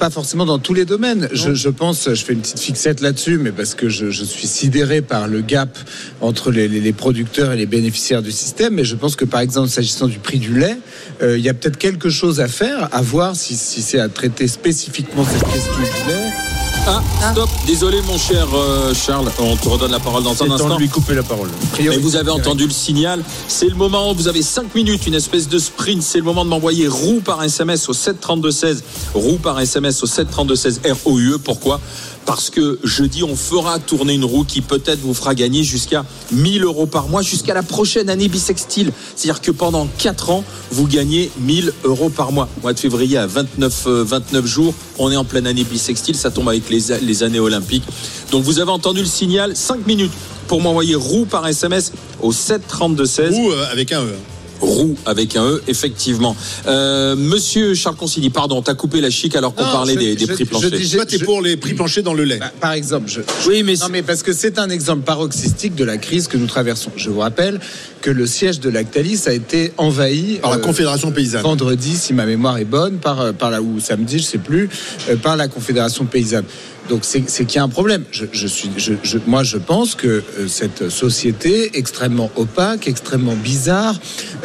Pas 0.00 0.10
forcément 0.10 0.46
dans 0.46 0.58
tous 0.58 0.74
les 0.74 0.84
domaines. 0.86 1.28
Je, 1.32 1.54
je 1.54 1.68
pense, 1.68 2.08
je 2.12 2.24
fais 2.24 2.32
une 2.32 2.40
petite 2.40 2.58
fixette 2.58 3.00
là-dessus, 3.02 3.36
mais 3.38 3.52
parce 3.52 3.74
que 3.74 3.88
je, 3.88 4.10
je 4.10 4.24
suis 4.24 4.46
sidéré 4.48 5.02
par 5.02 5.28
le 5.28 5.42
gap 5.42 5.78
entre 6.22 6.50
les, 6.50 6.66
les- 6.68 6.80
les 6.80 6.92
producteurs 6.92 7.52
et 7.52 7.56
les 7.56 7.66
bénéficiaires 7.66 8.22
du 8.22 8.32
système. 8.32 8.74
Mais 8.74 8.84
je 8.84 8.96
pense 8.96 9.14
que, 9.14 9.24
par 9.26 9.40
exemple, 9.40 9.68
s'agissant 9.68 10.06
du 10.08 10.18
prix 10.18 10.38
du 10.38 10.58
lait, 10.58 10.78
euh, 11.22 11.36
il 11.38 11.44
y 11.44 11.48
a 11.50 11.54
peut-être 11.54 11.76
quelque 11.76 12.08
chose 12.08 12.40
à 12.40 12.48
faire, 12.48 12.88
à 12.92 13.02
voir 13.02 13.36
si, 13.36 13.54
si 13.56 13.82
c'est 13.82 14.00
à 14.00 14.08
traiter 14.08 14.48
spécifiquement 14.48 15.24
cette 15.24 15.44
question 15.52 15.72
du 15.76 16.10
lait. 16.10 16.49
Ah, 16.92 17.32
stop. 17.32 17.48
Désolé, 17.66 18.02
mon 18.02 18.18
cher 18.18 18.48
euh, 18.52 18.92
Charles. 18.94 19.30
On 19.38 19.54
te 19.54 19.68
redonne 19.68 19.92
la 19.92 20.00
parole 20.00 20.24
dans 20.24 20.42
un 20.42 20.50
instant. 20.50 20.74
de 20.74 20.80
lui 20.80 20.88
couper 20.88 21.14
la 21.14 21.22
parole. 21.22 21.48
Mais 21.78 21.96
vous 21.98 22.16
avez 22.16 22.30
entendu 22.30 22.64
le 22.64 22.72
signal. 22.72 23.22
C'est 23.46 23.68
le 23.68 23.76
moment. 23.76 24.12
Vous 24.12 24.26
avez 24.26 24.42
5 24.42 24.74
minutes, 24.74 25.06
une 25.06 25.14
espèce 25.14 25.48
de 25.48 25.58
sprint. 25.58 26.02
C'est 26.02 26.18
le 26.18 26.24
moment 26.24 26.44
de 26.44 26.50
m'envoyer 26.50 26.88
roue 26.88 27.20
par 27.20 27.42
SMS 27.44 27.88
au 27.88 27.92
732-16. 27.92 28.78
Roue 29.14 29.38
par 29.38 29.60
SMS 29.60 30.02
au 30.02 30.06
732-16 30.06 30.80
ROUE. 31.04 31.38
Pourquoi? 31.44 31.80
Parce 32.26 32.50
que 32.50 32.78
jeudi, 32.84 33.22
on 33.22 33.34
fera 33.34 33.78
tourner 33.78 34.14
une 34.14 34.24
roue 34.24 34.44
qui 34.44 34.60
peut-être 34.60 35.00
vous 35.00 35.14
fera 35.14 35.34
gagner 35.34 35.64
jusqu'à 35.64 36.04
1000 36.32 36.64
euros 36.64 36.86
par 36.86 37.08
mois, 37.08 37.22
jusqu'à 37.22 37.54
la 37.54 37.62
prochaine 37.62 38.08
année 38.08 38.28
bisextile. 38.28 38.92
C'est-à-dire 39.16 39.40
que 39.40 39.50
pendant 39.50 39.88
4 39.98 40.30
ans, 40.30 40.44
vous 40.70 40.86
gagnez 40.86 41.30
1000 41.40 41.72
euros 41.84 42.10
par 42.10 42.32
mois. 42.32 42.48
Mois 42.62 42.72
de 42.72 42.78
février 42.78 43.18
à 43.18 43.26
29, 43.26 43.84
euh, 43.86 44.04
29 44.04 44.46
jours, 44.46 44.74
on 44.98 45.10
est 45.10 45.16
en 45.16 45.24
pleine 45.24 45.46
année 45.46 45.64
bisextile, 45.64 46.14
ça 46.14 46.30
tombe 46.30 46.48
avec 46.48 46.68
les, 46.70 47.00
les 47.02 47.22
années 47.22 47.40
olympiques. 47.40 47.84
Donc 48.30 48.44
vous 48.44 48.60
avez 48.60 48.70
entendu 48.70 49.00
le 49.00 49.06
signal, 49.06 49.56
5 49.56 49.86
minutes 49.86 50.12
pour 50.46 50.60
m'envoyer 50.60 50.94
roue 50.94 51.26
par 51.26 51.46
SMS 51.46 51.92
au 52.20 52.32
732-16. 52.32 53.34
Ou 53.34 53.50
euh, 53.50 53.66
avec 53.70 53.92
un 53.92 54.02
E. 54.02 54.14
Roue 54.60 54.94
avec 55.06 55.36
un 55.36 55.44
E, 55.46 55.62
effectivement. 55.68 56.36
Euh, 56.66 57.16
Monsieur 57.16 57.74
Charles 57.74 57.96
Consigny, 57.96 58.30
pardon, 58.30 58.60
t'as 58.62 58.74
coupé 58.74 59.00
la 59.00 59.10
chic 59.10 59.34
alors 59.36 59.54
qu'on 59.54 59.64
Non, 59.64 59.72
parlait 59.72 59.94
je- 59.94 59.98
des, 59.98 60.14
des 60.16 60.26
je- 60.26 60.32
prix 60.32 60.44
je 60.44 60.50
planchers. 60.50 60.70
dis- 60.70 60.90
Toi, 60.90 61.06
t'es 61.06 61.18
je- 61.18 61.24
pour 61.24 61.40
les 61.42 61.56
prix 61.56 61.74
planchers 61.74 62.02
dans 62.02 62.14
le 62.14 62.24
lait. 62.24 62.38
Bah, 62.38 62.52
par 62.60 62.72
exemple, 62.72 63.08
je, 63.10 63.20
Oui, 63.48 63.62
mais 63.62 63.74
Non, 63.74 63.86
mais 63.90 64.02
parce 64.02 64.22
que 64.22 64.32
c'est 64.32 64.58
un 64.58 64.68
exemple 64.70 65.02
paroxystique 65.02 65.74
de 65.74 65.84
la 65.84 65.96
crise 65.96 66.28
que 66.28 66.36
nous 66.36 66.46
traversons. 66.46 66.90
Je 66.96 67.10
vous 67.10 67.20
rappelle 67.20 67.58
que 68.00 68.10
le 68.10 68.26
siège 68.26 68.60
de 68.60 68.70
Lactalis 68.70 69.22
a 69.26 69.32
été 69.32 69.72
envahi 69.76 70.38
Par 70.40 70.50
la 70.52 70.56
euh, 70.56 70.60
Confédération 70.60 71.10
paysanne. 71.12 71.42
vendredi, 71.42 71.96
si 71.96 72.12
ma 72.14 72.24
mémoire 72.26 72.58
est 72.58 72.64
bonne, 72.64 72.96
par, 72.98 73.20
euh, 73.20 73.32
par 73.32 73.50
la, 73.50 73.60
ou 73.60 73.78
samedi, 73.80 74.18
je 74.18 74.24
sais 74.24 74.38
plus, 74.38 74.68
euh, 75.08 75.16
par 75.16 75.36
la 75.36 75.48
Confédération 75.48 76.04
paysanne. 76.06 76.44
Donc 76.88 77.00
c'est 77.04 77.20
qu'il 77.22 77.54
y 77.54 77.58
a 77.58 77.62
un 77.62 77.68
problème. 77.68 78.04
Je, 78.10 78.24
je 78.32 78.46
suis, 78.48 78.70
je, 78.76 78.94
je- 79.02 79.18
moi, 79.26 79.44
je 79.44 79.58
pense 79.58 79.94
que 79.94 80.22
cette 80.48 80.88
société 80.88 81.70
extrêmement 81.78 82.30
opaque, 82.36 82.88
extrêmement 82.88 83.36
bizarre, 83.36 83.94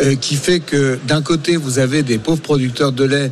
euh, 0.01 0.15
qui 0.15 0.35
fait 0.35 0.59
que 0.59 0.99
d'un 1.07 1.21
côté 1.23 1.55
vous 1.57 1.79
avez 1.79 2.03
des 2.03 2.17
pauvres 2.19 2.41
producteurs 2.41 2.91
de 2.91 3.03
lait 3.05 3.31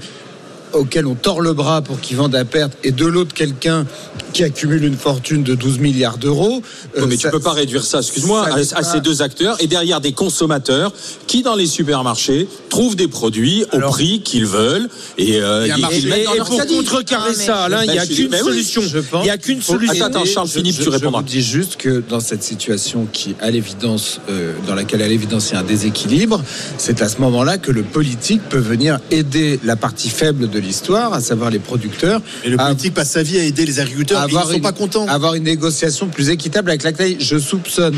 auxquels 0.74 1.06
on 1.08 1.16
tord 1.16 1.42
le 1.42 1.54
bras 1.54 1.82
pour 1.82 2.00
qu'ils 2.02 2.18
vendent 2.18 2.36
à 2.36 2.46
perte, 2.46 2.74
et 2.84 2.92
de 2.92 3.06
l'autre 3.06 3.34
quelqu'un 3.34 3.86
qui 4.34 4.44
accumule 4.44 4.84
une 4.84 4.98
fortune 4.98 5.44
de 5.44 5.54
12 5.56 5.80
milliards 5.80 6.18
d'euros. 6.18 6.62
Non, 6.98 7.04
euh, 7.04 7.06
mais 7.08 7.16
ça- 7.18 7.30
tu 7.30 7.32
peux 7.38 7.40
pas 7.44 7.52
réduire 7.52 7.84
ça, 7.86 8.00
excuse-moi, 8.00 8.48
à, 8.48 8.56
à 8.80 8.84
ces 8.84 9.00
deux 9.00 9.22
acteurs 9.22 9.56
et 9.62 9.68
derrière 9.68 10.02
des 10.02 10.12
consommateurs 10.12 10.92
qui, 11.28 11.44
dans 11.44 11.56
les 11.56 11.68
supermarchés, 11.68 12.48
trouvent 12.70 12.96
des 12.96 13.08
produits 13.08 13.64
au 13.72 13.76
Alors- 13.78 13.92
prix 13.92 14.22
qu'ils 14.22 14.46
veulent 14.48 14.90
et 15.20 15.40
euh, 15.40 15.66
Et, 15.66 15.70
et 15.70 16.24
leur 16.36 16.46
pour 16.48 16.66
contrecarrer 16.66 17.34
ça, 17.36 17.64
Alain, 17.64 17.84
il 17.84 17.92
n'y 17.92 18.00
a 18.00 18.06
qu'une 18.08 18.34
solution. 18.34 18.82
Je 18.82 19.00
pense 19.00 19.22
Il 19.22 19.26
n'y 19.26 19.30
a 19.30 19.38
qu'une 19.38 19.62
solution. 19.62 20.06
Attends, 20.06 20.20
attends, 20.22 20.26
Charles, 20.26 20.48
Philippe, 20.48 20.76
je- 20.78 20.84
tu 20.84 20.90
répondras. 20.90 21.20
Je 21.20 21.26
vous 21.26 21.30
dis 21.32 21.42
juste 21.44 21.78
que 21.78 22.04
dans 22.10 22.20
cette 22.20 22.44
situation 22.44 23.08
qui, 23.12 23.36
à 23.40 23.52
l'évidence, 23.52 24.20
euh, 24.30 24.54
dans 24.68 24.74
laquelle 24.76 25.02
à 25.04 25.08
l'évidence 25.08 25.50
il 25.52 25.54
y 25.54 25.58
a 25.58 25.60
un 25.60 25.64
déséquilibre, 25.64 26.42
c'est 26.80 27.02
à 27.04 27.10
ce 27.10 27.20
moment-là 27.20 27.58
que 27.60 27.72
le 27.72 27.84
politique 27.84 28.42
peut 28.50 28.58
venir 28.58 29.00
aider 29.12 29.60
la 29.64 29.76
partie 29.76 30.10
faible 30.10 30.50
de 30.50 30.60
l'histoire, 30.64 31.14
à 31.14 31.22
savoir 31.22 31.50
les 31.52 31.60
producteurs, 31.60 32.22
Et 32.44 32.50
le 32.50 32.60
à- 32.60 32.66
politique 32.68 32.94
passe 32.94 33.12
sa 33.12 33.24
vie 33.24 33.38
à 33.40 33.44
aider 33.44 33.66
les 33.66 33.80
agriculteurs 33.80 34.26
ils 34.30 34.36
ne 34.36 34.40
sont 34.42 34.52
une, 34.54 34.62
pas 34.62 34.72
contents. 34.72 35.08
avoir 35.08 35.36
une 35.36 35.44
négociation 35.44 36.08
plus 36.08 36.30
équitable 36.30 36.70
avec 36.70 36.84
Lactalis. 36.84 37.18
Je 37.20 37.38
soupçonne 37.38 37.96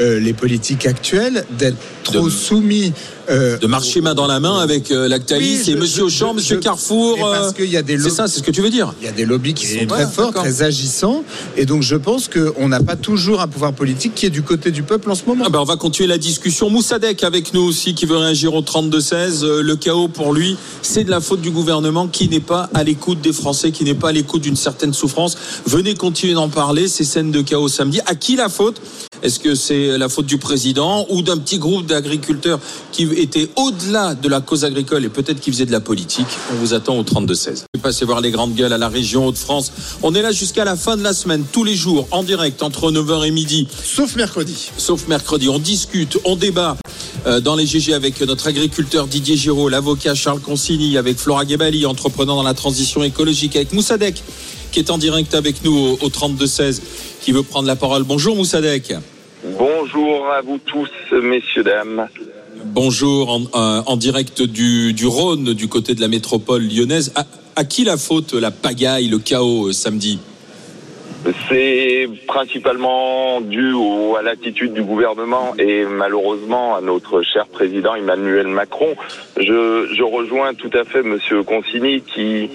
euh, 0.00 0.18
les 0.20 0.32
politiques 0.32 0.86
actuelles 0.86 1.44
d'être 1.58 1.76
trop 2.04 2.24
De- 2.24 2.30
soumis. 2.30 2.92
euh, 3.30 3.56
de 3.58 3.66
marcher 3.68 4.00
main 4.00 4.14
dans 4.14 4.26
la 4.26 4.40
main 4.40 4.58
avec 4.58 4.90
euh, 4.90 5.06
Lactalis 5.06 5.60
Oui, 5.66 5.70
et 5.72 5.76
Monsieur 5.76 6.02
Auchan, 6.04 6.34
Monsieur 6.34 6.56
Carrefour. 6.58 7.16
parce 7.20 7.48
euh, 7.48 7.52
qu'il 7.52 7.70
y 7.70 7.76
a 7.76 7.82
des 7.82 7.96
c'est 7.98 8.10
ça, 8.10 8.26
c'est 8.26 8.38
ce 8.40 8.42
que 8.42 8.50
tu 8.50 8.60
veux 8.62 8.70
dire. 8.70 8.92
Il 9.00 9.04
y 9.06 9.08
a 9.08 9.12
des 9.12 9.24
lobbies 9.24 9.54
qui 9.54 9.66
sont 9.66 9.86
très 9.86 10.06
forts, 10.08 10.32
très 10.32 10.62
agissants, 10.62 11.22
et 11.56 11.64
donc 11.64 11.82
je 11.82 11.94
pense 11.94 12.28
qu'on 12.28 12.68
n'a 12.68 12.80
pas 12.80 12.96
toujours 12.96 13.40
un 13.40 13.46
pouvoir 13.46 13.72
politique 13.74 14.14
qui 14.16 14.26
est 14.26 14.30
du 14.30 14.42
côté 14.42 14.70
du 14.72 14.82
peuple 14.82 15.10
en 15.10 15.14
ce 15.14 15.22
moment. 15.26 15.44
Ah 15.46 15.50
ben, 15.50 15.60
on 15.60 15.64
va 15.64 15.76
continuer 15.76 16.08
la 16.08 16.18
discussion. 16.18 16.68
Moussadek 16.68 17.22
avec 17.22 17.54
nous 17.54 17.62
aussi 17.62 17.94
qui 17.94 18.06
veut 18.06 18.16
réagir 18.16 18.54
au 18.54 18.62
32-16. 18.62 19.44
Euh, 19.44 19.62
le 19.62 19.76
chaos 19.76 20.08
pour 20.08 20.32
lui, 20.34 20.56
c'est 20.82 21.04
de 21.04 21.10
la 21.10 21.20
faute 21.20 21.40
du 21.40 21.50
gouvernement 21.50 22.08
qui 22.08 22.28
n'est 22.28 22.40
pas 22.40 22.68
à 22.74 22.82
l'écoute 22.82 23.20
des 23.20 23.32
Français, 23.32 23.70
qui 23.70 23.84
n'est 23.84 23.94
pas 23.94 24.08
à 24.08 24.12
l'écoute 24.12 24.42
d'une 24.42 24.56
certaine 24.56 24.92
souffrance. 24.92 25.36
Venez 25.66 25.94
continuer 25.94 26.34
d'en 26.34 26.48
parler. 26.48 26.88
Ces 26.88 27.04
scènes 27.04 27.30
de 27.30 27.40
chaos 27.42 27.68
samedi. 27.68 28.00
À 28.06 28.14
qui 28.16 28.34
la 28.34 28.48
faute? 28.48 28.80
Est-ce 29.22 29.38
que 29.38 29.54
c'est 29.54 29.96
la 29.98 30.08
faute 30.08 30.26
du 30.26 30.38
président 30.38 31.06
ou 31.08 31.22
d'un 31.22 31.38
petit 31.38 31.58
groupe 31.58 31.86
d'agriculteurs 31.86 32.58
qui 32.90 33.04
étaient 33.16 33.48
au-delà 33.56 34.14
de 34.16 34.28
la 34.28 34.40
cause 34.40 34.64
agricole 34.64 35.04
et 35.04 35.08
peut-être 35.08 35.40
qui 35.40 35.52
faisaient 35.52 35.66
de 35.66 35.72
la 35.72 35.80
politique? 35.80 36.26
On 36.52 36.56
vous 36.56 36.74
attend 36.74 36.98
au 36.98 37.04
32-16. 37.04 37.62
Passez 37.80 38.04
voir 38.04 38.20
les 38.20 38.32
grandes 38.32 38.54
gueules 38.54 38.72
à 38.72 38.78
la 38.78 38.88
région 38.88 39.26
Hauts-de-France. 39.26 39.72
On 40.02 40.14
est 40.14 40.22
là 40.22 40.32
jusqu'à 40.32 40.64
la 40.64 40.74
fin 40.76 40.96
de 40.96 41.02
la 41.02 41.12
semaine, 41.12 41.44
tous 41.52 41.62
les 41.62 41.76
jours, 41.76 42.08
en 42.10 42.24
direct, 42.24 42.62
entre 42.64 42.90
9h 42.90 43.24
et 43.26 43.30
midi 43.30 43.68
Sauf 43.84 44.16
mercredi. 44.16 44.70
sauf 44.76 45.06
mercredi. 45.06 45.48
On 45.48 45.58
discute, 45.60 46.18
on 46.24 46.34
débat 46.34 46.76
euh, 47.26 47.40
dans 47.40 47.54
les 47.54 47.66
GG 47.66 47.94
avec 47.94 48.20
notre 48.22 48.48
agriculteur 48.48 49.06
Didier 49.06 49.36
Giraud, 49.36 49.68
l'avocat 49.68 50.16
Charles 50.16 50.40
Consigny, 50.40 50.96
avec 50.96 51.18
Flora 51.18 51.46
Gebali, 51.46 51.86
entrepreneur 51.86 52.34
dans 52.34 52.42
la 52.42 52.54
transition 52.54 53.04
écologique, 53.04 53.54
avec 53.54 53.72
Moussadek, 53.72 54.22
qui 54.72 54.80
est 54.80 54.90
en 54.90 54.98
direct 54.98 55.34
avec 55.34 55.62
nous 55.64 55.76
au, 55.76 55.98
au 56.04 56.08
32-16, 56.08 56.80
qui 57.20 57.30
veut 57.30 57.44
prendre 57.44 57.68
la 57.68 57.76
parole. 57.76 58.02
Bonjour 58.02 58.34
Moussadek. 58.34 58.94
Bonjour 59.44 60.28
à 60.30 60.40
vous 60.40 60.58
tous, 60.64 60.88
messieurs, 61.20 61.64
dames. 61.64 62.08
Bonjour, 62.66 63.28
en, 63.30 63.40
euh, 63.40 63.82
en 63.86 63.96
direct 63.96 64.40
du, 64.42 64.92
du 64.92 65.06
Rhône, 65.06 65.52
du 65.54 65.68
côté 65.68 65.94
de 65.94 66.00
la 66.00 66.08
métropole 66.08 66.62
lyonnaise. 66.62 67.12
À, 67.16 67.24
à 67.56 67.64
qui 67.64 67.84
la 67.84 67.96
faute, 67.96 68.34
la 68.34 68.50
pagaille, 68.52 69.08
le 69.08 69.18
chaos 69.18 69.68
euh, 69.68 69.72
samedi 69.72 70.20
C'est 71.48 72.08
principalement 72.28 73.40
dû 73.40 73.72
au- 73.72 74.14
à 74.16 74.22
l'attitude 74.22 74.74
du 74.74 74.82
gouvernement 74.82 75.54
et 75.58 75.84
malheureusement 75.86 76.76
à 76.76 76.80
notre 76.80 77.22
cher 77.22 77.46
président 77.48 77.94
Emmanuel 77.96 78.46
Macron. 78.46 78.94
Je, 79.36 79.88
je 79.92 80.02
rejoins 80.04 80.54
tout 80.54 80.70
à 80.72 80.84
fait 80.84 81.02
Monsieur 81.02 81.42
Consigny 81.42 82.00
qui 82.02 82.48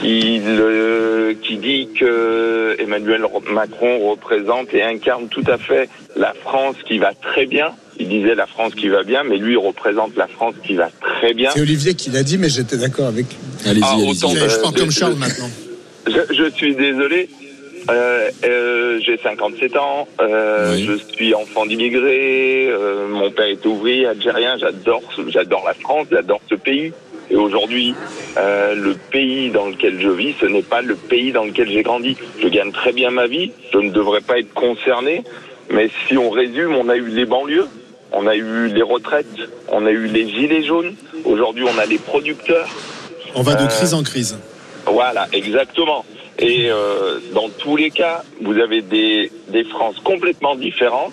qui, 0.00 0.38
le- 0.40 1.36
qui 1.42 1.56
dit 1.56 1.88
que 1.98 2.76
Emmanuel 2.78 3.24
Macron 3.50 4.08
représente 4.10 4.72
et 4.74 4.82
incarne 4.82 5.28
tout 5.28 5.44
à 5.46 5.58
fait 5.58 5.88
la 6.16 6.32
France 6.34 6.76
qui 6.86 6.98
va 6.98 7.12
très 7.14 7.46
bien. 7.46 7.70
Il 8.00 8.08
disait 8.08 8.34
la 8.36 8.46
France 8.46 8.74
qui 8.74 8.88
va 8.88 9.02
bien, 9.02 9.24
mais 9.24 9.36
lui 9.38 9.54
il 9.54 9.58
représente 9.58 10.16
la 10.16 10.28
France 10.28 10.54
qui 10.64 10.74
va 10.74 10.88
très 11.00 11.34
bien. 11.34 11.50
C'est 11.52 11.60
Olivier 11.60 11.94
qui 11.94 12.10
l'a 12.10 12.22
dit, 12.22 12.38
mais 12.38 12.48
j'étais 12.48 12.76
d'accord 12.76 13.06
avec 13.06 13.26
lui. 13.26 13.70
Allez-y, 13.70 13.82
Ah, 13.84 13.96
autant- 13.96 14.30
Je 14.30 14.38
parle 14.60 14.74
Euh, 14.74 14.78
comme 14.78 14.90
je- 14.92 14.98
Charles 14.98 15.14
je- 15.14 15.18
maintenant. 15.18 15.50
Je, 16.06 16.34
je 16.34 16.50
suis 16.50 16.74
désolé. 16.76 17.28
Euh, 17.90 18.28
euh, 18.44 19.00
j'ai 19.04 19.16
57 19.22 19.74
ans, 19.76 20.06
euh, 20.20 20.74
Oui. 20.74 20.84
je 20.84 21.14
suis 21.14 21.34
enfant 21.34 21.64
d'immigrés, 21.64 22.68
euh, 22.68 23.08
mon 23.08 23.30
père 23.30 23.46
est 23.46 23.64
ouvrier 23.64 24.04
algérien, 24.06 24.56
j'adore, 24.58 25.00
ce- 25.16 25.22
j'adore 25.30 25.64
la 25.66 25.72
France, 25.72 26.06
j'adore 26.10 26.40
ce 26.50 26.54
pays. 26.54 26.92
Et 27.30 27.36
aujourd'hui, 27.36 27.94
euh, 28.38 28.74
le 28.74 28.94
pays 28.94 29.50
dans 29.50 29.66
lequel 29.66 30.00
je 30.00 30.08
vis, 30.08 30.34
ce 30.40 30.46
n'est 30.46 30.62
pas 30.62 30.80
le 30.82 30.94
pays 30.96 31.32
dans 31.32 31.44
lequel 31.44 31.68
j'ai 31.70 31.82
grandi. 31.82 32.16
Je 32.40 32.48
gagne 32.48 32.72
très 32.72 32.92
bien 32.92 33.10
ma 33.10 33.26
vie, 33.26 33.52
je 33.72 33.78
ne 33.78 33.90
devrais 33.90 34.20
pas 34.22 34.38
être 34.38 34.52
concerné, 34.54 35.24
mais 35.70 35.90
si 36.06 36.16
on 36.16 36.30
résume, 36.30 36.74
on 36.74 36.88
a 36.88 36.96
eu 36.96 37.06
les 37.08 37.26
banlieues, 37.26 37.66
on 38.12 38.26
a 38.26 38.34
eu 38.34 38.68
les 38.68 38.82
retraites, 38.82 39.26
on 39.70 39.84
a 39.84 39.90
eu 39.90 40.06
les 40.06 40.28
gilets 40.28 40.62
jaunes, 40.64 40.94
aujourd'hui 41.24 41.64
on 41.64 41.78
a 41.78 41.84
les 41.84 41.98
producteurs, 41.98 42.68
On 43.34 43.42
va 43.42 43.54
de 43.56 43.64
Euh, 43.64 43.68
crise 43.68 43.92
en 43.92 44.02
crise. 44.02 44.38
voilà, 44.86 45.26
exactement. 45.32 46.06
Et 46.38 46.70
euh, 46.70 47.18
dans 47.34 47.50
tous 47.50 47.76
les 47.76 47.90
cas, 47.90 48.22
vous 48.40 48.58
avez 48.58 48.80
des, 48.80 49.30
des 49.48 49.64
France 49.64 49.96
complètement 50.02 50.54
différentes, 50.56 51.12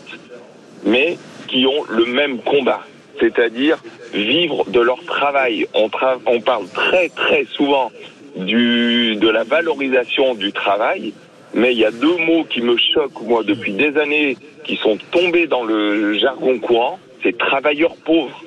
mais 0.85 1.17
qui 1.49 1.65
ont 1.65 1.83
le 1.89 2.05
même 2.05 2.39
combat, 2.39 2.81
c'est-à-dire 3.19 3.77
vivre 4.15 4.65
de 4.69 4.79
leur 4.79 5.03
travail. 5.05 5.67
On, 5.73 5.87
tra- 5.87 6.19
on 6.25 6.39
parle 6.41 6.67
très 6.69 7.09
très 7.09 7.45
souvent 7.45 7.91
du, 8.35 9.15
de 9.15 9.29
la 9.29 9.43
valorisation 9.43 10.35
du 10.35 10.51
travail, 10.51 11.13
mais 11.53 11.71
il 11.73 11.77
y 11.79 11.85
a 11.85 11.91
deux 11.91 12.17
mots 12.17 12.43
qui 12.45 12.61
me 12.61 12.75
choquent, 12.77 13.21
moi, 13.21 13.43
depuis 13.43 13.73
des 13.73 13.97
années, 13.97 14.37
qui 14.63 14.75
sont 14.77 14.97
tombés 15.11 15.47
dans 15.47 15.63
le 15.63 16.17
jargon 16.17 16.57
courant, 16.59 16.99
c'est 17.23 17.37
travailleurs 17.37 17.95
pauvres. 18.03 18.41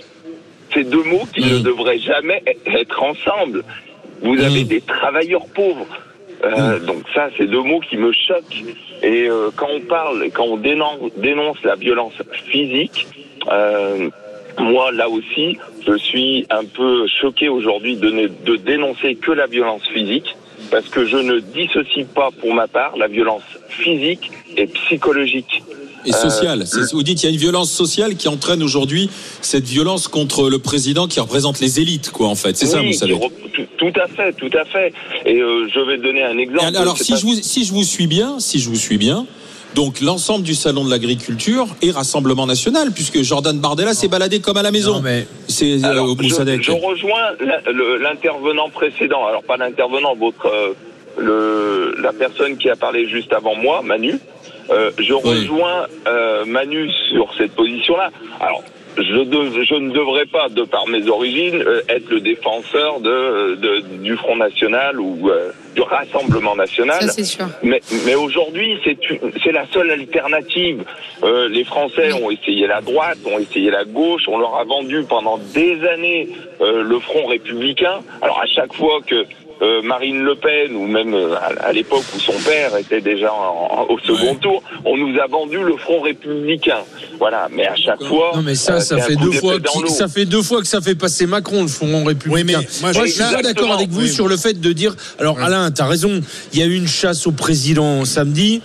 Ces 0.74 0.84
deux 0.84 1.02
mots 1.04 1.26
qui 1.34 1.40
ne 1.40 1.58
devraient 1.60 1.98
jamais 1.98 2.42
e- 2.46 2.78
être 2.80 3.02
ensemble. 3.02 3.64
Vous 4.22 4.38
avez 4.40 4.64
des 4.64 4.80
travailleurs 4.80 5.46
pauvres. 5.54 5.86
Euh, 6.44 6.78
Donc 6.80 7.02
ça, 7.14 7.30
c'est 7.36 7.46
deux 7.46 7.62
mots 7.62 7.80
qui 7.80 7.96
me 7.96 8.12
choquent. 8.12 8.62
Et 9.02 9.28
euh, 9.28 9.50
quand 9.56 9.68
on 9.72 9.80
parle, 9.80 10.28
quand 10.34 10.44
on 10.44 10.56
dénonce, 10.56 11.10
dénonce 11.16 11.62
la 11.64 11.76
violence 11.76 12.14
physique, 12.50 13.06
euh, 13.50 14.10
moi 14.60 14.92
là 14.92 15.08
aussi, 15.08 15.56
je 15.86 15.96
suis 15.96 16.46
un 16.50 16.64
peu 16.64 17.06
choqué 17.20 17.48
aujourd'hui 17.48 17.96
de, 17.96 18.10
ne- 18.10 18.28
de 18.28 18.56
dénoncer 18.56 19.14
que 19.16 19.32
la 19.32 19.46
violence 19.46 19.82
physique, 19.92 20.36
parce 20.70 20.88
que 20.88 21.06
je 21.06 21.16
ne 21.16 21.38
dissocie 21.40 22.06
pas 22.14 22.30
pour 22.40 22.52
ma 22.54 22.66
part 22.68 22.96
la 22.96 23.08
violence 23.08 23.42
physique 23.68 24.30
et 24.56 24.66
psychologique. 24.66 25.62
Et 26.06 26.12
sociale. 26.12 26.62
Euh, 26.62 26.64
C'est- 26.64 26.92
Vous 26.94 27.02
dites 27.02 27.18
qu'il 27.18 27.28
y 27.28 27.32
a 27.32 27.34
une 27.34 27.40
violence 27.40 27.70
sociale 27.72 28.14
qui 28.16 28.28
entraîne 28.28 28.62
aujourd'hui 28.62 29.10
cette 29.42 29.64
violence 29.64 30.06
contre 30.08 30.48
le 30.48 30.58
président 30.58 31.08
qui 31.08 31.18
représente 31.20 31.60
les 31.60 31.80
élites, 31.80 32.10
quoi, 32.10 32.28
en 32.28 32.34
fait. 32.36 32.56
C'est 32.56 32.66
ça, 32.66 32.80
vous 32.80 32.92
savez. 32.92 33.18
Tout, 33.52 33.62
tout 33.76 34.00
à 34.00 34.06
fait, 34.06 34.32
tout 34.34 34.50
à 34.56 34.64
fait. 34.64 34.92
Et 35.26 35.40
euh, 35.40 35.68
je 35.74 35.80
vais 35.80 35.98
donner 35.98 36.22
un 36.22 36.38
exemple. 36.38 36.72
Et 36.72 36.76
alors, 36.76 36.96
si 36.96 37.12
pas- 37.12 37.18
je, 37.18 37.26
vous, 37.26 37.34
si 37.34 37.64
je 37.64 37.72
vous 37.72 37.82
suis 37.82 38.06
bien, 38.06 38.38
si 38.38 38.60
je 38.60 38.68
vous 38.68 38.76
suis 38.76 38.96
bien, 38.96 39.26
donc 39.74 40.00
l'ensemble 40.00 40.44
du 40.44 40.54
salon 40.54 40.84
de 40.84 40.90
l'agriculture 40.90 41.66
est 41.82 41.90
Rassemblement 41.90 42.46
National, 42.46 42.90
puisque 42.92 43.22
Jordan 43.22 43.58
Bardella 43.58 43.94
s'est 43.94 44.08
baladé 44.08 44.40
comme 44.40 44.56
à 44.56 44.62
la 44.62 44.70
maison. 44.70 44.94
Non, 44.96 45.02
mais- 45.02 45.26
C'est 45.48 45.84
euh, 45.84 46.00
au 46.02 46.16
je, 46.20 46.28
je 46.62 46.72
rejoins 46.72 47.32
l'intervenant 48.00 48.68
précédent. 48.70 49.26
Alors 49.26 49.42
pas 49.42 49.56
l'intervenant, 49.56 50.14
votre 50.14 50.46
euh, 50.46 50.72
le, 51.18 51.96
la 52.02 52.12
personne 52.12 52.56
qui 52.56 52.68
a 52.70 52.76
parlé 52.76 53.08
juste 53.08 53.32
avant 53.32 53.54
moi, 53.54 53.82
Manu. 53.82 54.14
Euh, 54.70 54.90
je 54.98 55.14
rejoins 55.14 55.86
euh, 56.06 56.44
Manu 56.44 56.90
sur 57.10 57.28
cette 57.36 57.52
position-là. 57.52 58.10
Alors. 58.40 58.62
Je, 58.96 59.22
de- 59.22 59.62
je 59.64 59.74
ne 59.76 59.92
devrais 59.92 60.26
pas, 60.26 60.48
de 60.48 60.64
par 60.64 60.88
mes 60.88 61.06
origines, 61.08 61.62
euh, 61.64 61.82
être 61.88 62.10
le 62.10 62.20
défenseur 62.20 62.98
de, 62.98 63.54
de- 63.54 63.80
du 64.02 64.16
Front 64.16 64.34
National 64.34 64.98
ou 64.98 65.30
euh, 65.30 65.52
du 65.78 65.82
Rassemblement 65.82 66.56
National. 66.56 67.00
Ça, 67.02 67.08
c'est 67.08 67.24
sûr. 67.24 67.46
Mais, 67.62 67.80
mais 68.04 68.16
aujourd'hui, 68.16 68.78
c'est 68.84 69.52
la 69.52 69.66
seule 69.68 69.90
alternative. 69.92 70.84
Euh, 71.22 71.48
les 71.48 71.64
Français 71.64 72.12
ont 72.12 72.30
essayé 72.30 72.66
la 72.66 72.80
droite, 72.80 73.18
ont 73.24 73.38
essayé 73.38 73.70
la 73.70 73.84
gauche, 73.84 74.22
on 74.26 74.38
leur 74.38 74.56
a 74.56 74.64
vendu 74.64 75.04
pendant 75.08 75.38
des 75.38 75.78
années 75.86 76.30
euh, 76.60 76.82
le 76.82 76.98
Front 76.98 77.26
républicain. 77.26 78.00
Alors 78.22 78.40
à 78.40 78.46
chaque 78.46 78.74
fois 78.74 79.00
que 79.06 79.24
euh, 79.62 79.82
Marine 79.82 80.22
Le 80.22 80.34
Pen 80.36 80.74
ou 80.76 80.86
même 80.86 81.14
euh, 81.14 81.34
à, 81.36 81.66
à 81.68 81.72
l'époque 81.72 82.04
où 82.16 82.20
son 82.20 82.32
père 82.46 82.76
était 82.76 83.00
déjà 83.00 83.32
en- 83.32 83.68
en- 83.88 83.92
au 83.92 83.98
second 83.98 84.34
tour, 84.36 84.62
on 84.84 84.96
nous 84.96 85.18
a 85.18 85.26
vendu 85.26 85.58
le 85.58 85.76
Front 85.76 86.00
républicain. 86.00 86.78
Voilà, 87.18 87.48
mais 87.52 87.66
à 87.66 87.74
chaque 87.76 88.02
fois, 88.04 88.32
Non 88.36 88.42
mais 88.42 88.54
ça, 88.54 88.74
euh, 88.74 88.80
ça 88.80 88.98
fait 88.98 89.16
deux 89.16 89.32
fois, 89.32 89.58
dans 89.58 89.70
qu'il- 89.72 89.82
l'eau. 89.82 89.88
ça 89.88 90.06
fait 90.08 90.24
deux 90.26 90.42
fois 90.42 90.60
que 90.60 90.66
ça 90.68 90.80
fait 90.80 90.94
passer 90.94 91.26
Macron 91.26 91.62
le 91.62 91.68
Front 91.68 92.04
républicain. 92.04 92.34
Oui, 92.34 92.44
mais 92.44 92.54
moi, 92.82 92.92
je- 92.92 93.06
je 93.06 93.12
suis 93.12 93.34
pas 93.34 93.42
d'accord 93.42 93.72
avec 93.72 93.88
vous 93.90 94.02
Oui. 94.02 94.08
sur 94.08 94.28
le 94.28 94.36
fait 94.36 94.60
de 94.60 94.72
dire. 94.72 94.94
Alors 95.18 95.40
Alain, 95.40 95.70
t'as 95.70 95.86
raison. 95.86 96.20
Il 96.52 96.58
y 96.58 96.62
a 96.62 96.66
eu 96.66 96.74
une 96.76 96.88
chasse 96.88 97.26
au 97.26 97.32
président 97.32 98.04
samedi. 98.04 98.62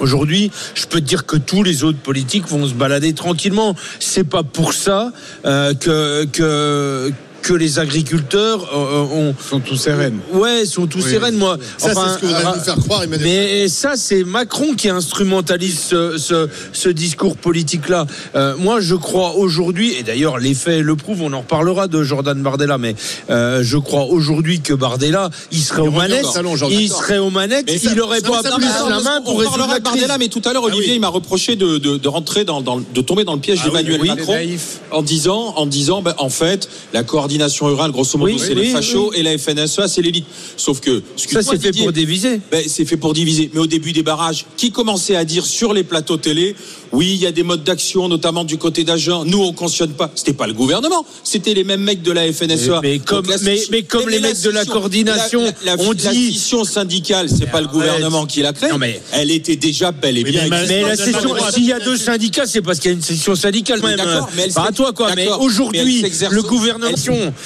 Aujourd'hui, 0.00 0.52
je 0.76 0.86
peux 0.86 1.00
te 1.00 1.04
dire 1.04 1.26
que 1.26 1.36
tous 1.36 1.64
les 1.64 1.82
autres 1.82 1.98
politiques 1.98 2.46
vont 2.46 2.66
se 2.68 2.74
balader 2.74 3.14
tranquillement. 3.14 3.74
C'est 3.98 4.28
pas 4.28 4.44
pour 4.44 4.72
ça 4.72 5.12
euh, 5.44 5.74
que 5.74 6.24
que 6.26 7.10
que 7.42 7.52
les 7.54 7.78
agriculteurs 7.78 8.68
euh, 8.74 9.02
ont 9.04 9.34
sont 9.40 9.60
tous 9.60 9.76
sereines. 9.76 10.18
Ouais, 10.32 10.64
sont 10.66 10.86
tous 10.86 11.04
Oui. 11.04 11.12
sereines, 11.14 11.36
moi. 11.36 11.56
Ça, 11.78 11.94
c'est 11.94 12.14
ce 12.14 12.18
que 12.18 12.26
voudrait 12.26 12.42
ra- 12.42 12.56
nous 12.56 12.62
faire 12.62 12.76
croire 12.76 13.02
Emmanuel 13.04 13.26
Mais 13.26 13.68
ça, 13.68 13.92
c'est 13.96 14.24
Macron 14.24 14.74
qui 14.74 14.88
instrumentalise 14.88 15.78
ce, 15.78 16.18
ce, 16.18 16.48
ce 16.72 16.88
discours 16.88 17.36
politique-là. 17.36 18.06
Euh, 18.34 18.54
moi, 18.58 18.80
je 18.80 18.94
crois 18.94 19.34
aujourd'hui, 19.36 19.94
et 19.94 20.02
d'ailleurs 20.02 20.38
les 20.38 20.54
faits 20.54 20.82
le 20.82 20.96
prouvent, 20.96 21.22
on 21.22 21.32
en 21.32 21.40
reparlera 21.40 21.86
de 21.88 22.02
Jordan 22.02 22.40
Bardella, 22.42 22.76
mais 22.78 22.94
euh, 23.30 23.60
je 23.62 23.78
crois 23.78 24.04
aujourd'hui 24.04 24.60
que 24.60 24.74
Bardella, 24.74 25.30
il 25.52 25.60
serait 25.62 25.82
aux 25.82 25.90
manettes, 25.90 26.26
salon, 26.26 26.54
il 26.70 26.88
serait 26.88 27.18
aux 27.18 27.30
manettes, 27.30 27.70
ça- 27.70 27.90
il 27.92 28.00
aurait 28.00 28.20
pas 28.20 28.42
ça, 28.42 28.50
la 28.50 29.00
main 29.00 29.20
on 29.20 29.24
pour 29.24 29.38
résoudre 29.40 29.66
la 29.68 29.78
de 29.78 29.84
Bardella, 29.84 30.06
crise. 30.06 30.18
mais 30.18 30.28
tout 30.28 30.42
à 30.48 30.52
l'heure, 30.52 30.62
Ah 30.66 30.68
Olivier, 30.68 30.90
oui. 30.90 30.96
il 30.96 31.00
m'a 31.00 31.08
reproché 31.08 31.56
de, 31.56 31.78
de, 31.78 31.96
de 31.96 32.08
rentrer 32.08 32.44
dans, 32.44 32.60
dans- 32.60 32.80
de 32.80 33.00
tomber 33.00 33.24
dans 33.24 33.34
le 33.34 33.40
piège 33.40 33.60
Ah 33.62 33.66
d'Emmanuel 33.68 34.00
oui, 34.02 34.08
Macron 34.08 34.32
il 34.32 34.42
est 34.42 34.46
naïf. 34.46 34.78
en 34.90 35.02
disant, 35.02 35.54
en 35.56 35.66
disant, 35.66 36.02
ben, 36.02 36.14
en 36.18 36.28
fait, 36.30 36.68
la 36.92 37.02
coordination 37.28 37.66
rurale, 37.66 37.92
grosso 37.92 38.16
modo, 38.18 38.32
Oui, 38.32 38.38
c'est 38.38 38.48
oui, 38.50 38.54
les 38.54 38.60
oui, 38.68 38.70
fachos 38.72 39.12
et 39.12 39.22
la 39.22 39.36
FNSEA, 39.36 39.86
c'est 39.86 40.00
l'élite. 40.00 40.24
Sauf 40.56 40.80
que, 40.80 41.02
Ça, 41.16 41.42
c'est 41.42 41.60
fait 41.60 41.72
pour 41.76 41.92
diviser. 41.92 42.40
ben, 42.50 42.64
c'est 42.66 42.84
fait 42.86 42.96
pour 42.96 43.12
diviser. 43.12 43.50
Mais 43.52 43.60
au 43.60 43.66
début 43.66 43.92
des 43.92 44.02
barrages, 44.02 44.46
qui 44.56 44.70
commençait 44.70 45.16
à 45.16 45.24
dire 45.24 45.44
sur 45.44 45.74
les 45.74 45.84
plateaux 45.84 46.16
télé, 46.16 46.56
oui, 46.92 47.12
il 47.14 47.20
y 47.22 47.26
a 47.26 47.32
des 47.32 47.42
modes 47.42 47.64
d'action, 47.64 48.08
notamment 48.08 48.44
du 48.44 48.58
côté 48.58 48.84
d'agents. 48.84 49.24
Nous, 49.24 49.40
on 49.42 49.52
cautionne 49.52 49.92
pas. 49.92 50.10
C'était 50.14 50.32
pas 50.32 50.46
le 50.46 50.52
gouvernement. 50.54 51.04
C'était 51.24 51.54
les 51.54 51.64
mêmes 51.64 51.82
mecs 51.82 52.02
de 52.02 52.12
la 52.12 52.32
FNSEA. 52.32 52.80
Mais- 52.82 52.98
comme- 52.98 53.22
Donc, 53.22 53.30
la 53.30 53.38
mais- 53.38 53.56
scission- 53.56 53.68
mais 53.72 53.82
comme 53.82 54.08
les 54.08 54.20
mecs 54.20 54.40
de 54.40 54.50
la 54.50 54.64
coordination 54.64 55.42
la, 55.64 55.76
la- 55.76 55.82
ont 55.82 55.92
la 55.92 56.64
syndicale, 56.64 57.28
c'est 57.28 57.50
pas 57.50 57.60
le 57.60 57.68
gouvernement 57.68 58.26
qui 58.26 58.42
l'a 58.42 58.52
créée. 58.52 58.70
Non, 58.70 58.78
mais- 58.78 59.00
Elle 59.12 59.30
était 59.30 59.56
déjà 59.56 59.92
belle 59.92 60.18
et 60.18 60.24
bien. 60.24 60.42
mais- 60.48 60.66
Mais 60.66 60.82
la 60.82 60.96
session, 60.96 61.34
s'il 61.52 61.64
y 61.64 61.72
a 61.72 61.80
deux 61.80 61.96
syndicats, 61.96 62.46
c'est 62.46 62.62
parce 62.62 62.78
qu'il 62.78 62.90
y 62.90 62.94
a 62.94 62.96
une 62.96 63.02
session 63.02 63.34
syndicale 63.34 63.80
Mais 63.82 63.96
même. 63.96 64.06
mais 64.36 64.42
elle 64.44 64.52
Pas 64.52 64.68
à 64.68 64.72
toi 64.72 64.92
quoi. 64.92 65.14
Mais 65.14 65.28
aujourd'hui, 65.28 66.02
le 66.30 66.42
gouvernement. 66.42 66.94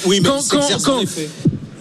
oui, 0.05 0.19
mais 0.21 0.29
quand, 0.29 0.67
quand. 0.83 1.01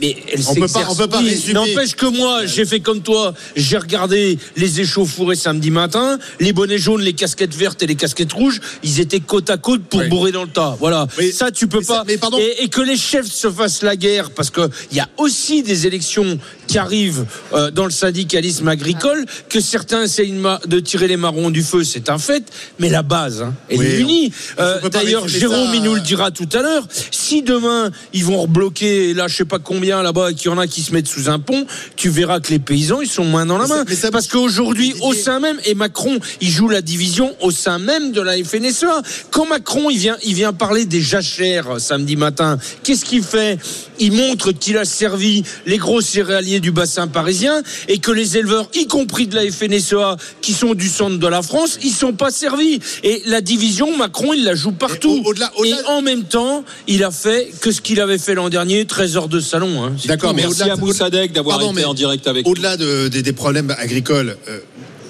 Mais 0.03 0.17
elle 0.33 0.41
On 0.49 0.55
peut 0.57 0.67
pas- 0.67 0.87
on 0.91 0.97
peut 0.97 1.07
pas 1.07 1.21
Oui. 1.23 1.53
N'empêche 1.55 1.95
que 1.95 2.07
moi, 2.07 2.45
j'ai 2.45 2.65
fait 2.65 2.81
comme 2.81 3.03
toi. 3.03 3.33
J'ai 3.55 3.79
regardé 3.79 4.37
les 4.57 4.81
échauffourées 4.81 5.37
samedi 5.37 5.71
matin. 5.71 6.19
Les 6.41 6.53
bonnets 6.53 6.77
jaunes, 6.79 7.03
les 7.03 7.13
casquettes 7.13 7.55
vertes 7.55 7.83
et 7.85 7.87
les 7.87 7.95
casquettes 7.95 8.33
rouges, 8.33 8.61
ils 8.83 8.99
étaient 8.99 9.21
côte 9.21 9.49
à 9.49 9.59
côte 9.59 9.83
pour 9.85 10.01
Oui. 10.01 10.09
bourrer 10.09 10.33
dans 10.33 10.43
le 10.43 10.49
tas. 10.51 10.77
Voilà. 10.81 11.07
Mais- 11.19 11.31
ça, 11.31 11.53
tu 11.53 11.69
peux 11.69 11.79
mais 11.79 11.85
ça- 11.85 11.95
pas. 11.99 12.05
mais 12.07 12.19
pardon. 12.19 12.39
Et, 12.39 12.65
et 12.65 12.69
que 12.69 12.81
les 12.81 12.97
chefs 12.97 13.31
se 13.31 13.49
fassent 13.49 13.83
la 13.83 13.95
guerre, 13.95 14.31
parce 14.33 14.51
que 14.51 14.69
il 14.91 14.97
y 14.97 15.01
a 15.01 15.09
aussi 15.19 15.63
des 15.63 15.87
élections 15.87 16.37
qui 16.67 16.79
arrivent 16.79 17.25
euh, 17.53 17.71
dans 17.71 17.85
le 17.85 17.91
syndicalisme 17.93 18.67
agricole, 18.67 19.25
que 19.49 19.61
certains 19.61 20.03
essayent 20.05 20.33
de 20.67 20.81
tirer 20.81 21.07
les 21.07 21.17
marrons 21.17 21.51
du 21.51 21.63
feu, 21.63 21.85
c'est 21.85 22.09
un 22.11 22.19
fait. 22.19 22.43
Mais 22.81 22.89
la 22.89 23.03
base, 23.03 23.43
hein, 23.43 23.55
elle 23.69 23.79
Oui, 23.79 23.87
est 23.87 24.01
unie. 24.01 24.33
Euh, 24.59 24.81
D'ailleurs, 24.89 25.29
Jérôme, 25.29 25.69
ça, 25.69 25.75
il 25.77 25.83
nous 25.83 25.95
le 25.95 26.01
dira 26.01 26.31
tout 26.33 26.49
à 26.53 26.63
l'heure. 26.63 26.87
Si 27.13 27.43
demain 27.43 27.91
ils 28.13 28.25
vont 28.25 28.43
rebloquer, 28.43 29.15
là, 29.15 29.29
je 29.29 29.37
sais 29.37 29.45
pas 29.45 29.59
combien 29.61 29.92
là-bas, 30.01 30.31
et 30.31 30.35
qu'il 30.35 30.47
y 30.51 30.55
en 30.55 30.59
a 30.59 30.67
qui 30.67 30.81
se 30.81 30.93
mettent 30.93 31.09
sous 31.09 31.29
un 31.29 31.39
pont, 31.39 31.67
tu 31.97 32.09
verras 32.09 32.41
que 32.41 32.49
les 32.51 32.59
paysans 32.59 33.01
ils 33.03 33.09
sont 33.09 33.25
moins 33.25 33.45
dans 33.45 33.59
la 33.59 33.67
main. 33.67 33.85
mais 33.87 33.95
ça- 33.97 34.11
Parce 34.11 34.29
qu'aujourd'hui, 34.29 34.95
au 35.03 35.13
sein 35.13 35.41
même, 35.41 35.59
et 35.67 35.75
Macron, 35.75 36.19
il 36.41 36.49
joue 36.51 36.69
la 36.69 36.81
division 36.81 37.35
au 37.41 37.51
sein 37.51 37.79
même 37.79 38.13
de 38.13 38.21
la 38.21 38.37
FNSEA. 38.43 39.03
Quand 39.31 39.47
Macron, 39.47 39.91
il 39.91 39.99
vient, 39.99 40.17
il 40.25 40.35
vient 40.35 40.53
parler 40.55 40.87
des 40.87 41.01
jachères 41.03 41.73
euh, 41.73 41.79
samedi 41.79 42.17
matin. 42.17 42.59
Qu'est-ce 42.85 43.05
qu'il 43.05 43.23
fait? 43.25 43.59
Il 43.99 44.13
montre 44.13 44.53
qu'il 44.53 44.79
a 44.79 44.85
servi 44.85 45.43
les 45.67 45.77
gros 45.79 46.01
céréaliers 46.01 46.61
du 46.61 46.71
bassin 46.71 47.09
parisien 47.09 47.63
et 47.89 47.99
que 47.99 48.11
les 48.13 48.37
éleveurs, 48.39 48.69
y 48.75 48.87
compris 48.87 49.27
de 49.27 49.35
la 49.35 49.43
FNSEA, 49.51 50.17
qui 50.41 50.53
sont 50.53 50.75
du 50.75 50.89
centre 50.89 51.19
de 51.19 51.27
la 51.27 51.43
France, 51.43 51.79
ils 51.83 51.91
sont 51.93 52.13
pas 52.13 52.31
servis. 52.31 52.79
Et 53.03 53.23
la 53.27 53.41
division, 53.41 53.97
Macron, 53.97 54.33
il 54.33 54.45
la 54.45 54.55
joue 54.55 54.73
partout. 54.73 55.23
au- 55.57 55.65
Et 55.65 55.75
en 55.89 56.03
même 56.03 56.25
temps, 56.25 56.65
il 56.87 57.03
a 57.05 57.11
fait 57.11 57.51
que 57.61 57.73
ce 57.73 57.81
qu'il 57.81 58.01
avait 58.01 58.19
fait 58.19 58.35
l'an 58.35 58.49
dernier, 58.49 58.85
13 58.85 59.17
heures 59.17 59.29
de 59.29 59.41
salon. 59.41 59.82
Hein. 59.85 59.93
D'accord, 60.07 60.35
mais 60.35 60.43
Merci 60.43 60.63
à 60.63 60.77
de- 60.77 60.81
Moussadek 60.81 61.33
d'avoir 61.33 61.61
été 61.61 61.73
mais 61.75 61.85
en 61.85 61.95
direct 61.95 62.27
avec 62.27 62.45
nous. 62.47 62.53
Au-delà 62.53 62.77
de- 62.77 63.09
des- 63.09 63.23
des 63.23 63.33
problèmes 63.33 63.75
agricoles, 63.79 64.37
euh, 64.49 64.59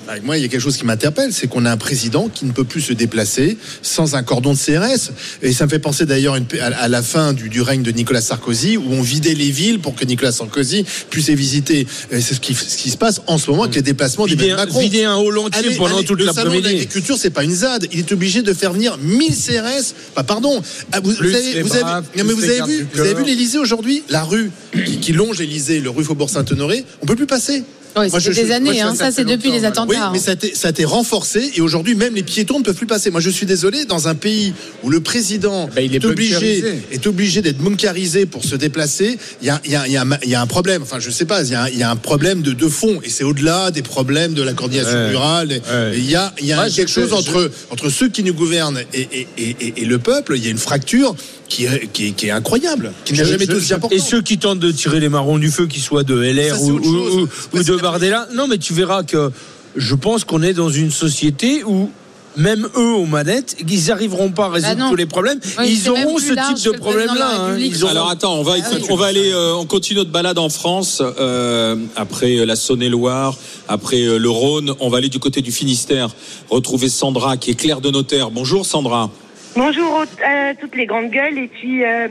avec 0.08 0.24
moi, 0.24 0.36
il 0.36 0.42
y 0.42 0.44
a 0.44 0.48
quelque 0.48 0.60
chose 0.60 0.76
qui 0.76 0.84
m'interpelle, 0.84 1.32
c'est 1.32 1.46
qu'on 1.46 1.64
a 1.64 1.70
un 1.70 1.76
président 1.76 2.28
qui 2.28 2.44
ne 2.44 2.52
peut 2.52 2.64
plus 2.64 2.80
se 2.80 2.92
déplacer 2.92 3.56
sans 3.82 4.14
un 4.14 4.22
cordon 4.22 4.52
de 4.52 4.58
CRS. 4.58 5.10
Et 5.42 5.52
ça 5.52 5.64
me 5.66 5.70
fait 5.70 5.78
penser 5.78 6.06
d'ailleurs 6.06 6.36
à, 6.60 6.88
la 6.88 7.02
fin 7.02 7.32
du, 7.32 7.48
du 7.48 7.62
règne 7.62 7.82
de 7.82 7.90
Nicolas 7.92 8.20
Sarkozy, 8.20 8.76
où 8.76 8.84
on 8.90 9.02
vidait 9.02 9.34
les 9.34 9.50
villes 9.50 9.78
pour 9.78 9.94
que 9.94 10.04
Nicolas 10.04 10.32
Sarkozy 10.32 10.84
puisse 11.10 11.28
les 11.28 11.34
visiter. 11.34 11.86
C'est 12.10 12.20
ce 12.34 12.40
qui, 12.40 12.54
ce 12.54 12.76
qui 12.76 12.90
se 12.90 12.96
passe 12.96 13.20
en 13.26 13.38
ce 13.38 13.50
moment 13.50 13.62
avec 13.64 13.74
les 13.76 13.82
déplacements 13.82 14.24
Vider 14.24 14.50
un, 14.50 14.56
Macron. 14.56 14.80
vider 14.80 15.04
un 15.04 15.16
hall 15.16 15.38
entier 15.38 15.58
Allez, 15.66 15.76
pendant 15.76 15.96
allez, 15.98 16.06
toute 16.06 16.18
le 16.18 16.26
salon 16.26 16.50
de 16.50 16.54
l'après-midi. 16.56 16.68
l'agriculture, 16.68 17.16
c'est 17.18 17.30
pas 17.30 17.44
une 17.44 17.54
ZAD. 17.54 17.86
Il 17.92 18.00
est 18.00 18.12
obligé 18.12 18.42
de 18.42 18.52
faire 18.52 18.72
venir 18.72 18.98
1000 18.98 19.30
CRS. 19.34 19.94
Bah, 20.16 20.22
pardon. 20.24 20.62
Ah, 20.92 21.00
vous, 21.00 21.12
avez, 21.20 21.62
vous 21.62 21.76
avez- 21.76 21.84
non, 22.16 22.24
mais 22.24 22.32
vous 22.32 22.44
avez 22.44 22.62
vu, 22.62 22.76
du 22.78 22.88
vous 22.92 23.00
avez 23.00 23.10
vu 23.10 23.14
corps. 23.16 23.26
l'Élysée 23.26 23.58
aujourd'hui, 23.58 24.02
la 24.08 24.24
rue 24.24 24.50
qui, 24.84 24.98
qui 24.98 25.12
longe 25.12 25.38
l'Élysée, 25.38 25.80
le 25.80 25.90
rue 25.90 26.04
Faubourg 26.04 26.30
Saint-Honoré, 26.30 26.84
on 27.02 27.06
peut 27.06 27.16
plus 27.16 27.26
passer. 27.26 27.62
Ouais, 27.94 28.08
Moi, 28.08 28.20
ça 28.20 28.20
fait 28.20 28.32
je- 28.32 28.40
des 28.40 28.46
je- 28.48 28.52
années, 28.52 28.72
moi, 28.82 28.90
hein, 28.92 28.94
ça 28.94 29.12
c'est 29.12 29.24
depuis 29.24 29.50
les 29.50 29.60
Oui, 29.60 29.64
attentats. 29.66 30.10
mais 30.12 30.18
ça 30.18 30.30
a, 30.30 30.34
été, 30.34 30.54
ça 30.54 30.68
a 30.68 30.70
été 30.70 30.84
renforcé 30.86 31.52
et 31.56 31.60
aujourd'hui 31.60 31.94
même 31.94 32.14
les 32.14 32.22
piétons 32.22 32.58
ne 32.58 32.64
peuvent 32.64 32.74
plus 32.76 32.86
passer. 32.86 33.10
Moi 33.10 33.20
je 33.20 33.28
suis 33.28 33.44
désolé, 33.44 33.84
dans 33.84 34.08
un 34.08 34.14
pays 34.14 34.54
où 34.82 34.88
le 34.88 35.00
président 35.00 35.68
Ben, 35.74 35.84
il 35.84 35.92
est 35.94 35.96
est, 35.98 36.04
obligé, 36.06 36.34
bunkerisé. 36.62 36.82
est 36.90 37.06
obligé 37.06 37.42
d'être 37.42 37.58
bunkerisé 37.58 38.24
pour 38.24 38.44
se 38.44 38.56
déplacer, 38.56 39.18
il 39.42 39.46
y 39.48 39.50
a, 39.50 39.60
il 39.66 39.72
y 39.72 39.76
a- 39.76 39.86
il 39.86 39.92
y 39.92 39.96
a 39.98 40.02
un- 40.02 40.18
il 40.22 40.30
y 40.30 40.34
a 40.34 40.40
un 40.40 40.46
problème. 40.46 40.80
Enfin 40.82 41.00
je 41.00 41.10
sais 41.10 41.26
pas, 41.26 41.42
il 41.42 41.50
y 41.50 41.54
a, 41.54 41.64
un- 41.64 41.68
il 41.68 41.78
y 41.78 41.82
a 41.82 41.90
un 41.90 41.96
problème 41.96 42.40
de, 42.40 42.52
de 42.52 42.68
fond 42.68 43.00
et 43.04 43.10
c'est 43.10 43.24
au-delà 43.24 43.70
des 43.70 43.82
problèmes 43.82 44.32
de 44.32 44.42
la 44.42 44.54
coordination 44.54 44.94
Ouais. 44.94 45.10
rurale. 45.10 45.48
Ouais. 45.50 45.92
Il 45.94 46.08
y 46.10 46.16
a, 46.16 46.32
y 46.40 46.54
quelque 46.74 46.90
chose 46.90 47.12
entre, 47.12 47.50
entre 47.70 47.90
ceux 47.90 48.08
qui 48.08 48.22
nous 48.22 48.32
gouvernent 48.34 48.80
et, 48.94 49.00
et- 49.12 49.26
et- 49.36 49.56
et- 49.60 49.74
et 49.82 49.84
le 49.84 49.98
peuple, 49.98 50.34
il 50.36 50.44
y 50.44 50.46
a 50.48 50.50
une 50.50 50.56
fracture 50.58 51.14
qui 51.52 51.64
est, 51.66 51.88
qui 51.92 52.06
est, 52.08 52.10
qui 52.12 52.26
est 52.28 52.30
incroyable, 52.30 52.92
qui 53.04 53.12
n'a 53.12 53.24
Je- 53.24 53.30
jamais 53.32 53.44
été 53.44 53.52
je- 53.52 53.58
aussi 53.58 53.74
importante. 53.74 53.98
Et 53.98 54.00
ceux 54.00 54.22
qui 54.22 54.38
tentent 54.38 54.58
de 54.58 54.72
tirer 54.72 55.00
les 55.00 55.08
marrons 55.10 55.38
du 55.38 55.50
feu, 55.50 55.66
qu'ils 55.66 55.82
soient 55.82 56.02
de 56.02 56.22
LR 56.22 56.56
Ça, 56.56 56.62
ou, 56.62 57.28
de 57.62 57.76
Bardella, 57.76 58.26
non, 58.34 58.46
mais 58.48 58.56
tu 58.58 58.72
verras 58.72 59.02
que 59.02 59.30
je 59.76 59.94
pense 59.94 60.24
qu'on 60.24 60.42
est 60.42 60.54
dans 60.54 60.70
une 60.70 60.90
société 60.90 61.62
où 61.64 61.90
même 62.38 62.66
eux 62.78 62.92
aux 62.94 63.04
manettes, 63.04 63.56
ils 63.68 63.86
n'arriveront 63.88 64.30
pas 64.30 64.46
à 64.46 64.48
résoudre 64.48 64.76
Bah 64.76 64.82
non. 64.84 64.88
tous 64.90 64.96
les 64.96 65.04
problèmes. 65.04 65.38
Oui, 65.58 65.64
ils 65.82 65.90
auront 65.90 66.16
ce 66.18 66.32
type 66.32 66.64
de 66.72 66.78
problème-là. 66.78 67.50
hein. 67.50 67.58
Auront- 67.82 67.90
Alors 67.90 68.08
attends, 68.08 68.36
on 68.38 68.42
va, 68.42 68.54
Ah 68.58 68.68
oui. 68.72 68.82
on 68.88 68.96
va 68.96 69.06
aller, 69.06 69.30
euh, 69.32 69.52
on 69.54 69.66
continue 69.66 69.98
notre 69.98 70.10
balade 70.10 70.38
en 70.38 70.48
France 70.48 71.02
euh, 71.02 71.76
après 71.94 72.38
euh, 72.38 72.46
la 72.46 72.56
Saône-et-Loire, 72.56 73.36
après 73.68 74.00
euh, 74.06 74.16
le 74.18 74.30
Rhône. 74.30 74.72
On 74.80 74.88
va 74.88 74.96
aller 74.96 75.10
du 75.10 75.18
côté 75.18 75.42
du 75.42 75.52
Finistère, 75.52 76.08
retrouver 76.48 76.88
Sandra 76.88 77.36
qui 77.36 77.50
est 77.50 77.54
Claire 77.54 77.82
de 77.82 77.90
Notaire. 77.90 78.30
Bonjour 78.30 78.64
Sandra. 78.64 79.10
Bonjour 79.54 80.04
à 80.24 80.54
toutes 80.54 80.76
les 80.76 80.86
grandes 80.86 81.10
gueules 81.10 81.38
et 81.38 81.48
puis 81.48 81.84
euh, 81.84 82.08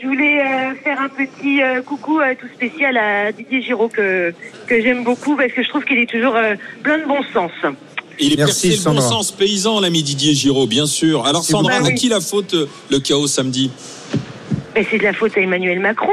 je 0.00 0.06
voulais 0.06 0.40
euh, 0.40 0.74
faire 0.84 1.00
un 1.00 1.08
petit 1.08 1.62
euh, 1.62 1.80
coucou 1.80 2.20
euh, 2.20 2.34
tout 2.38 2.48
spécial 2.54 2.98
à 2.98 3.32
Didier 3.32 3.62
Giraud 3.62 3.88
que, 3.88 4.34
que 4.66 4.80
j'aime 4.82 5.02
beaucoup 5.02 5.36
parce 5.36 5.52
que 5.52 5.62
je 5.62 5.68
trouve 5.68 5.84
qu'il 5.84 5.98
est 5.98 6.10
toujours 6.10 6.36
euh, 6.36 6.54
plein 6.82 6.98
de 6.98 7.06
bon 7.06 7.22
sens. 7.32 7.50
Il 8.18 8.34
est 8.34 8.36
Merci, 8.36 8.68
percé 8.68 8.88
le 8.90 8.94
bon 8.94 9.00
sens 9.00 9.32
paysan, 9.32 9.80
l'ami 9.80 10.02
Didier 10.02 10.34
Giraud, 10.34 10.66
bien 10.66 10.86
sûr. 10.86 11.24
Alors 11.26 11.42
C'est 11.42 11.52
Sandra, 11.52 11.76
à 11.76 11.92
qui 11.92 12.08
la 12.08 12.20
faute 12.20 12.52
euh, 12.52 12.68
le 12.90 12.98
chaos 12.98 13.26
samedi? 13.26 13.70
Mais 14.74 14.86
c'est 14.90 14.98
de 14.98 15.04
la 15.04 15.14
faute 15.14 15.36
à 15.36 15.40
Emmanuel 15.40 15.80
Macron. 15.80 16.12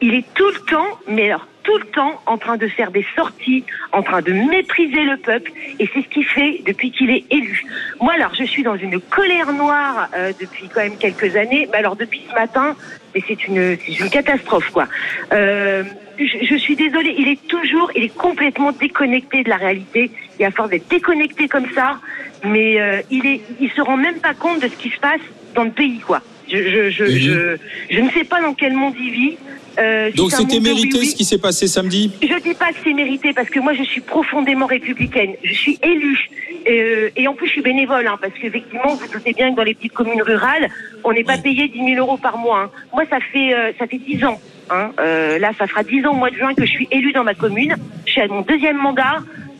Il 0.00 0.14
est 0.14 0.24
tout 0.34 0.48
le 0.48 0.60
temps, 0.70 0.98
mais 1.08 1.26
alors 1.26 1.46
tout 1.66 1.78
le 1.78 1.86
temps, 1.86 2.14
en 2.26 2.38
train 2.38 2.56
de 2.56 2.68
faire 2.68 2.90
des 2.92 3.04
sorties, 3.16 3.64
en 3.92 4.02
train 4.08 4.22
de 4.22 4.32
mépriser 4.32 5.02
le 5.12 5.16
peuple, 5.16 5.50
et 5.80 5.90
c'est 5.92 6.02
ce 6.04 6.08
qu'il 6.14 6.24
fait 6.24 6.62
depuis 6.64 6.92
qu'il 6.92 7.10
est 7.10 7.24
élu. 7.30 7.64
Moi, 8.00 8.12
alors, 8.18 8.32
je 8.40 8.44
suis 8.44 8.62
dans 8.62 8.76
une 8.76 9.00
colère 9.00 9.52
noire 9.52 10.08
euh, 10.14 10.32
depuis 10.40 10.66
quand 10.72 10.82
même 10.86 10.96
quelques 10.96 11.34
années. 11.42 11.68
Mais 11.70 11.78
alors, 11.78 11.96
depuis 11.96 12.22
ce 12.28 12.34
matin, 12.34 12.76
mais 13.12 13.22
c'est 13.26 13.40
une, 13.48 13.76
c'est 13.84 13.98
une 13.98 14.10
catastrophe, 14.10 14.70
quoi. 14.70 14.86
Euh, 15.32 15.82
je, 16.18 16.46
je 16.50 16.56
suis 16.64 16.76
désolée, 16.76 17.14
il 17.18 17.28
est 17.28 17.42
toujours, 17.48 17.90
il 17.96 18.04
est 18.04 18.16
complètement 18.16 18.70
déconnecté 18.70 19.42
de 19.42 19.50
la 19.50 19.56
réalité. 19.56 20.10
Et 20.38 20.44
à 20.46 20.52
force 20.52 20.70
d'être 20.70 20.88
déconnecté 20.88 21.48
comme 21.48 21.68
ça, 21.74 21.98
mais 22.44 22.80
euh, 22.80 23.02
il 23.10 23.26
est, 23.26 23.40
il 23.60 23.70
se 23.72 23.80
rend 23.80 23.96
même 23.96 24.20
pas 24.20 24.34
compte 24.34 24.60
de 24.62 24.68
ce 24.68 24.76
qui 24.76 24.90
se 24.90 25.00
passe 25.00 25.20
dans 25.54 25.64
le 25.64 25.72
pays, 25.72 25.98
quoi. 25.98 26.20
Je, 26.48 26.58
je, 26.58 26.90
je, 26.90 27.06
je, 27.06 27.56
je 27.90 28.00
ne 28.00 28.10
sais 28.10 28.22
pas 28.22 28.40
dans 28.40 28.54
quel 28.54 28.74
monde 28.74 28.94
il 29.00 29.10
vit. 29.10 29.36
Euh, 29.78 30.10
Donc 30.14 30.32
c'était 30.32 30.60
mérité 30.60 31.04
ce 31.04 31.14
qui 31.14 31.24
s'est 31.24 31.38
passé 31.38 31.66
samedi? 31.66 32.10
Je 32.22 32.38
dis 32.42 32.54
pas 32.54 32.70
que 32.72 32.78
c'est 32.82 32.92
mérité 32.94 33.32
parce 33.32 33.48
que 33.50 33.60
moi 33.60 33.74
je 33.74 33.82
suis 33.82 34.00
profondément 34.00 34.66
républicaine. 34.66 35.34
Je 35.42 35.52
suis 35.54 35.78
élue 35.82 36.30
Euh, 36.68 37.10
et 37.14 37.28
en 37.28 37.34
plus 37.34 37.46
je 37.46 37.52
suis 37.52 37.62
bénévole 37.62 38.06
hein, 38.08 38.18
parce 38.20 38.32
qu'effectivement 38.40 38.94
vous 38.96 39.06
doutez 39.06 39.32
bien 39.32 39.52
que 39.52 39.56
dans 39.56 39.62
les 39.62 39.74
petites 39.74 39.92
communes 39.92 40.20
rurales 40.22 40.68
on 41.04 41.12
n'est 41.12 41.22
pas 41.32 41.38
payé 41.38 41.68
10 41.68 41.78
000 41.94 41.98
euros 42.04 42.16
par 42.16 42.38
mois. 42.38 42.62
hein. 42.62 42.70
Moi 42.92 43.04
ça 43.08 43.18
fait 43.32 43.54
euh, 43.54 43.70
ça 43.78 43.86
fait 43.86 43.98
10 43.98 44.24
ans. 44.24 44.40
Hein. 44.70 44.90
Euh, 44.98 45.38
là 45.38 45.50
ça 45.58 45.66
fera 45.68 45.84
10 45.84 46.04
ans 46.06 46.10
au 46.16 46.16
mois 46.22 46.30
de 46.30 46.36
juin 46.36 46.54
que 46.54 46.64
je 46.66 46.72
suis 46.76 46.88
élue 46.90 47.12
dans 47.12 47.22
ma 47.22 47.34
commune. 47.34 47.76
Je 48.06 48.10
suis 48.12 48.20
à 48.20 48.26
mon 48.26 48.40
deuxième 48.42 48.78
mandat. 48.78 49.18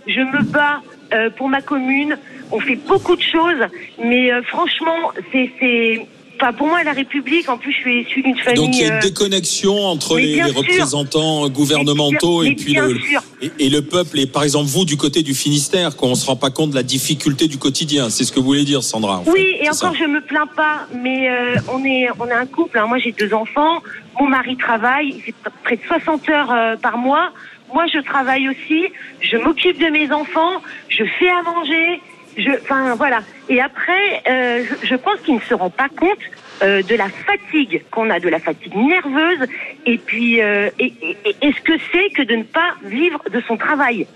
Je 0.08 0.20
me 0.20 0.42
bats 0.56 0.80
euh, 1.14 1.30
pour 1.36 1.48
ma 1.48 1.60
commune. 1.60 2.16
On 2.50 2.58
fait 2.60 2.78
beaucoup 2.90 3.14
de 3.16 3.22
choses, 3.34 3.62
mais 4.02 4.32
euh, 4.32 4.42
franchement 4.42 5.00
c'est 5.30 5.50
Enfin, 6.38 6.52
pour 6.52 6.66
moi, 6.66 6.82
la 6.84 6.92
République, 6.92 7.48
en 7.48 7.56
plus, 7.58 7.72
je 7.72 7.78
suis 7.78 8.00
issue 8.02 8.22
d'une 8.22 8.36
famille. 8.36 8.56
Donc 8.56 8.74
il 8.74 8.80
y 8.80 8.84
a 8.84 8.88
une 8.88 8.94
euh, 8.94 9.00
déconnexion 9.00 9.86
entre 9.86 10.18
les, 10.18 10.42
représentants 10.42 11.48
gouvernementaux 11.48 12.42
Mais 12.42 12.50
et 12.50 12.54
puis 12.54 12.74
le, 12.74 12.96
et, 13.42 13.50
et 13.58 13.68
le 13.70 13.82
peuple. 13.82 14.18
Et 14.18 14.26
par 14.26 14.42
exemple 14.42 14.66
vous 14.66 14.84
du 14.84 14.96
côté 14.96 15.22
du 15.22 15.34
Finistère, 15.34 15.96
qu'on 15.96 16.14
se 16.14 16.26
rend 16.26 16.36
pas 16.36 16.50
compte 16.50 16.70
de 16.70 16.74
la 16.74 16.82
difficulté 16.82 17.48
du 17.48 17.58
quotidien. 17.58 18.10
C'est 18.10 18.24
ce 18.24 18.32
que 18.32 18.40
vous 18.40 18.46
voulez 18.46 18.64
dire, 18.64 18.82
Sandra. 18.82 19.18
en 19.18 19.24
fait. 19.24 19.30
Oui, 19.30 19.56
et 19.60 19.68
encore, 19.68 19.92
ça. 19.92 19.92
je 19.98 20.04
me 20.04 20.20
plains 20.20 20.46
pas, 20.46 20.86
mais 20.94 21.30
euh, 21.30 21.56
on 21.72 21.84
est 21.84 22.08
on 22.18 22.26
est 22.26 22.32
un 22.32 22.46
couple. 22.46 22.78
hein. 22.78 22.86
Moi, 22.86 22.98
j'ai 22.98 23.12
deux 23.12 23.32
enfants. 23.32 23.82
Mon 24.20 24.28
mari 24.28 24.56
travaille, 24.56 25.08
il 25.16 25.20
fait 25.22 25.34
près 25.64 25.76
de 25.76 25.82
60 25.86 26.28
heures 26.28 26.52
euh, 26.52 26.76
par 26.76 26.98
mois. 26.98 27.30
Moi, 27.72 27.84
je 27.92 27.98
travaille 27.98 28.48
aussi. 28.48 28.84
Je 29.20 29.36
m'occupe 29.36 29.78
de 29.78 29.86
mes 29.90 30.10
enfants. 30.12 30.62
Je 30.88 31.04
fais 31.18 31.28
à 31.28 31.42
manger. 31.42 32.00
Je, 32.36 32.50
enfin, 32.62 32.94
voilà. 32.96 33.20
Et 33.48 33.60
après, 33.60 34.22
euh, 34.28 34.64
je, 34.82 34.88
je 34.88 34.94
pense 34.96 35.20
qu'il 35.20 35.34
ne 35.36 35.40
se 35.40 35.54
rend 35.54 35.70
pas 35.70 35.88
compte 35.88 36.18
euh, 36.62 36.82
de 36.82 36.94
la 36.94 37.08
fatigue 37.08 37.82
qu'on 37.90 38.08
a, 38.10 38.18
de 38.20 38.28
la 38.28 38.38
fatigue 38.40 38.74
nerveuse, 38.74 39.46
et 39.86 39.98
puis 39.98 40.40
euh, 40.42 40.70
et- 40.78 40.92
et- 41.02 41.36
et 41.42 41.52
ce 41.52 41.60
que 41.60 41.72
c'est 41.92 42.10
que 42.10 42.22
de 42.22 42.36
ne 42.36 42.42
pas 42.44 42.74
vivre 42.82 43.22
de 43.30 43.40
son 43.48 43.56
travail. 43.56 44.06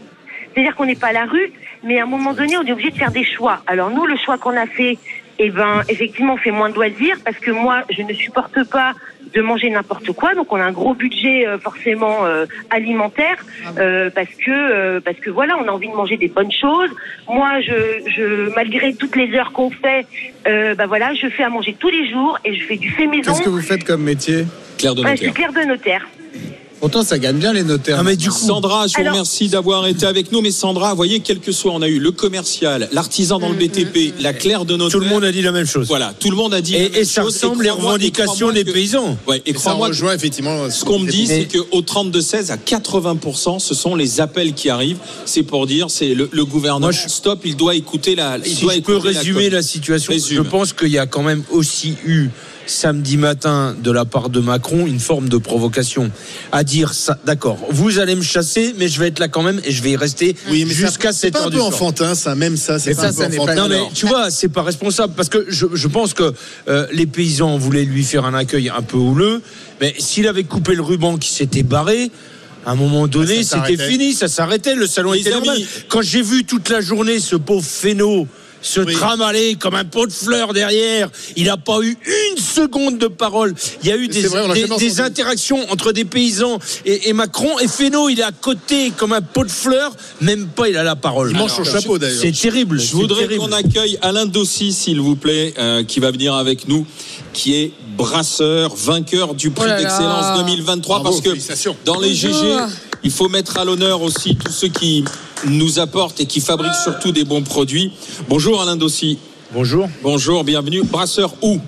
C'est-à-dire 0.53 0.75
qu'on 0.75 0.87
n'est 0.87 0.97
pas 0.97 1.09
à 1.09 1.13
la 1.13 1.27
rue, 1.27 1.53
mais 1.85 1.99
à 2.01 2.03
un 2.03 2.07
moment 2.07 2.33
donné, 2.33 2.57
on 2.57 2.63
est 2.65 2.73
obligé 2.73 2.91
de 2.91 2.97
faire 2.99 3.13
des 3.13 3.25
choix. 3.25 3.63
Alors 3.67 3.91
nous, 3.91 4.05
le 4.07 4.17
choix 4.17 4.37
qu'on 4.37 4.57
a 4.57 4.67
fait, 4.67 4.99
eh 5.43 5.51
ben, 5.51 5.83
effectivement, 5.89 6.35
on 6.35 6.37
fait 6.37 6.51
moins 6.51 6.69
de 6.71 6.75
loisirs 6.75 7.17
parce 7.25 7.39
que 7.39 7.51
moi, 7.51 7.77
je 7.97 8.03
ne 8.03 8.13
supporte 8.13 8.59
pas 8.71 8.93
de 9.35 9.41
manger 9.43 9.71
n'importe 9.71 10.11
quoi. 10.13 10.35
Donc, 10.35 10.53
on 10.53 10.57
a 10.57 10.65
un 10.65 10.73
gros 10.81 10.93
budget 10.95 11.47
euh, 11.47 11.57
forcément 11.59 12.27
euh, 12.27 12.47
alimentaire 12.69 13.39
euh, 13.79 14.11
parce 14.11 14.35
que 14.45 14.51
euh, 14.51 15.01
parce 15.07 15.19
que 15.19 15.31
voilà, 15.31 15.57
on 15.57 15.67
a 15.69 15.71
envie 15.71 15.89
de 15.89 15.95
manger 15.95 16.17
des 16.17 16.29
bonnes 16.29 16.53
choses. 16.53 16.91
Moi, 17.29 17.61
je, 17.63 18.11
je 18.17 18.55
malgré 18.55 18.93
toutes 18.95 19.17
les 19.17 19.33
heures 19.37 19.53
qu'on 19.53 19.71
fait, 19.71 20.05
euh, 20.47 20.75
bah 20.75 20.87
voilà, 20.87 21.15
je 21.15 21.29
fais 21.29 21.45
à 21.45 21.49
manger 21.49 21.75
tous 21.79 21.91
les 21.91 22.11
jours 22.11 22.39
et 22.45 22.55
je 22.55 22.65
fais 22.65 22.77
du 22.77 22.91
fait 22.91 23.07
maison. 23.07 23.33
Qu'est-ce 23.33 23.45
que 23.45 23.51
vous 23.51 23.63
faites 23.63 23.85
comme 23.85 24.03
métier? 24.03 24.45
Claire 24.79 24.95
de 24.95 25.03
Ouais, 25.05 25.13
je 25.13 25.17
suis 25.19 25.27
Notaire. 25.29 25.51
clerc 25.53 25.65
de 25.65 25.69
notaire. 25.69 26.09
Pourtant, 26.81 27.03
ça 27.03 27.19
gagne 27.19 27.37
bien 27.37 27.53
les 27.53 27.63
notaires. 27.63 27.99
Ah, 28.01 28.03
mais 28.03 28.17
du 28.17 28.31
coup, 28.31 28.39
Sandra, 28.39 28.87
je 28.87 28.95
vous 28.95 29.01
Alors- 29.01 29.13
remercie 29.13 29.49
d'avoir 29.49 29.87
été 29.87 30.07
avec 30.07 30.33
nous. 30.33 30.41
Mais 30.41 30.51
Sandra, 30.51 30.91
vous 30.91 30.97
voyez, 30.97 31.21
quel 31.21 31.39
que 31.39 31.53
soit, 31.53 31.73
on 31.73 31.83
a 31.83 31.89
eu 31.89 31.99
le 31.99 32.11
commercial, 32.11 32.89
l'artisan 32.93 33.39
dans 33.39 33.51
le 33.51 33.55
BTP, 33.55 34.15
la 34.21 34.33
Claire 34.33 34.65
de 34.65 34.77
Notaire. 34.77 34.99
tout 34.99 35.05
le 35.05 35.11
monde 35.11 35.25
a 35.25 35.31
dit 35.31 35.43
la 35.43 35.53
même 35.53 35.67
chose. 35.67 35.87
Voilà, 35.89 36.15
tout 36.19 36.31
le 36.31 36.37
monde 36.37 36.55
a 36.55 36.63
dit. 36.63 36.73
la 36.73 36.79
Et, 36.79 36.83
même 36.89 36.95
et 37.03 37.05
ça 37.05 37.21
chose. 37.23 37.35
ressemble 37.35 37.65
les 37.65 37.71
revendications 37.71 38.51
des 38.51 38.65
que- 38.65 38.71
paysans. 38.73 39.19
Ouais, 39.29 39.43
et 39.45 39.53
crois-moi 39.53 39.89
rejoint 39.89 40.15
effectivement 40.15 40.71
Ce 40.71 40.85
qu'on 40.87 40.99
me 41.01 41.11
dit, 41.11 41.27
c'est 41.27 41.49
qu'au 41.55 41.83
32-16, 41.83 42.51
à 42.51 42.57
80%, 42.57 43.59
ce 43.59 43.75
sont 43.75 43.95
les 43.95 44.21
appels 44.23 44.55
qui 44.55 44.71
arrivent. 44.71 44.99
C'est 45.27 45.43
pour 45.43 45.67
dire, 45.67 45.91
c'est 45.91 46.15
le, 46.15 46.31
le 46.33 46.45
gouvernement. 46.47 46.87
Moi, 46.87 46.93
je- 46.93 47.09
Stop, 47.11 47.41
il 47.45 47.57
doit 47.57 47.75
écouter 47.75 48.15
la. 48.15 48.39
Il 48.39 48.55
Si 48.57 48.63
doit 48.63 48.75
je 48.75 48.81
peux 48.81 48.97
résumer 48.97 49.51
la, 49.51 49.57
la, 49.59 49.63
situation, 49.63 50.13
Résume. 50.15 50.37
je 50.39 50.43
pense 50.49 50.73
qu'il 50.73 50.89
y 50.89 50.99
a 50.99 51.07
quand 51.07 51.23
même 51.23 51.43
aussi 51.51 51.95
eu 52.07 52.29
samedi 52.67 53.17
matin 53.17 53.75
de 53.83 53.91
la 53.91 54.05
part 54.05 54.29
de 54.31 54.41
Macron 54.41 54.87
une 54.87 55.01
forme 55.01 55.29
de 55.29 55.37
provocation 55.39 56.11
à 56.53 56.63
dire 56.65 56.93
ça 56.95 57.19
d'accord 57.25 57.59
vous 57.71 57.99
allez 57.99 58.15
me 58.15 58.23
chasser 58.23 58.75
mais 58.79 58.89
je 58.89 59.01
vais 59.01 59.09
être 59.09 59.19
là 59.19 59.29
quand 59.29 59.43
même 59.43 59.61
et 59.65 59.73
je 59.73 59.83
vais 59.83 59.91
y 59.93 59.97
rester 59.97 60.37
Oui, 60.51 60.67
jusqu'à 60.69 61.13
c'est 61.13 61.27
7 61.29 61.33
pas 61.33 61.39
heures 61.41 61.47
un 61.47 61.51
du 61.51 61.57
peu 61.57 61.63
enfantin, 61.63 62.15
ça, 62.15 62.35
même 62.35 62.57
ça, 62.57 62.79
c'est 62.79 62.91
Mais 62.91 62.97
pas 62.97 63.13
ça, 63.13 63.25
un 63.25 63.31
peu 63.31 63.37
pas- 63.37 63.43
enfantin. 63.43 63.63
Non 63.63 63.69
mais 63.69 63.81
tu 63.95 64.07
vois, 64.07 64.31
c'est 64.31 64.49
pas 64.49 64.63
responsable 64.63 65.15
parce 65.17 65.29
que 65.29 65.47
je, 65.49 65.67
je 65.73 65.89
pense 65.89 66.15
que 66.15 66.33
euh, 66.69 66.87
les 66.93 67.07
paysans 67.07 67.57
voulaient 67.59 67.85
lui 67.85 68.05
faire 68.05 68.25
un 68.25 68.35
accueil 68.35 68.69
un 68.69 68.83
peu 68.83 68.97
houleux, 68.99 69.43
mais 69.81 69.95
s'il 69.99 70.27
avait 70.29 70.45
coupé 70.45 70.75
le 70.75 70.83
ruban 70.83 71.17
qui 71.17 71.31
s'était 71.33 71.63
barré. 71.63 72.11
À 72.67 72.73
un 72.73 72.75
moment 72.75 73.09
donné, 73.09 73.43
c'était 73.43 73.79
fini, 73.89 74.13
ça 74.13 74.29
s'arrêtait, 74.29 74.75
le 74.75 74.87
salon 74.87 75.15
était 75.15 75.31
normal. 75.31 75.57
Quand 75.89 76.03
j'ai 76.03 76.21
vu 76.21 76.45
toute 76.45 76.69
la 76.69 76.83
journée 76.83 77.19
ce 77.19 77.35
pauvre 77.37 77.65
Féno 77.67 78.27
se 78.63 78.81
Oui. 78.81 78.93
tramaler 78.95 79.55
comme 79.55 79.75
un 79.75 79.85
pot 79.85 80.07
de 80.07 80.13
fleurs 80.13 80.53
derrière, 80.53 81.09
il 81.37 81.45
n'a 81.47 81.57
pas 81.57 81.81
eu 81.83 81.97
une 82.33 82.43
seconde 82.43 82.99
de 82.99 83.07
parole. 83.07 83.55
Il 83.83 83.89
y 83.89 83.93
a 83.93 83.97
eu 83.97 84.09
des, 84.09 84.23
vrai, 84.23 84.45
interactions 85.01 85.71
entre 85.71 85.93
des 85.93 86.05
paysans 86.05 86.59
et, 86.85 87.09
et 87.09 87.13
Macron. 87.13 87.59
Et 87.61 87.69
Féno, 87.69 88.09
il 88.09 88.21
est 88.21 88.25
à 88.25 88.33
côté 88.33 88.93
comme 88.97 89.13
un 89.13 89.23
pot 89.23 89.45
de 89.45 89.51
fleurs, 89.51 89.93
même 90.21 90.47
pas 90.49 90.69
il 90.69 90.77
a 90.77 90.83
la 90.83 90.97
parole. 90.97 91.31
Il 91.31 91.37
mange 91.37 91.53
son 91.53 91.65
chapeau, 91.65 91.99
d'ailleurs. 91.99 92.21
C'est 92.21 92.33
terrible. 92.33 92.79
Je 92.79 92.93
voudrais 92.93 93.37
qu'on 93.37 93.53
accueille 93.53 93.99
Alain 94.03 94.27
Dossi, 94.27 94.73
s'il 94.73 95.01
vous 95.01 95.17
plaît, 95.17 95.55
euh, 95.59 95.85
qui 95.85 96.01
va 96.01 96.11
venir 96.11 96.35
avec 96.35 96.69
nous, 96.69 96.87
qui 97.33 97.55
est 97.55 97.73
Brasseur, 97.97 98.75
vainqueur 98.75 99.35
du 99.35 99.51
prix 99.51 99.69
Oh 99.71 99.79
d'excellence 99.79 100.39
2023 100.39 101.01
Bravo, 101.01 101.21
parce 101.21 101.37
que 101.37 101.71
dans 101.85 102.01
les 102.01 102.11
Bonjour. 102.11 102.31
GG, 102.43 102.57
il 103.05 103.11
faut 103.11 103.29
mettre 103.29 103.59
à 103.59 103.65
l'honneur 103.65 104.01
aussi 104.03 104.37
tous 104.37 104.53
ceux 104.53 104.69
qui 104.69 105.05
nous 105.47 105.79
apportent 105.79 106.21
et 106.21 106.27
qui 106.27 106.41
fabriquent 106.41 106.75
surtout 106.75 107.13
des 107.13 107.25
bons 107.25 107.43
produits. 107.43 107.93
Bonjour 108.29 108.61
Alain 108.63 108.77
Dossi. 108.77 109.19
Bonjour. 109.53 109.89
Bonjour, 110.03 110.45
bienvenue. 110.45 110.83
Brasseur 110.83 111.35
où? 111.43 111.59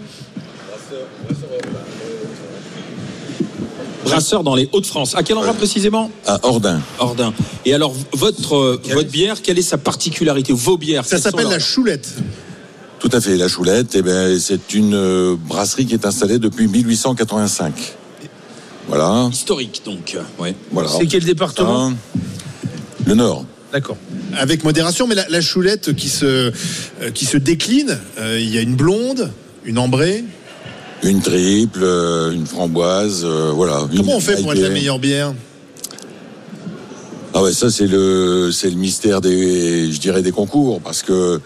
Brasseur 4.05 4.43
dans 4.43 4.55
les 4.55 4.69
Hauts-de-France. 4.73 5.15
À 5.15 5.23
quel 5.23 5.37
endroit 5.37 5.55
précisément? 5.55 6.11
À 6.27 6.39
Ordin. 6.43 6.81
Ordin. 6.99 7.33
Et 7.65 7.73
alors, 7.73 7.95
votre, 8.13 8.81
votre 8.91 9.11
bière, 9.11 9.41
quelle 9.43 9.59
est 9.59 9.63
sa 9.63 9.79
particularité? 9.79 10.53
Vos 10.53 10.77
bières 10.77 11.05
Ça 11.05 11.19
s'appelle 11.19 11.49
la 11.49 11.59
choulette. 11.59 12.09
Tout 13.03 13.11
à 13.13 13.21
fait, 13.21 13.37
la 13.37 13.49
Choulette, 13.49 13.97
eh 13.97 14.03
ben, 14.03 14.39
c'est 14.39 14.75
une 14.75 14.95
euh, 14.95 15.35
brasserie 15.37 15.87
qui 15.87 15.95
est 15.95 16.07
installée 16.07 16.39
depuis 16.39 16.69
1885. 16.69 17.75
Voilà. 18.87 19.29
Historique, 19.33 19.83
donc. 19.85 20.17
Ouais. 20.39 20.55
voilà. 20.71 20.89
C'est 20.89 21.07
quel 21.07 21.25
département? 21.25 21.93
Le 23.05 23.15
Nord. 23.17 23.45
D'accord. 23.73 23.97
Avec 24.37 24.65
modération, 24.65 25.07
mais 25.07 25.15
la, 25.15 25.27
la 25.29 25.41
choulette 25.41 25.95
qui 25.95 26.09
se, 26.09 26.25
euh, 26.27 27.11
qui 27.15 27.25
se 27.25 27.39
décline, 27.39 27.99
euh, 28.19 28.39
il 28.39 28.55
y 28.55 28.59
a 28.59 28.61
une 28.61 28.75
blonde, 28.77 29.31
une 29.65 29.79
ambrée. 29.79 30.25
Une 31.03 31.21
triple, 31.21 31.81
euh, 31.83 32.33
une 32.33 32.47
framboise, 32.47 33.23
euh, 33.25 33.51
voilà. 33.55 33.87
Une 33.91 33.99
Comment 33.99 34.17
on 34.17 34.21
fait 34.21 34.41
pour 34.41 34.53
être 34.53 34.61
la 34.61 34.69
meilleure 34.69 34.99
bière? 34.99 35.35
Ah 37.35 37.43
ouais, 37.43 37.53
ça 37.53 37.71
c'est 37.71 37.87
le 37.87 38.51
c'est 38.53 38.69
le 38.69 38.77
mystère 38.77 39.23
des 39.23 39.91
je 39.91 39.99
dirais 39.99 40.21
des 40.21 40.33
concours 40.33 40.83
parce 40.83 41.03
que 41.03 41.41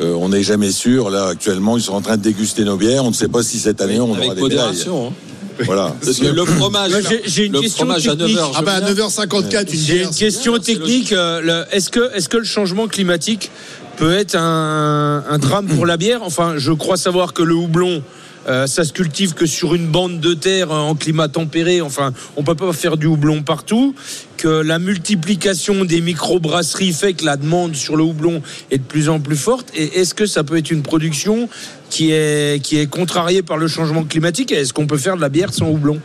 euh, 0.00 0.14
on 0.14 0.28
n'est 0.28 0.44
jamais 0.44 0.70
sûr. 0.70 1.10
Là 1.10 1.26
actuellement, 1.26 1.76
ils 1.76 1.82
sont 1.82 1.94
en 1.94 2.00
train 2.00 2.16
de 2.16 2.22
déguster 2.22 2.64
nos 2.64 2.76
bières. 2.76 3.04
On 3.04 3.08
ne 3.10 3.14
sait 3.14 3.26
pas 3.28 3.42
si 3.42 3.58
cette 3.58 3.80
année 3.80 3.98
on 3.98 4.14
Avec 4.14 4.24
aura 4.26 4.34
des 4.36 4.42
médailles. 4.42 4.58
modération. 4.58 5.08
hein. 5.08 5.12
Voilà. 5.64 5.94
Parce 6.04 6.18
que 6.18 6.26
le 6.26 6.44
fromage, 6.44 6.92
j'ai- 7.26 7.46
une 7.46 7.52
le 7.52 7.60
question 7.60 7.84
fromage 7.86 8.08
à 8.08 8.16
technique. 8.16 8.36
9h. 8.38 8.52
Ah 8.56 8.62
bah 8.62 8.74
à 8.74 8.80
9h54, 8.80 9.72
une 9.72 9.78
J'ai 9.80 10.02
une 10.02 10.10
question 10.10 10.58
technique. 10.58 11.12
euh, 11.12 11.64
Est-ce 11.72 11.90
que, 11.90 12.14
est 12.16 12.26
que 12.28 12.36
le 12.38 12.44
changement 12.44 12.88
climatique 12.88 13.50
peut 13.96 14.12
être 14.14 14.34
un, 14.36 15.24
un 15.28 15.38
drame 15.38 15.66
pour 15.66 15.86
la 15.86 15.96
bière? 15.96 16.22
Enfin, 16.22 16.54
je 16.56 16.72
crois 16.72 16.96
savoir 16.96 17.32
que 17.32 17.42
le 17.42 17.54
houblon, 17.54 18.02
euh, 18.48 18.66
ça 18.66 18.84
se 18.84 18.92
cultive 18.92 19.34
que 19.34 19.46
sur 19.46 19.74
une 19.74 19.86
bande 19.86 20.20
de 20.20 20.34
terre 20.34 20.72
euh, 20.72 20.78
en 20.78 20.94
climat 20.94 21.28
tempéré. 21.28 21.80
Enfin, 21.80 22.12
on 22.36 22.42
peut 22.42 22.54
pas 22.54 22.72
faire 22.72 22.96
du 22.96 23.06
houblon 23.06 23.42
partout. 23.42 23.94
Que 24.36 24.48
la 24.48 24.80
multiplication 24.80 25.84
des 25.84 26.00
microbrasseries 26.00 26.92
fait 26.92 27.14
que 27.14 27.24
la 27.24 27.36
demande 27.36 27.76
sur 27.76 27.96
le 27.96 28.02
houblon 28.02 28.42
est 28.72 28.78
de 28.78 28.82
plus 28.82 29.08
en 29.08 29.20
plus 29.20 29.36
forte. 29.36 29.70
Et 29.74 30.00
est-ce 30.00 30.14
que 30.14 30.26
ça 30.26 30.42
peut 30.42 30.56
être 30.56 30.70
une 30.72 30.82
production 30.82 31.48
qui 31.90 32.10
est, 32.10 32.60
qui 32.60 32.78
est 32.78 32.88
contrariée 32.88 33.42
par 33.42 33.56
le 33.56 33.68
changement 33.68 34.02
climatique? 34.02 34.50
Est-ce 34.50 34.72
qu'on 34.72 34.88
peut 34.88 34.98
faire 34.98 35.16
de 35.16 35.20
la 35.20 35.28
bière 35.28 35.54
sans 35.54 35.68
houblon? 35.68 36.00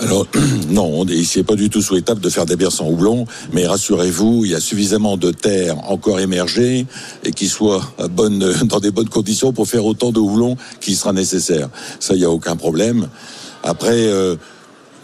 Alors 0.00 0.26
non, 0.70 0.84
on 0.92 1.06
est- 1.06 1.22
c'est 1.24 1.44
pas 1.44 1.54
du 1.54 1.70
tout 1.70 1.82
souhaitable 1.82 2.20
de 2.20 2.28
faire 2.28 2.46
des 2.46 2.56
bières 2.56 2.72
sans 2.72 2.88
houblon, 2.88 3.26
mais 3.52 3.66
rassurez-vous, 3.66 4.44
il 4.44 4.50
y 4.52 4.54
a 4.54 4.60
suffisamment 4.60 5.16
de 5.16 5.30
terres 5.30 5.78
encore 5.90 6.20
émergées 6.20 6.86
et 7.24 7.30
qui 7.32 7.48
soient 7.48 7.82
dans 8.08 8.80
des 8.80 8.90
bonnes 8.90 9.08
conditions 9.08 9.52
pour 9.52 9.68
faire 9.68 9.84
autant 9.84 10.12
de 10.12 10.18
houblon 10.20 10.56
qui 10.80 10.94
sera 10.94 11.12
nécessaire. 11.12 11.68
Ça, 12.00 12.14
il 12.14 12.20
y 12.20 12.24
a 12.24 12.30
aucun 12.30 12.56
problème. 12.56 13.08
Après, 13.62 14.06
euh, 14.06 14.36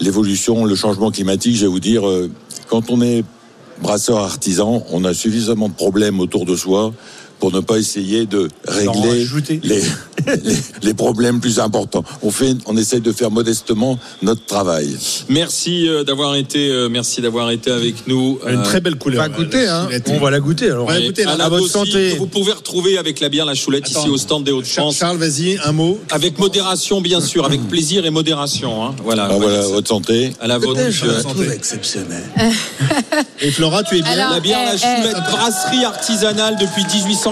l'évolution, 0.01 0.65
le 0.65 0.75
changement 0.75 1.11
climatique, 1.11 1.57
je 1.57 1.63
vais 1.63 1.67
vous 1.71 1.81
dire, 1.81 2.07
euh, 2.09 2.31
quand 2.69 2.91
on 2.91 3.01
est 3.01 3.25
brasseur 3.83 4.19
artisan, 4.19 4.85
on 4.91 5.05
a 5.05 5.15
suffisamment 5.15 5.69
de 5.69 5.75
problèmes 5.75 6.21
autour 6.21 6.45
de 6.45 6.55
soi 6.57 6.93
pour 7.41 7.53
ne 7.53 7.61
pas 7.61 7.79
essayer 7.79 8.27
de 8.27 8.49
régler 8.69 9.27
les, 9.49 9.59
les, 10.45 10.57
les 10.83 10.95
problèmes 10.95 11.41
plus 11.41 11.59
importants. 11.59 12.05
On 12.23 12.31
fait, 12.31 12.55
on 12.67 12.77
essaye 12.77 13.01
de 13.01 13.11
faire 13.13 13.31
modestement 13.31 13.99
notre 14.23 14.45
travail. 14.45 14.97
Merci 15.29 15.89
euh, 15.89 16.05
d'avoir 16.05 16.37
été, 16.37 16.69
euh, 16.69 16.89
merci 16.91 17.21
d'avoir 17.23 17.51
été 17.51 17.71
avec 17.71 18.07
nous. 18.07 18.39
Une 18.47 18.59
Euh, 18.61 18.63
très 18.63 18.81
belle 18.81 18.97
couleur. 18.97 19.23
Pas 19.23 19.29
goûter, 19.31 19.65
la 19.65 19.81
hein. 19.81 19.85
choulette. 19.87 20.09
On 20.13 20.19
va 20.21 20.31
la 20.31 20.41
goûter 20.41 20.67
alors. 20.71 20.87
Ouais, 20.87 21.03
écoutez, 21.03 21.25
là, 21.25 21.33
Alain 21.33 21.45
à 21.45 21.49
votre 21.49 21.67
santé. 21.69 22.17
Vous 22.17 22.27
pouvez 22.27 22.53
retrouver 22.53 22.99
avec 22.99 23.21
la 23.21 23.29
bière 23.31 23.47
la 23.47 23.55
choulette 23.55 23.87
Attends. 23.89 24.01
ici 24.03 24.09
au 24.11 24.19
stand 24.19 24.45
des 24.45 24.53
Hauts-de-France. 24.53 24.97
Charles, 24.97 25.17
vas-y, 25.17 25.59
un 25.65 25.73
mot. 25.73 25.99
Avec 26.11 26.39
modération, 26.39 27.01
bien 27.01 27.21
sûr, 27.23 27.45
avec 27.47 27.67
plaisir 27.69 28.05
et 28.05 28.11
modération. 28.11 28.85
hein. 28.85 28.95
Voilà. 29.03 29.25
Ah, 29.31 29.37
voilà, 29.37 29.61
voilà, 29.63 29.67
votre 29.69 29.89
santé. 29.89 30.33
à 30.41 30.47
la 30.47 30.59
vôtre, 30.59 30.81
je 30.91 31.07
la 31.07 31.23
trouve 31.23 31.51
exceptionnel. 31.51 32.23
Et 33.41 33.51
Flora, 33.51 33.83
tu 33.83 33.97
es 33.97 34.03
bien 34.03 34.13
Alors, 34.13 34.31
La 34.35 34.41
bière, 34.41 34.59
la 34.65 34.75
eh, 34.75 34.79
choulette, 34.79 35.17
eh. 35.17 35.31
brasserie 35.31 35.85
artisanale 35.85 36.57
depuis 36.61 36.85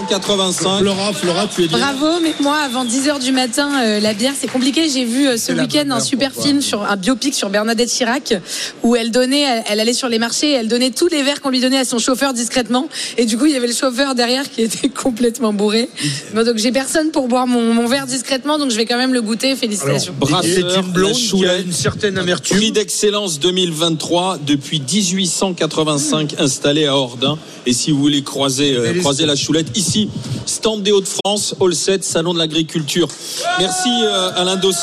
1885. 0.03 0.79
Flora, 0.81 1.13
Flora, 1.13 1.49
tu 1.49 1.65
es 1.65 1.69
Bravo, 1.69 2.21
mais 2.23 2.35
moi, 2.41 2.57
avant 2.65 2.85
10h 2.85 3.21
du 3.21 3.33
matin, 3.33 3.71
euh, 3.83 4.01
la 4.01 4.15
bière, 4.15 4.33
c'est 4.39 4.47
compliqué. 4.47 4.89
J'ai 4.89 5.05
vu 5.05 5.27
euh, 5.27 5.37
ce 5.37 5.53
week-end 5.53 5.91
un 5.91 6.01
super 6.01 6.33
film 6.33 6.61
sur 6.61 6.83
un 6.83 6.97
biopic 6.97 7.35
sur 7.35 7.51
Bernadette 7.51 7.91
Chirac, 7.91 8.35
où 8.83 8.95
elle 8.97 9.11
donnait, 9.11 9.43
elle, 9.43 9.65
elle 9.69 9.81
allait 9.81 9.93
sur 9.93 10.09
les 10.09 10.19
marchés, 10.19 10.51
et 10.51 10.55
elle 10.55 10.69
donnait 10.69 10.91
tous 10.91 11.09
les 11.09 11.23
verres 11.23 11.41
qu'on 11.41 11.51
lui 11.51 11.61
donnait 11.61 11.79
à 11.79 11.85
son 11.85 11.99
chauffeur 11.99 12.33
discrètement. 12.33 12.89
Et 13.17 13.27
du 13.27 13.37
coup, 13.37 13.47
il 13.47 13.53
y 13.53 13.57
avait 13.57 13.67
le 13.67 13.75
chauffeur 13.75 14.15
derrière 14.15 14.49
qui 14.51 14.63
était 14.63 14.89
complètement 15.03 15.53
bourré. 15.53 15.89
Bon, 16.35 16.45
donc, 16.45 16.59
j'ai 16.59 16.73
personne 16.73 17.11
pour 17.11 17.29
boire 17.29 17.47
mon, 17.47 17.75
mon 17.75 17.87
verre 17.87 18.07
discrètement, 18.07 18.59
donc 18.59 18.71
je 18.71 18.77
vais 18.77 18.87
quand 18.87 18.99
même 18.99 19.15
le 19.15 19.23
goûter. 19.23 19.57
Félicitations. 19.57 20.15
C'est 20.43 20.61
une 20.61 20.93
blonde 20.93 21.15
qui 21.15 21.47
a 21.47 21.59
une 21.59 21.73
certaine 21.73 22.19
amertume. 22.19 22.59
Prix 22.59 22.73
d'excellence 22.73 23.41
2023 23.41 24.39
depuis 24.47 24.81
1885 24.81 26.37
installé 26.39 26.87
à 26.87 26.97
Ordin. 26.97 27.39
Et 27.67 27.73
si 27.73 27.91
vous 27.91 27.99
voulez 27.99 28.23
croiser, 28.23 28.75
euh, 28.75 28.95
croiser 29.01 29.27
la 29.27 29.37
choulette, 29.37 29.77
ici, 29.77 29.88
stand 30.47 30.83
des 30.83 30.93
Hauts-de-France, 30.93 31.55
Hall 31.61 31.75
7, 31.75 32.05
Salon 32.05 32.35
de 32.35 32.39
l'Agriculture. 32.39 33.09
Merci 33.59 33.89
euh, 34.03 34.31
Alain 34.37 34.57
Dossi. 34.57 34.79